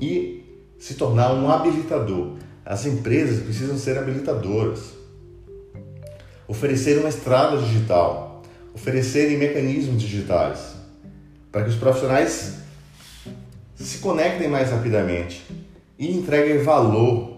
e 0.00 0.44
se 0.78 0.94
tornar 0.94 1.34
um 1.34 1.50
habilitador. 1.50 2.36
As 2.64 2.86
empresas 2.86 3.42
precisam 3.42 3.76
ser 3.76 3.98
habilitadoras, 3.98 4.94
oferecer 6.46 6.98
uma 6.98 7.08
estrada 7.08 7.58
digital, 7.58 8.42
oferecerem 8.74 9.36
mecanismos 9.36 10.00
digitais 10.00 10.74
para 11.50 11.64
que 11.64 11.70
os 11.70 11.76
profissionais 11.76 12.54
se 13.74 13.98
conectem 13.98 14.48
mais 14.48 14.70
rapidamente 14.70 15.44
e 15.98 16.10
entreguem 16.10 16.62
valor. 16.62 17.33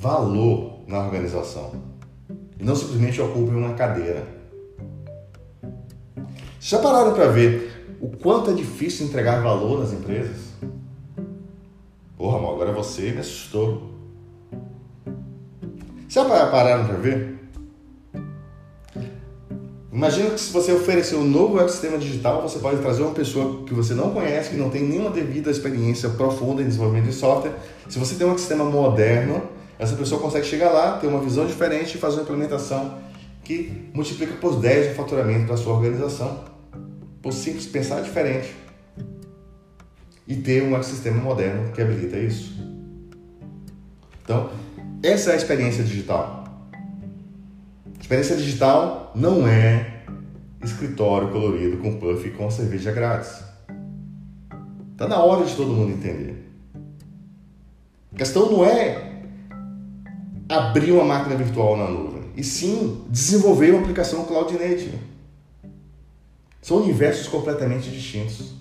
Valor 0.00 0.80
na 0.86 1.00
organização 1.00 1.72
e 2.58 2.64
não 2.64 2.76
simplesmente 2.76 3.20
ocupem 3.20 3.54
uma 3.54 3.74
cadeira. 3.74 4.26
Já 6.60 6.78
pararam 6.78 7.14
para 7.14 7.26
ver 7.26 7.96
o 8.00 8.08
quanto 8.08 8.50
é 8.50 8.54
difícil 8.54 9.06
entregar 9.06 9.42
valor 9.42 9.80
nas 9.80 9.92
empresas? 9.92 10.48
Porra, 12.16 12.36
Ramon, 12.36 12.54
agora 12.54 12.72
você 12.72 13.10
me 13.10 13.18
assustou. 13.18 13.90
Já 16.08 16.24
pararam 16.24 16.86
para 16.86 16.96
ver? 16.96 17.38
Imagina 19.92 20.30
que 20.30 20.40
se 20.40 20.52
você 20.52 20.72
oferecer 20.72 21.16
um 21.16 21.24
novo 21.24 21.58
ecossistema 21.58 21.98
digital, 21.98 22.40
você 22.42 22.60
pode 22.60 22.80
trazer 22.80 23.02
uma 23.02 23.14
pessoa 23.14 23.64
que 23.64 23.74
você 23.74 23.94
não 23.94 24.10
conhece, 24.10 24.50
que 24.50 24.56
não 24.56 24.70
tem 24.70 24.84
nenhuma 24.84 25.10
devida 25.10 25.50
experiência 25.50 26.08
profunda 26.10 26.62
em 26.62 26.66
desenvolvimento 26.66 27.06
de 27.06 27.14
software. 27.14 27.54
Se 27.88 27.98
você 27.98 28.14
tem 28.14 28.24
um 28.24 28.30
ecossistema 28.30 28.64
moderno, 28.64 29.57
essa 29.78 29.94
pessoa 29.94 30.20
consegue 30.20 30.46
chegar 30.46 30.70
lá, 30.70 30.98
ter 30.98 31.06
uma 31.06 31.20
visão 31.20 31.46
diferente 31.46 31.94
e 31.94 31.98
fazer 31.98 32.16
uma 32.16 32.22
implementação 32.22 32.98
que 33.44 33.88
multiplica 33.94 34.34
por 34.34 34.60
10 34.60 34.92
o 34.92 34.94
faturamento 34.94 35.46
da 35.46 35.56
sua 35.56 35.74
organização. 35.74 36.44
Por 37.22 37.32
simples 37.32 37.66
pensar 37.66 38.00
diferente 38.00 38.54
e 40.26 40.36
ter 40.36 40.62
um 40.62 40.74
ecossistema 40.74 41.20
moderno 41.20 41.72
que 41.72 41.80
habilita 41.80 42.18
isso. 42.18 42.52
Então, 44.22 44.50
essa 45.02 45.30
é 45.30 45.32
a 45.34 45.36
experiência 45.36 45.82
digital. 45.82 46.44
Experiência 48.00 48.36
digital 48.36 49.12
não 49.14 49.46
é 49.46 50.02
escritório 50.62 51.30
colorido 51.30 51.78
com 51.78 51.98
puff 51.98 52.26
e 52.26 52.30
com 52.30 52.50
cerveja 52.50 52.92
grátis. 52.92 53.42
Está 54.92 55.08
na 55.08 55.22
hora 55.22 55.44
de 55.44 55.54
todo 55.54 55.72
mundo 55.72 55.92
entender. 55.92 56.50
A 58.12 58.16
questão 58.16 58.50
não 58.50 58.64
é 58.64 59.17
abrir 60.48 60.92
uma 60.92 61.04
máquina 61.04 61.36
virtual 61.36 61.76
na 61.76 61.88
nuvem, 61.88 62.22
e 62.36 62.42
sim 62.42 63.04
desenvolver 63.08 63.70
uma 63.70 63.80
aplicação 63.80 64.24
cloud 64.24 64.52
native. 64.52 64.98
São 66.62 66.78
universos 66.78 67.28
completamente 67.28 67.90
distintos. 67.90 68.58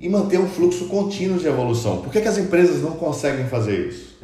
e 0.00 0.08
manter 0.08 0.40
um 0.40 0.48
fluxo 0.48 0.86
contínuo 0.86 1.38
de 1.38 1.46
evolução. 1.46 2.00
Por 2.00 2.10
que, 2.10 2.22
que 2.22 2.28
as 2.28 2.38
empresas 2.38 2.82
não 2.82 2.92
conseguem 2.92 3.46
fazer 3.46 3.88
isso? 3.88 4.18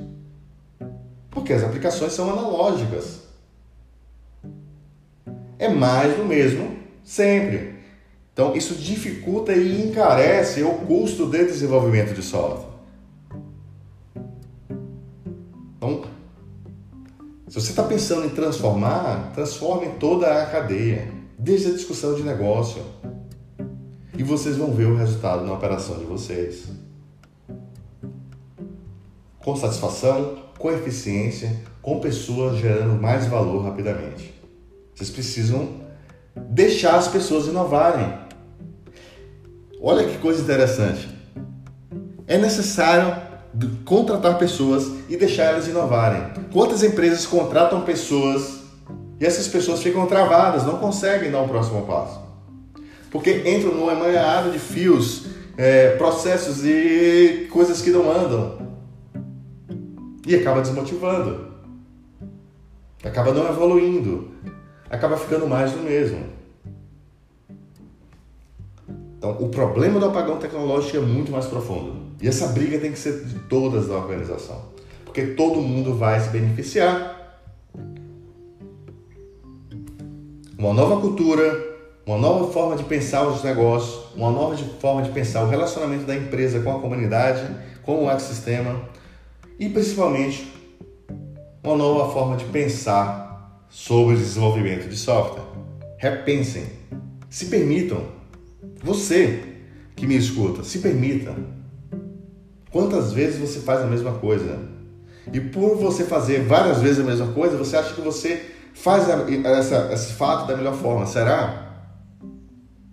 Porque 1.30 1.52
as 1.52 1.62
aplicações 1.62 2.12
são 2.12 2.30
analógicas. 2.30 3.20
É 5.58 5.68
mais 5.68 6.16
do 6.16 6.24
mesmo 6.24 6.76
sempre. 7.04 7.74
Então, 8.32 8.56
isso 8.56 8.74
dificulta 8.74 9.52
e 9.52 9.86
encarece 9.86 10.62
o 10.62 10.70
custo 10.70 11.26
de 11.26 11.44
desenvolvimento 11.44 12.14
de 12.14 12.22
software. 12.22 12.75
Se 17.56 17.62
você 17.62 17.70
está 17.70 17.84
pensando 17.84 18.26
em 18.26 18.28
transformar, 18.28 19.32
transforme 19.32 19.94
toda 19.98 20.42
a 20.42 20.44
cadeia, 20.44 21.10
desde 21.38 21.68
a 21.68 21.72
discussão 21.72 22.14
de 22.14 22.22
negócio. 22.22 22.82
E 24.14 24.22
vocês 24.22 24.58
vão 24.58 24.74
ver 24.74 24.84
o 24.84 24.94
resultado 24.94 25.42
na 25.42 25.54
operação 25.54 25.98
de 25.98 26.04
vocês. 26.04 26.64
Com 29.38 29.56
satisfação, 29.56 30.36
com 30.58 30.70
eficiência, 30.70 31.50
com 31.80 31.98
pessoas 31.98 32.58
gerando 32.58 33.00
mais 33.00 33.26
valor 33.26 33.64
rapidamente. 33.64 34.34
Vocês 34.94 35.08
precisam 35.08 35.80
deixar 36.36 36.96
as 36.96 37.08
pessoas 37.08 37.46
inovarem. 37.46 38.18
Olha 39.80 40.06
que 40.06 40.18
coisa 40.18 40.42
interessante. 40.42 41.08
É 42.26 42.36
necessário 42.36 43.16
contratar 43.84 44.38
pessoas 44.38 44.90
e 45.08 45.16
deixar 45.16 45.44
elas 45.44 45.68
inovarem. 45.68 46.22
Quantas 46.52 46.82
empresas 46.82 47.26
contratam 47.26 47.82
pessoas 47.82 48.60
e 49.20 49.24
essas 49.24 49.48
pessoas 49.48 49.82
ficam 49.82 50.06
travadas, 50.06 50.64
não 50.64 50.78
conseguem 50.78 51.30
dar 51.30 51.42
um 51.42 51.48
próximo 51.48 51.86
passo? 51.86 52.20
Porque 53.10 53.42
entram 53.48 53.74
numa 53.74 53.92
emaranhado 53.92 54.50
de 54.50 54.58
fios, 54.58 55.26
é, 55.56 55.96
processos 55.96 56.64
e 56.64 57.48
coisas 57.50 57.80
que 57.80 57.90
não 57.90 58.10
andam. 58.10 58.58
E 60.26 60.34
acaba 60.34 60.60
desmotivando. 60.60 61.46
Acaba 63.02 63.32
não 63.32 63.48
evoluindo. 63.48 64.32
Acaba 64.90 65.16
ficando 65.16 65.46
mais 65.46 65.72
do 65.72 65.78
mesmo. 65.78 66.26
Então, 69.16 69.30
o 69.40 69.48
problema 69.48 69.98
do 69.98 70.06
apagão 70.06 70.36
tecnológico 70.36 70.96
é 70.96 71.00
muito 71.00 71.32
mais 71.32 71.46
profundo. 71.46 72.05
E 72.20 72.28
essa 72.28 72.48
briga 72.48 72.78
tem 72.78 72.92
que 72.92 72.98
ser 72.98 73.24
de 73.24 73.38
todas 73.40 73.88
da 73.88 73.96
organização. 73.96 74.60
Porque 75.04 75.28
todo 75.28 75.60
mundo 75.60 75.94
vai 75.94 76.20
se 76.20 76.30
beneficiar. 76.30 77.14
Uma 80.58 80.72
nova 80.72 81.00
cultura, 81.00 81.76
uma 82.06 82.18
nova 82.18 82.52
forma 82.52 82.76
de 82.76 82.84
pensar 82.84 83.26
os 83.26 83.42
negócios, 83.42 84.14
uma 84.14 84.30
nova 84.30 84.56
forma 84.80 85.02
de 85.02 85.10
pensar 85.10 85.44
o 85.44 85.48
relacionamento 85.48 86.04
da 86.04 86.14
empresa 86.14 86.60
com 86.60 86.74
a 86.74 86.80
comunidade, 86.80 87.46
com 87.82 88.04
o 88.04 88.10
ecossistema 88.10 88.80
e 89.58 89.68
principalmente 89.68 90.52
uma 91.62 91.76
nova 91.76 92.12
forma 92.12 92.36
de 92.36 92.44
pensar 92.46 93.66
sobre 93.68 94.14
o 94.14 94.18
desenvolvimento 94.18 94.88
de 94.88 94.96
software. 94.96 95.44
Repensem, 95.98 96.64
se 97.28 97.46
permitam. 97.46 98.04
Você 98.82 99.42
que 99.96 100.06
me 100.06 100.16
escuta, 100.16 100.62
se 100.62 100.78
permita. 100.78 101.34
Quantas 102.76 103.10
vezes 103.10 103.40
você 103.40 103.60
faz 103.60 103.80
a 103.80 103.86
mesma 103.86 104.12
coisa? 104.12 104.58
E 105.32 105.40
por 105.40 105.78
você 105.78 106.04
fazer 106.04 106.44
várias 106.44 106.82
vezes 106.82 107.00
a 107.00 107.04
mesma 107.04 107.28
coisa, 107.28 107.56
você 107.56 107.74
acha 107.74 107.94
que 107.94 108.02
você 108.02 108.54
faz 108.74 109.08
essa, 109.08 109.88
esse 109.94 110.12
fato 110.12 110.46
da 110.46 110.54
melhor 110.54 110.74
forma. 110.74 111.06
Será? 111.06 111.72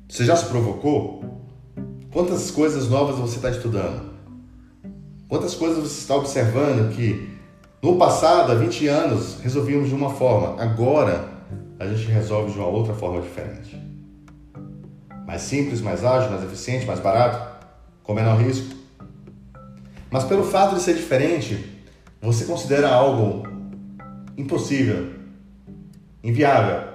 Você 0.07 0.23
já 0.23 0.37
se 0.37 0.45
provocou? 0.45 1.21
Quantas 2.13 2.49
coisas 2.49 2.87
novas 2.87 3.17
você 3.17 3.35
está 3.35 3.49
estudando? 3.49 4.13
Quantas 5.27 5.53
coisas 5.53 5.79
você 5.79 5.99
está 5.99 6.15
observando 6.15 6.95
que 6.95 7.37
no 7.81 7.97
passado, 7.97 8.53
há 8.53 8.55
20 8.55 8.87
anos, 8.87 9.39
resolvíamos 9.41 9.89
de 9.89 9.95
uma 9.95 10.11
forma, 10.11 10.63
agora 10.63 11.27
a 11.77 11.85
gente 11.87 12.09
resolve 12.09 12.53
de 12.53 12.57
uma 12.57 12.67
outra 12.67 12.93
forma 12.93 13.19
diferente? 13.19 13.77
Mais 15.27 15.41
simples, 15.41 15.81
mais 15.81 16.05
ágil, 16.05 16.31
mais 16.31 16.41
eficiente, 16.41 16.85
mais 16.85 17.01
barato, 17.01 17.65
com 18.01 18.13
menor 18.13 18.37
risco. 18.37 18.82
Mas 20.13 20.25
pelo 20.25 20.43
fato 20.43 20.75
de 20.75 20.81
ser 20.83 20.93
diferente, 20.93 21.81
você 22.21 22.45
considera 22.45 22.87
algo 22.87 23.47
impossível, 24.37 25.11
inviável, 26.23 26.87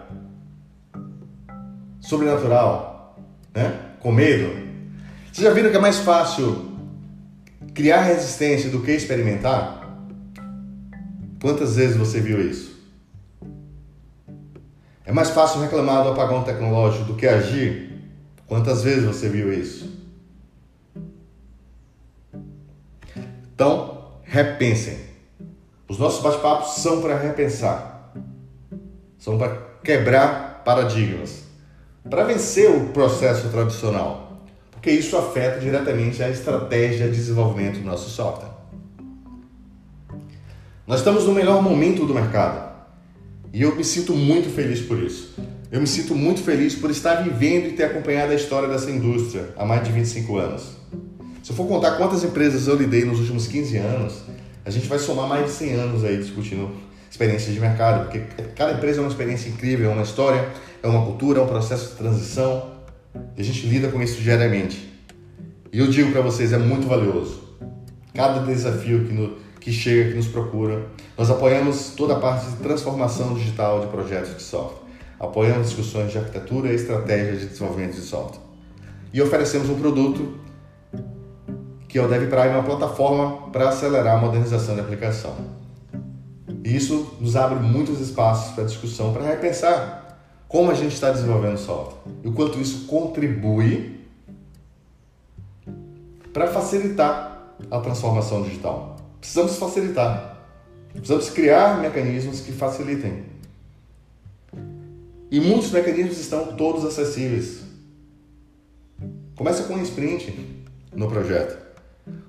sobrenatural, 2.01 3.19
né? 3.53 3.77
com 3.99 4.13
medo. 4.13 4.69
Vocês 5.33 5.45
já 5.45 5.53
viram 5.53 5.69
que 5.69 5.77
é 5.77 5.81
mais 5.81 5.99
fácil 5.99 6.79
criar 7.75 8.03
resistência 8.03 8.71
do 8.71 8.83
que 8.83 8.93
experimentar? 8.93 9.99
Quantas 11.43 11.75
vezes 11.75 11.97
você 11.97 12.21
viu 12.21 12.41
isso? 12.41 12.79
É 15.05 15.11
mais 15.11 15.31
fácil 15.31 15.61
reclamar 15.61 16.05
do 16.05 16.11
apagão 16.11 16.45
tecnológico 16.45 17.07
do 17.07 17.15
que 17.17 17.27
agir? 17.27 18.01
Quantas 18.47 18.85
vezes 18.85 19.03
você 19.03 19.29
viu 19.29 19.53
isso? 19.53 19.98
Então, 23.59 24.21
repensem. 24.23 24.97
Os 25.89 25.99
nossos 25.99 26.23
bate-papos 26.23 26.77
são 26.77 27.03
para 27.03 27.19
repensar, 27.19 28.13
são 29.19 29.37
para 29.37 29.57
quebrar 29.83 30.63
paradigmas 30.65 31.43
para 32.09 32.23
vencer 32.23 32.71
o 32.71 32.91
processo 32.91 33.49
tradicional, 33.49 34.45
porque 34.71 34.93
isso 34.93 35.17
afeta 35.17 35.59
diretamente 35.59 36.23
a 36.23 36.31
estratégia 36.31 37.09
de 37.09 37.17
desenvolvimento 37.17 37.81
do 37.81 37.85
nosso 37.85 38.09
software. 38.11 38.53
Nós 40.87 41.01
estamos 41.01 41.25
no 41.25 41.33
melhor 41.33 41.61
momento 41.61 42.07
do 42.07 42.15
mercado 42.15 42.73
e 43.53 43.63
eu 43.63 43.75
me 43.75 43.83
sinto 43.83 44.15
muito 44.15 44.49
feliz 44.51 44.81
por 44.83 45.03
isso. 45.03 45.35
Eu 45.73 45.81
me 45.81 45.87
sinto 45.89 46.15
muito 46.15 46.45
feliz 46.45 46.77
por 46.77 46.93
estar 46.93 47.25
vivendo 47.25 47.67
e 47.67 47.73
ter 47.73 47.87
acompanhado 47.87 48.31
a 48.31 48.37
história 48.37 48.69
dessa 48.69 48.89
indústria 48.89 49.53
há 49.57 49.65
mais 49.65 49.83
de 49.83 49.91
25 49.91 50.37
anos. 50.37 50.79
Se 51.49 51.53
eu 51.53 51.57
for 51.57 51.67
contar 51.67 51.93
quantas 51.93 52.23
empresas 52.23 52.69
eu 52.69 52.77
lidei 52.77 53.07
nos 53.07 53.21
últimos 53.21 53.47
15 53.47 53.79
anos, 53.79 54.23
a 54.67 54.69
gente 54.69 54.87
vai 54.87 54.99
somar 54.99 55.27
mais 55.27 55.47
de 55.47 55.53
100 55.53 55.73
anos 55.77 56.05
aí 56.05 56.19
discutindo 56.19 56.69
experiências 57.11 57.55
de 57.55 57.59
mercado, 57.59 58.05
porque 58.05 58.21
cada 58.55 58.73
empresa 58.73 58.99
é 58.99 59.01
uma 59.01 59.09
experiência 59.09 59.49
incrível, 59.49 59.91
é 59.91 59.95
uma 59.95 60.03
história, 60.03 60.47
é 60.83 60.87
uma 60.87 61.07
cultura, 61.07 61.41
é 61.41 61.43
um 61.43 61.47
processo 61.47 61.93
de 61.93 61.95
transição. 61.95 62.73
E 63.35 63.41
a 63.41 63.43
gente 63.43 63.67
lida 63.67 63.89
com 63.89 64.03
isso 64.03 64.21
diariamente. 64.21 64.93
E 65.73 65.79
eu 65.79 65.87
digo 65.87 66.13
para 66.13 66.21
vocês, 66.21 66.53
é 66.53 66.59
muito 66.59 66.87
valioso. 66.87 67.43
Cada 68.15 68.41
desafio 68.41 69.07
que, 69.07 69.15
no, 69.15 69.39
que 69.59 69.73
chega, 69.73 70.11
que 70.11 70.17
nos 70.17 70.27
procura. 70.27 70.89
Nós 71.17 71.31
apoiamos 71.31 71.95
toda 71.97 72.13
a 72.13 72.21
parte 72.21 72.45
de 72.45 72.57
transformação 72.57 73.33
digital 73.33 73.81
de 73.81 73.87
projetos 73.87 74.37
de 74.37 74.43
software. 74.43 74.83
Apoiamos 75.19 75.69
discussões 75.69 76.13
de 76.13 76.19
arquitetura 76.19 76.71
e 76.71 76.75
estratégia 76.75 77.37
de 77.37 77.47
desenvolvimento 77.47 77.95
de 77.95 78.03
software. 78.03 78.43
E 79.15 79.23
oferecemos 79.23 79.71
um 79.71 79.81
produto 79.81 80.47
que 81.89 81.99
é 81.99 82.03
o 82.03 82.09
DevPrime, 82.09 82.51
uma 82.51 82.63
plataforma 82.63 83.51
para 83.51 83.71
acelerar 83.71 84.19
a 84.19 84.21
modernização 84.21 84.77
da 84.77 84.83
aplicação. 84.83 85.35
E 86.63 86.77
isso 86.77 87.17
nos 87.19 87.35
abre 87.35 87.59
muitos 87.59 87.99
espaços 88.01 88.55
para 88.55 88.65
discussão, 88.65 89.13
para 89.13 89.25
repensar 89.25 89.99
como 90.47 90.71
a 90.71 90.75
gente 90.75 90.95
está 90.95 91.11
desenvolvendo 91.11 91.59
software 91.59 91.99
e 92.23 92.29
o 92.29 92.33
quanto 92.33 92.59
isso 92.59 92.87
contribui 92.87 94.01
para 96.33 96.49
facilitar 96.49 97.55
a 97.71 97.81
transformação 97.81 98.43
digital. 98.43 98.97
Precisamos 99.21 99.57
facilitar. 99.57 100.39
Precisamos 100.93 101.31
criar 101.31 101.81
mecanismos 101.81 102.41
que 102.41 102.53
facilitem. 102.53 103.25
E 105.31 105.41
muitos 105.41 105.71
mecanismos 105.71 106.19
estão 106.19 106.57
todos 106.57 106.85
acessíveis. 106.85 107.63
Começa 109.37 109.65
com 109.65 109.75
um 109.75 109.83
sprint 109.83 110.35
no 110.95 111.09
projeto. 111.09 111.68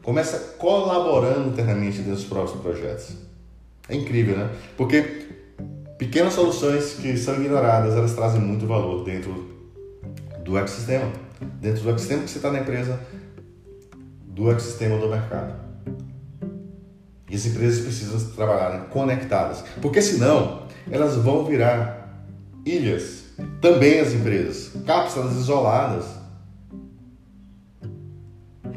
Começa 0.01 0.55
colaborando 0.57 1.49
internamente 1.49 1.97
dentro 1.97 2.15
dos 2.15 2.25
próprios 2.25 2.59
projetos. 2.61 3.15
É 3.87 3.95
incrível, 3.95 4.37
né? 4.37 4.49
Porque 4.77 5.27
pequenas 5.97 6.33
soluções 6.33 6.93
que 6.93 7.17
são 7.17 7.35
ignoradas, 7.35 7.95
elas 7.95 8.13
trazem 8.13 8.41
muito 8.41 8.65
valor 8.65 9.03
dentro 9.03 9.49
do 10.43 10.57
ecossistema. 10.57 11.11
Dentro 11.61 11.83
do 11.83 11.89
ecossistema 11.89 12.23
que 12.23 12.29
você 12.29 12.37
está 12.37 12.51
na 12.51 12.59
empresa, 12.59 12.99
do 14.25 14.49
ecossistema 14.49 14.97
do 14.97 15.09
mercado. 15.09 15.53
E 17.29 17.35
as 17.35 17.45
empresas 17.45 17.81
precisam 17.81 18.19
trabalhar 18.31 18.85
conectadas, 18.85 19.63
porque 19.81 20.01
senão 20.01 20.63
elas 20.89 21.15
vão 21.15 21.45
virar 21.45 22.25
ilhas. 22.65 23.25
Também 23.61 23.99
as 23.99 24.13
empresas, 24.13 24.71
cápsulas 24.85 25.35
isoladas, 25.35 26.05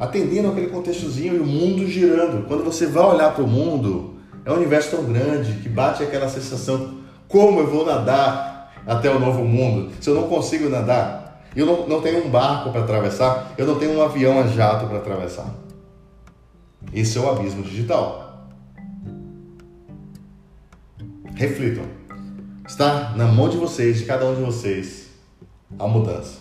atendendo 0.02 0.48
aquele 0.48 0.66
contextozinho 0.66 1.36
e 1.36 1.38
o 1.38 1.46
mundo 1.46 1.86
girando. 1.86 2.44
Quando 2.48 2.64
você 2.64 2.88
vai 2.88 3.04
olhar 3.04 3.32
para 3.32 3.44
o 3.44 3.46
mundo, 3.46 4.16
é 4.44 4.50
um 4.50 4.56
universo 4.56 4.96
tão 4.96 5.04
grande 5.04 5.52
que 5.62 5.68
bate 5.68 6.02
aquela 6.02 6.28
sensação 6.28 6.98
como 7.28 7.60
eu 7.60 7.70
vou 7.70 7.86
nadar 7.86 8.82
até 8.84 9.08
o 9.08 9.20
novo 9.20 9.44
mundo 9.44 9.92
se 10.00 10.10
eu 10.10 10.16
não 10.16 10.28
consigo 10.28 10.68
nadar? 10.68 11.44
Eu 11.54 11.66
não, 11.66 11.86
não 11.86 12.00
tenho 12.00 12.26
um 12.26 12.28
barco 12.28 12.72
para 12.72 12.80
atravessar, 12.80 13.52
eu 13.56 13.64
não 13.64 13.78
tenho 13.78 13.96
um 13.96 14.02
avião 14.02 14.40
a 14.40 14.48
jato 14.48 14.88
para 14.88 14.98
atravessar. 14.98 15.54
Esse 16.92 17.16
é 17.16 17.20
o 17.20 17.30
abismo 17.30 17.62
digital. 17.62 18.48
Reflitam. 21.36 21.84
Está 22.66 23.12
na 23.14 23.26
mão 23.26 23.48
de 23.48 23.56
vocês, 23.56 23.98
de 23.98 24.04
cada 24.04 24.26
um 24.26 24.34
de 24.34 24.42
vocês, 24.42 25.10
a 25.78 25.86
mudança. 25.86 26.40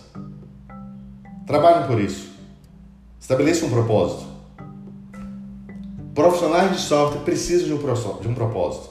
Trabalhem 1.46 1.86
por 1.86 2.00
isso. 2.00 2.31
Estabeleçam 3.32 3.68
um 3.68 3.70
propósito. 3.70 4.26
Profissionais 6.14 6.72
de 6.72 6.82
software 6.82 7.24
precisam 7.24 7.66
de 7.66 7.72
um, 7.72 8.20
de 8.20 8.28
um 8.28 8.34
propósito. 8.34 8.90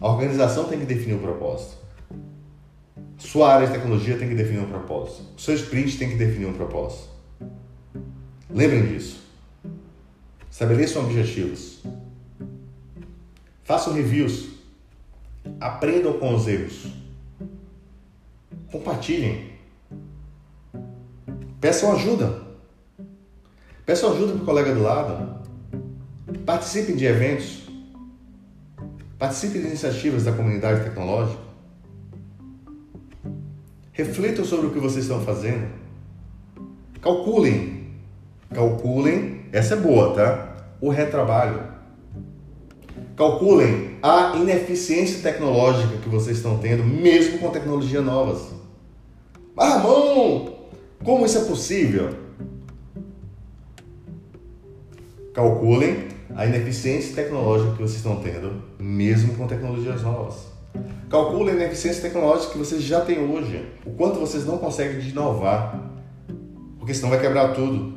A 0.00 0.08
organização 0.08 0.64
tem 0.64 0.78
que 0.78 0.86
definir 0.86 1.12
o 1.12 1.18
um 1.18 1.20
propósito. 1.20 1.76
Sua 3.18 3.52
área 3.52 3.66
de 3.66 3.74
tecnologia 3.74 4.16
tem 4.16 4.30
que 4.30 4.34
definir 4.34 4.60
um 4.60 4.70
propósito. 4.70 5.26
O 5.36 5.38
seu 5.38 5.54
sprint 5.56 5.98
tem 5.98 6.08
que 6.08 6.16
definir 6.16 6.46
um 6.46 6.54
propósito. 6.54 7.10
Lembrem 8.48 8.86
disso. 8.86 9.24
Estabeleçam 10.50 11.04
objetivos. 11.04 11.82
Façam 13.62 13.92
reviews. 13.92 14.48
Aprendam 15.60 16.14
com 16.14 16.34
os 16.34 16.48
erros. 16.48 16.86
Compartilhem. 18.72 19.50
Peçam 21.60 21.92
ajuda. 21.92 22.48
Peçam 23.90 24.12
ajuda 24.12 24.34
para 24.34 24.42
o 24.42 24.44
colega 24.44 24.72
do 24.72 24.84
lado. 24.84 25.34
Participem 26.46 26.94
de 26.94 27.06
eventos. 27.06 27.62
Participem 29.18 29.62
de 29.62 29.66
iniciativas 29.66 30.22
da 30.22 30.30
comunidade 30.30 30.84
tecnológica. 30.84 31.42
Reflitam 33.90 34.44
sobre 34.44 34.68
o 34.68 34.70
que 34.70 34.78
vocês 34.78 35.06
estão 35.06 35.20
fazendo. 35.22 35.66
Calculem. 37.02 37.88
Calculem, 38.54 39.46
essa 39.50 39.74
é 39.74 39.78
boa, 39.78 40.14
tá? 40.14 40.56
O 40.80 40.88
retrabalho. 40.88 41.60
Calculem 43.16 43.98
a 44.00 44.36
ineficiência 44.36 45.20
tecnológica 45.20 45.96
que 45.96 46.08
vocês 46.08 46.36
estão 46.36 46.58
tendo, 46.58 46.84
mesmo 46.84 47.40
com 47.40 47.50
tecnologias 47.50 48.04
novas. 48.04 48.52
Ah, 49.56 49.78
Ramon, 49.78 50.48
como 51.02 51.26
isso 51.26 51.38
é 51.38 51.44
possível? 51.44 52.29
Calculem 55.32 56.08
a 56.34 56.44
ineficiência 56.44 57.14
tecnológica 57.14 57.72
que 57.72 57.82
vocês 57.82 57.98
estão 57.98 58.16
tendo, 58.16 58.62
mesmo 58.80 59.34
com 59.36 59.46
tecnologias 59.46 60.02
novas. 60.02 60.46
Calculem 61.08 61.54
a 61.54 61.56
ineficiência 61.56 62.02
tecnológica 62.02 62.52
que 62.52 62.58
vocês 62.58 62.82
já 62.82 63.00
têm 63.00 63.20
hoje, 63.20 63.64
o 63.86 63.90
quanto 63.92 64.18
vocês 64.18 64.44
não 64.44 64.58
conseguem 64.58 65.00
inovar, 65.08 65.88
porque 66.78 66.92
senão 66.92 67.10
vai 67.10 67.20
quebrar 67.20 67.54
tudo. 67.54 67.94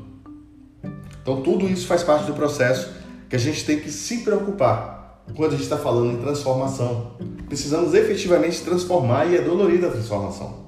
Então, 1.23 1.41
tudo 1.41 1.67
isso 1.67 1.87
faz 1.87 2.03
parte 2.03 2.25
do 2.25 2.33
processo 2.33 2.93
que 3.27 3.35
a 3.35 3.39
gente 3.39 3.65
tem 3.65 3.79
que 3.79 3.89
se 3.89 4.19
preocupar 4.19 5.23
quando 5.35 5.49
a 5.49 5.53
gente 5.53 5.63
está 5.63 5.77
falando 5.77 6.11
em 6.11 6.21
transformação. 6.21 7.13
Precisamos 7.47 7.95
efetivamente 7.95 8.61
transformar 8.61 9.25
e 9.25 9.37
é 9.37 9.41
dolorida 9.41 9.87
a 9.87 9.91
transformação. 9.91 10.65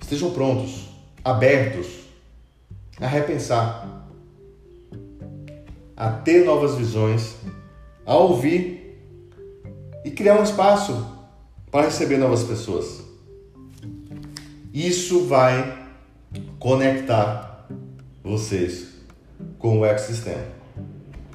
Estejam 0.00 0.30
prontos, 0.32 0.88
abertos 1.22 2.03
a 3.00 3.06
repensar, 3.06 4.08
a 5.96 6.10
ter 6.10 6.44
novas 6.44 6.74
visões, 6.76 7.36
a 8.06 8.14
ouvir 8.16 9.00
e 10.04 10.10
criar 10.10 10.38
um 10.38 10.42
espaço 10.42 11.06
para 11.70 11.86
receber 11.86 12.18
novas 12.18 12.44
pessoas. 12.44 13.02
Isso 14.72 15.26
vai 15.26 15.86
conectar 16.58 17.66
vocês 18.22 18.88
com 19.58 19.80
o 19.80 19.84
ecossistema. 19.84 20.44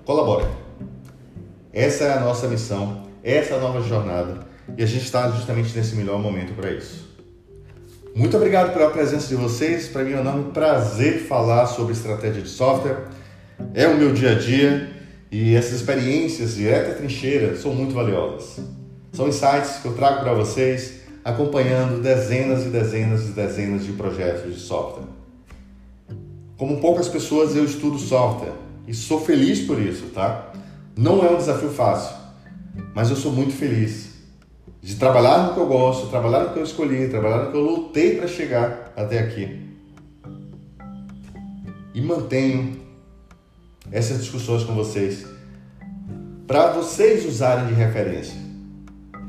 Colaborem. 0.06 0.50
Essa 1.72 2.06
é 2.06 2.14
a 2.14 2.20
nossa 2.20 2.48
missão, 2.48 3.08
essa 3.24 3.54
é 3.54 3.58
a 3.58 3.62
nova 3.62 3.82
jornada 3.82 4.48
e 4.78 4.84
a 4.84 4.86
gente 4.86 5.04
está 5.04 5.30
justamente 5.30 5.76
nesse 5.76 5.96
melhor 5.96 6.20
momento 6.20 6.54
para 6.54 6.72
isso. 6.72 7.09
Muito 8.16 8.36
obrigado 8.36 8.74
pela 8.74 8.90
presença 8.90 9.28
de 9.28 9.36
vocês. 9.36 9.88
Para 9.88 10.04
mim 10.04 10.14
é 10.14 10.18
um 10.18 10.22
enorme 10.22 10.52
prazer 10.52 11.22
falar 11.22 11.68
sobre 11.68 11.94
estratégia 11.94 12.42
de 12.42 12.50
software. 12.50 13.06
É 13.74 13.88
o 13.88 13.98
meu 13.98 14.12
dia 14.12 14.32
a 14.32 14.36
dia 14.36 14.90
e 15.32 15.56
essas 15.56 15.74
experiências 15.74 16.56
direto 16.56 16.92
à 16.92 16.96
trincheira 16.96 17.56
são 17.56 17.74
muito 17.74 17.94
valiosas. 17.94 18.60
São 19.14 19.28
insights 19.28 19.78
que 19.82 19.88
eu 19.88 19.94
trago 19.94 20.22
para 20.22 20.34
vocês 20.34 21.02
acompanhando 21.24 22.02
dezenas 22.02 22.66
e 22.66 22.70
dezenas 22.70 23.28
e 23.28 23.32
dezenas 23.32 23.86
de 23.86 23.92
projetos 23.94 24.54
de 24.54 24.60
software. 24.60 25.06
Como 26.58 26.82
poucas 26.82 27.08
pessoas, 27.08 27.56
eu 27.56 27.64
estudo 27.64 28.00
software 28.00 28.54
e 28.88 28.94
sou 28.94 29.22
feliz 29.22 29.62
por 29.62 29.80
isso, 29.80 30.08
tá? 30.08 30.52
Não 30.98 31.24
é 31.24 31.30
um 31.30 31.38
desafio 31.38 31.70
fácil, 31.70 32.16
mas 32.94 33.10
eu 33.10 33.16
sou 33.16 33.32
muito 33.32 33.54
feliz 33.54 34.09
de 34.82 34.96
trabalhar 34.96 35.48
no 35.48 35.54
que 35.54 35.60
eu 35.60 35.68
gosto, 35.68 36.08
trabalhar 36.08 36.46
no 36.46 36.54
que 36.54 36.60
eu 36.60 36.64
escolhi, 36.64 37.10
trabalhar 37.10 37.46
no 37.46 37.52
que 37.52 37.58
eu 37.58 37.62
lutei 37.62 38.16
para 38.16 38.28
chegar 38.28 38.94
até 38.96 39.20
aqui. 39.20 39.68
E 41.94 42.02
mantenho 42.02 42.80
essas 43.92 44.20
discussões 44.20 44.64
com 44.64 44.74
vocês 44.74 45.26
para 46.50 46.72
vocês 46.72 47.28
usarem 47.28 47.68
de 47.68 47.74
referência, 47.76 48.36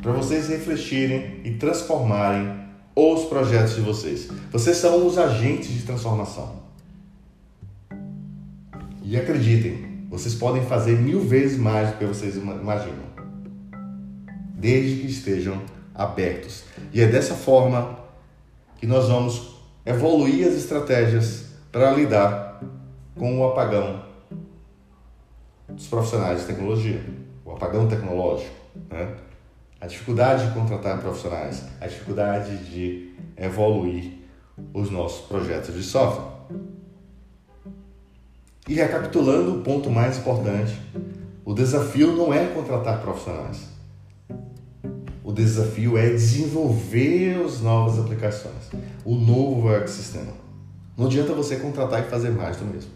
para 0.00 0.10
vocês 0.10 0.48
refletirem 0.48 1.42
e 1.44 1.50
transformarem 1.50 2.60
os 2.96 3.26
projetos 3.26 3.74
de 3.74 3.82
vocês. 3.82 4.26
Vocês 4.50 4.78
são 4.78 5.06
os 5.06 5.18
agentes 5.18 5.68
de 5.68 5.82
transformação. 5.82 6.60
E 9.02 9.18
acreditem, 9.18 10.06
vocês 10.08 10.34
podem 10.34 10.64
fazer 10.64 10.98
mil 10.98 11.20
vezes 11.20 11.58
mais 11.58 11.90
do 11.90 11.98
que 11.98 12.06
vocês 12.06 12.36
imaginam, 12.36 13.09
desde 14.60 15.00
que 15.00 15.06
estejam 15.06 15.62
abertos. 15.94 16.64
E 16.92 17.00
é 17.00 17.06
dessa 17.06 17.34
forma 17.34 17.98
que 18.76 18.86
nós 18.86 19.08
vamos 19.08 19.54
evoluir 19.86 20.46
as 20.46 20.54
estratégias 20.54 21.46
para 21.72 21.90
lidar 21.92 22.60
com 23.16 23.40
o 23.40 23.48
apagão 23.48 24.04
dos 25.68 25.86
profissionais 25.86 26.40
de 26.40 26.46
tecnologia, 26.46 27.02
o 27.44 27.52
apagão 27.52 27.88
tecnológico, 27.88 28.54
né? 28.90 29.14
a 29.80 29.86
dificuldade 29.86 30.46
de 30.46 30.52
contratar 30.52 31.00
profissionais, 31.00 31.64
a 31.80 31.86
dificuldade 31.86 32.56
de 32.70 33.14
evoluir 33.36 34.12
os 34.74 34.90
nossos 34.90 35.26
projetos 35.26 35.74
de 35.74 35.82
software. 35.82 36.28
E 38.68 38.74
recapitulando 38.74 39.58
o 39.58 39.62
ponto 39.62 39.90
mais 39.90 40.18
importante, 40.18 40.78
o 41.44 41.54
desafio 41.54 42.12
não 42.12 42.32
é 42.32 42.46
contratar 42.48 43.00
profissionais. 43.00 43.69
O 45.30 45.32
desafio 45.32 45.96
é 45.96 46.10
desenvolver 46.10 47.40
as 47.44 47.60
novas 47.60 48.00
aplicações, 48.00 48.68
o 49.04 49.14
novo 49.14 49.72
ecossistema. 49.72 50.32
Não 50.98 51.06
adianta 51.06 51.32
você 51.32 51.54
contratar 51.54 52.00
e 52.00 52.10
fazer 52.10 52.30
mais 52.30 52.56
do 52.56 52.64
mesmo. 52.64 52.90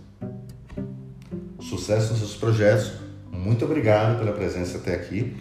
Sucesso 1.61 2.11
nos 2.11 2.19
seus 2.19 2.35
projetos. 2.35 2.95
Muito 3.31 3.65
obrigado 3.65 4.19
pela 4.19 4.33
presença 4.33 4.79
até 4.79 4.97
aqui. 4.97 5.37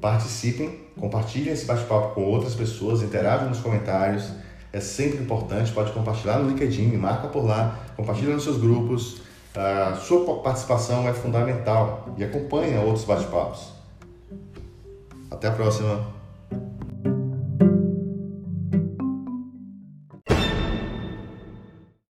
Participem, 0.00 0.80
compartilhem 0.98 1.52
esse 1.52 1.66
bate-papo 1.66 2.14
com 2.14 2.22
outras 2.22 2.54
pessoas, 2.54 3.02
interajam 3.02 3.50
nos 3.50 3.60
comentários. 3.60 4.24
É 4.72 4.80
sempre 4.80 5.22
importante. 5.22 5.72
Pode 5.72 5.92
compartilhar 5.92 6.38
no 6.38 6.48
LinkedIn, 6.48 6.86
me 6.86 6.96
marca 6.96 7.28
por 7.28 7.44
lá, 7.44 7.78
compartilha 7.94 8.32
nos 8.32 8.44
seus 8.44 8.56
grupos. 8.56 9.20
A 9.54 9.94
sua 9.96 10.36
participação 10.36 11.06
é 11.06 11.12
fundamental 11.12 12.14
e 12.16 12.24
acompanha 12.24 12.80
outros 12.80 13.04
bate-papos. 13.04 13.74
Até 15.30 15.46
a 15.46 15.52
próxima. 15.52 16.18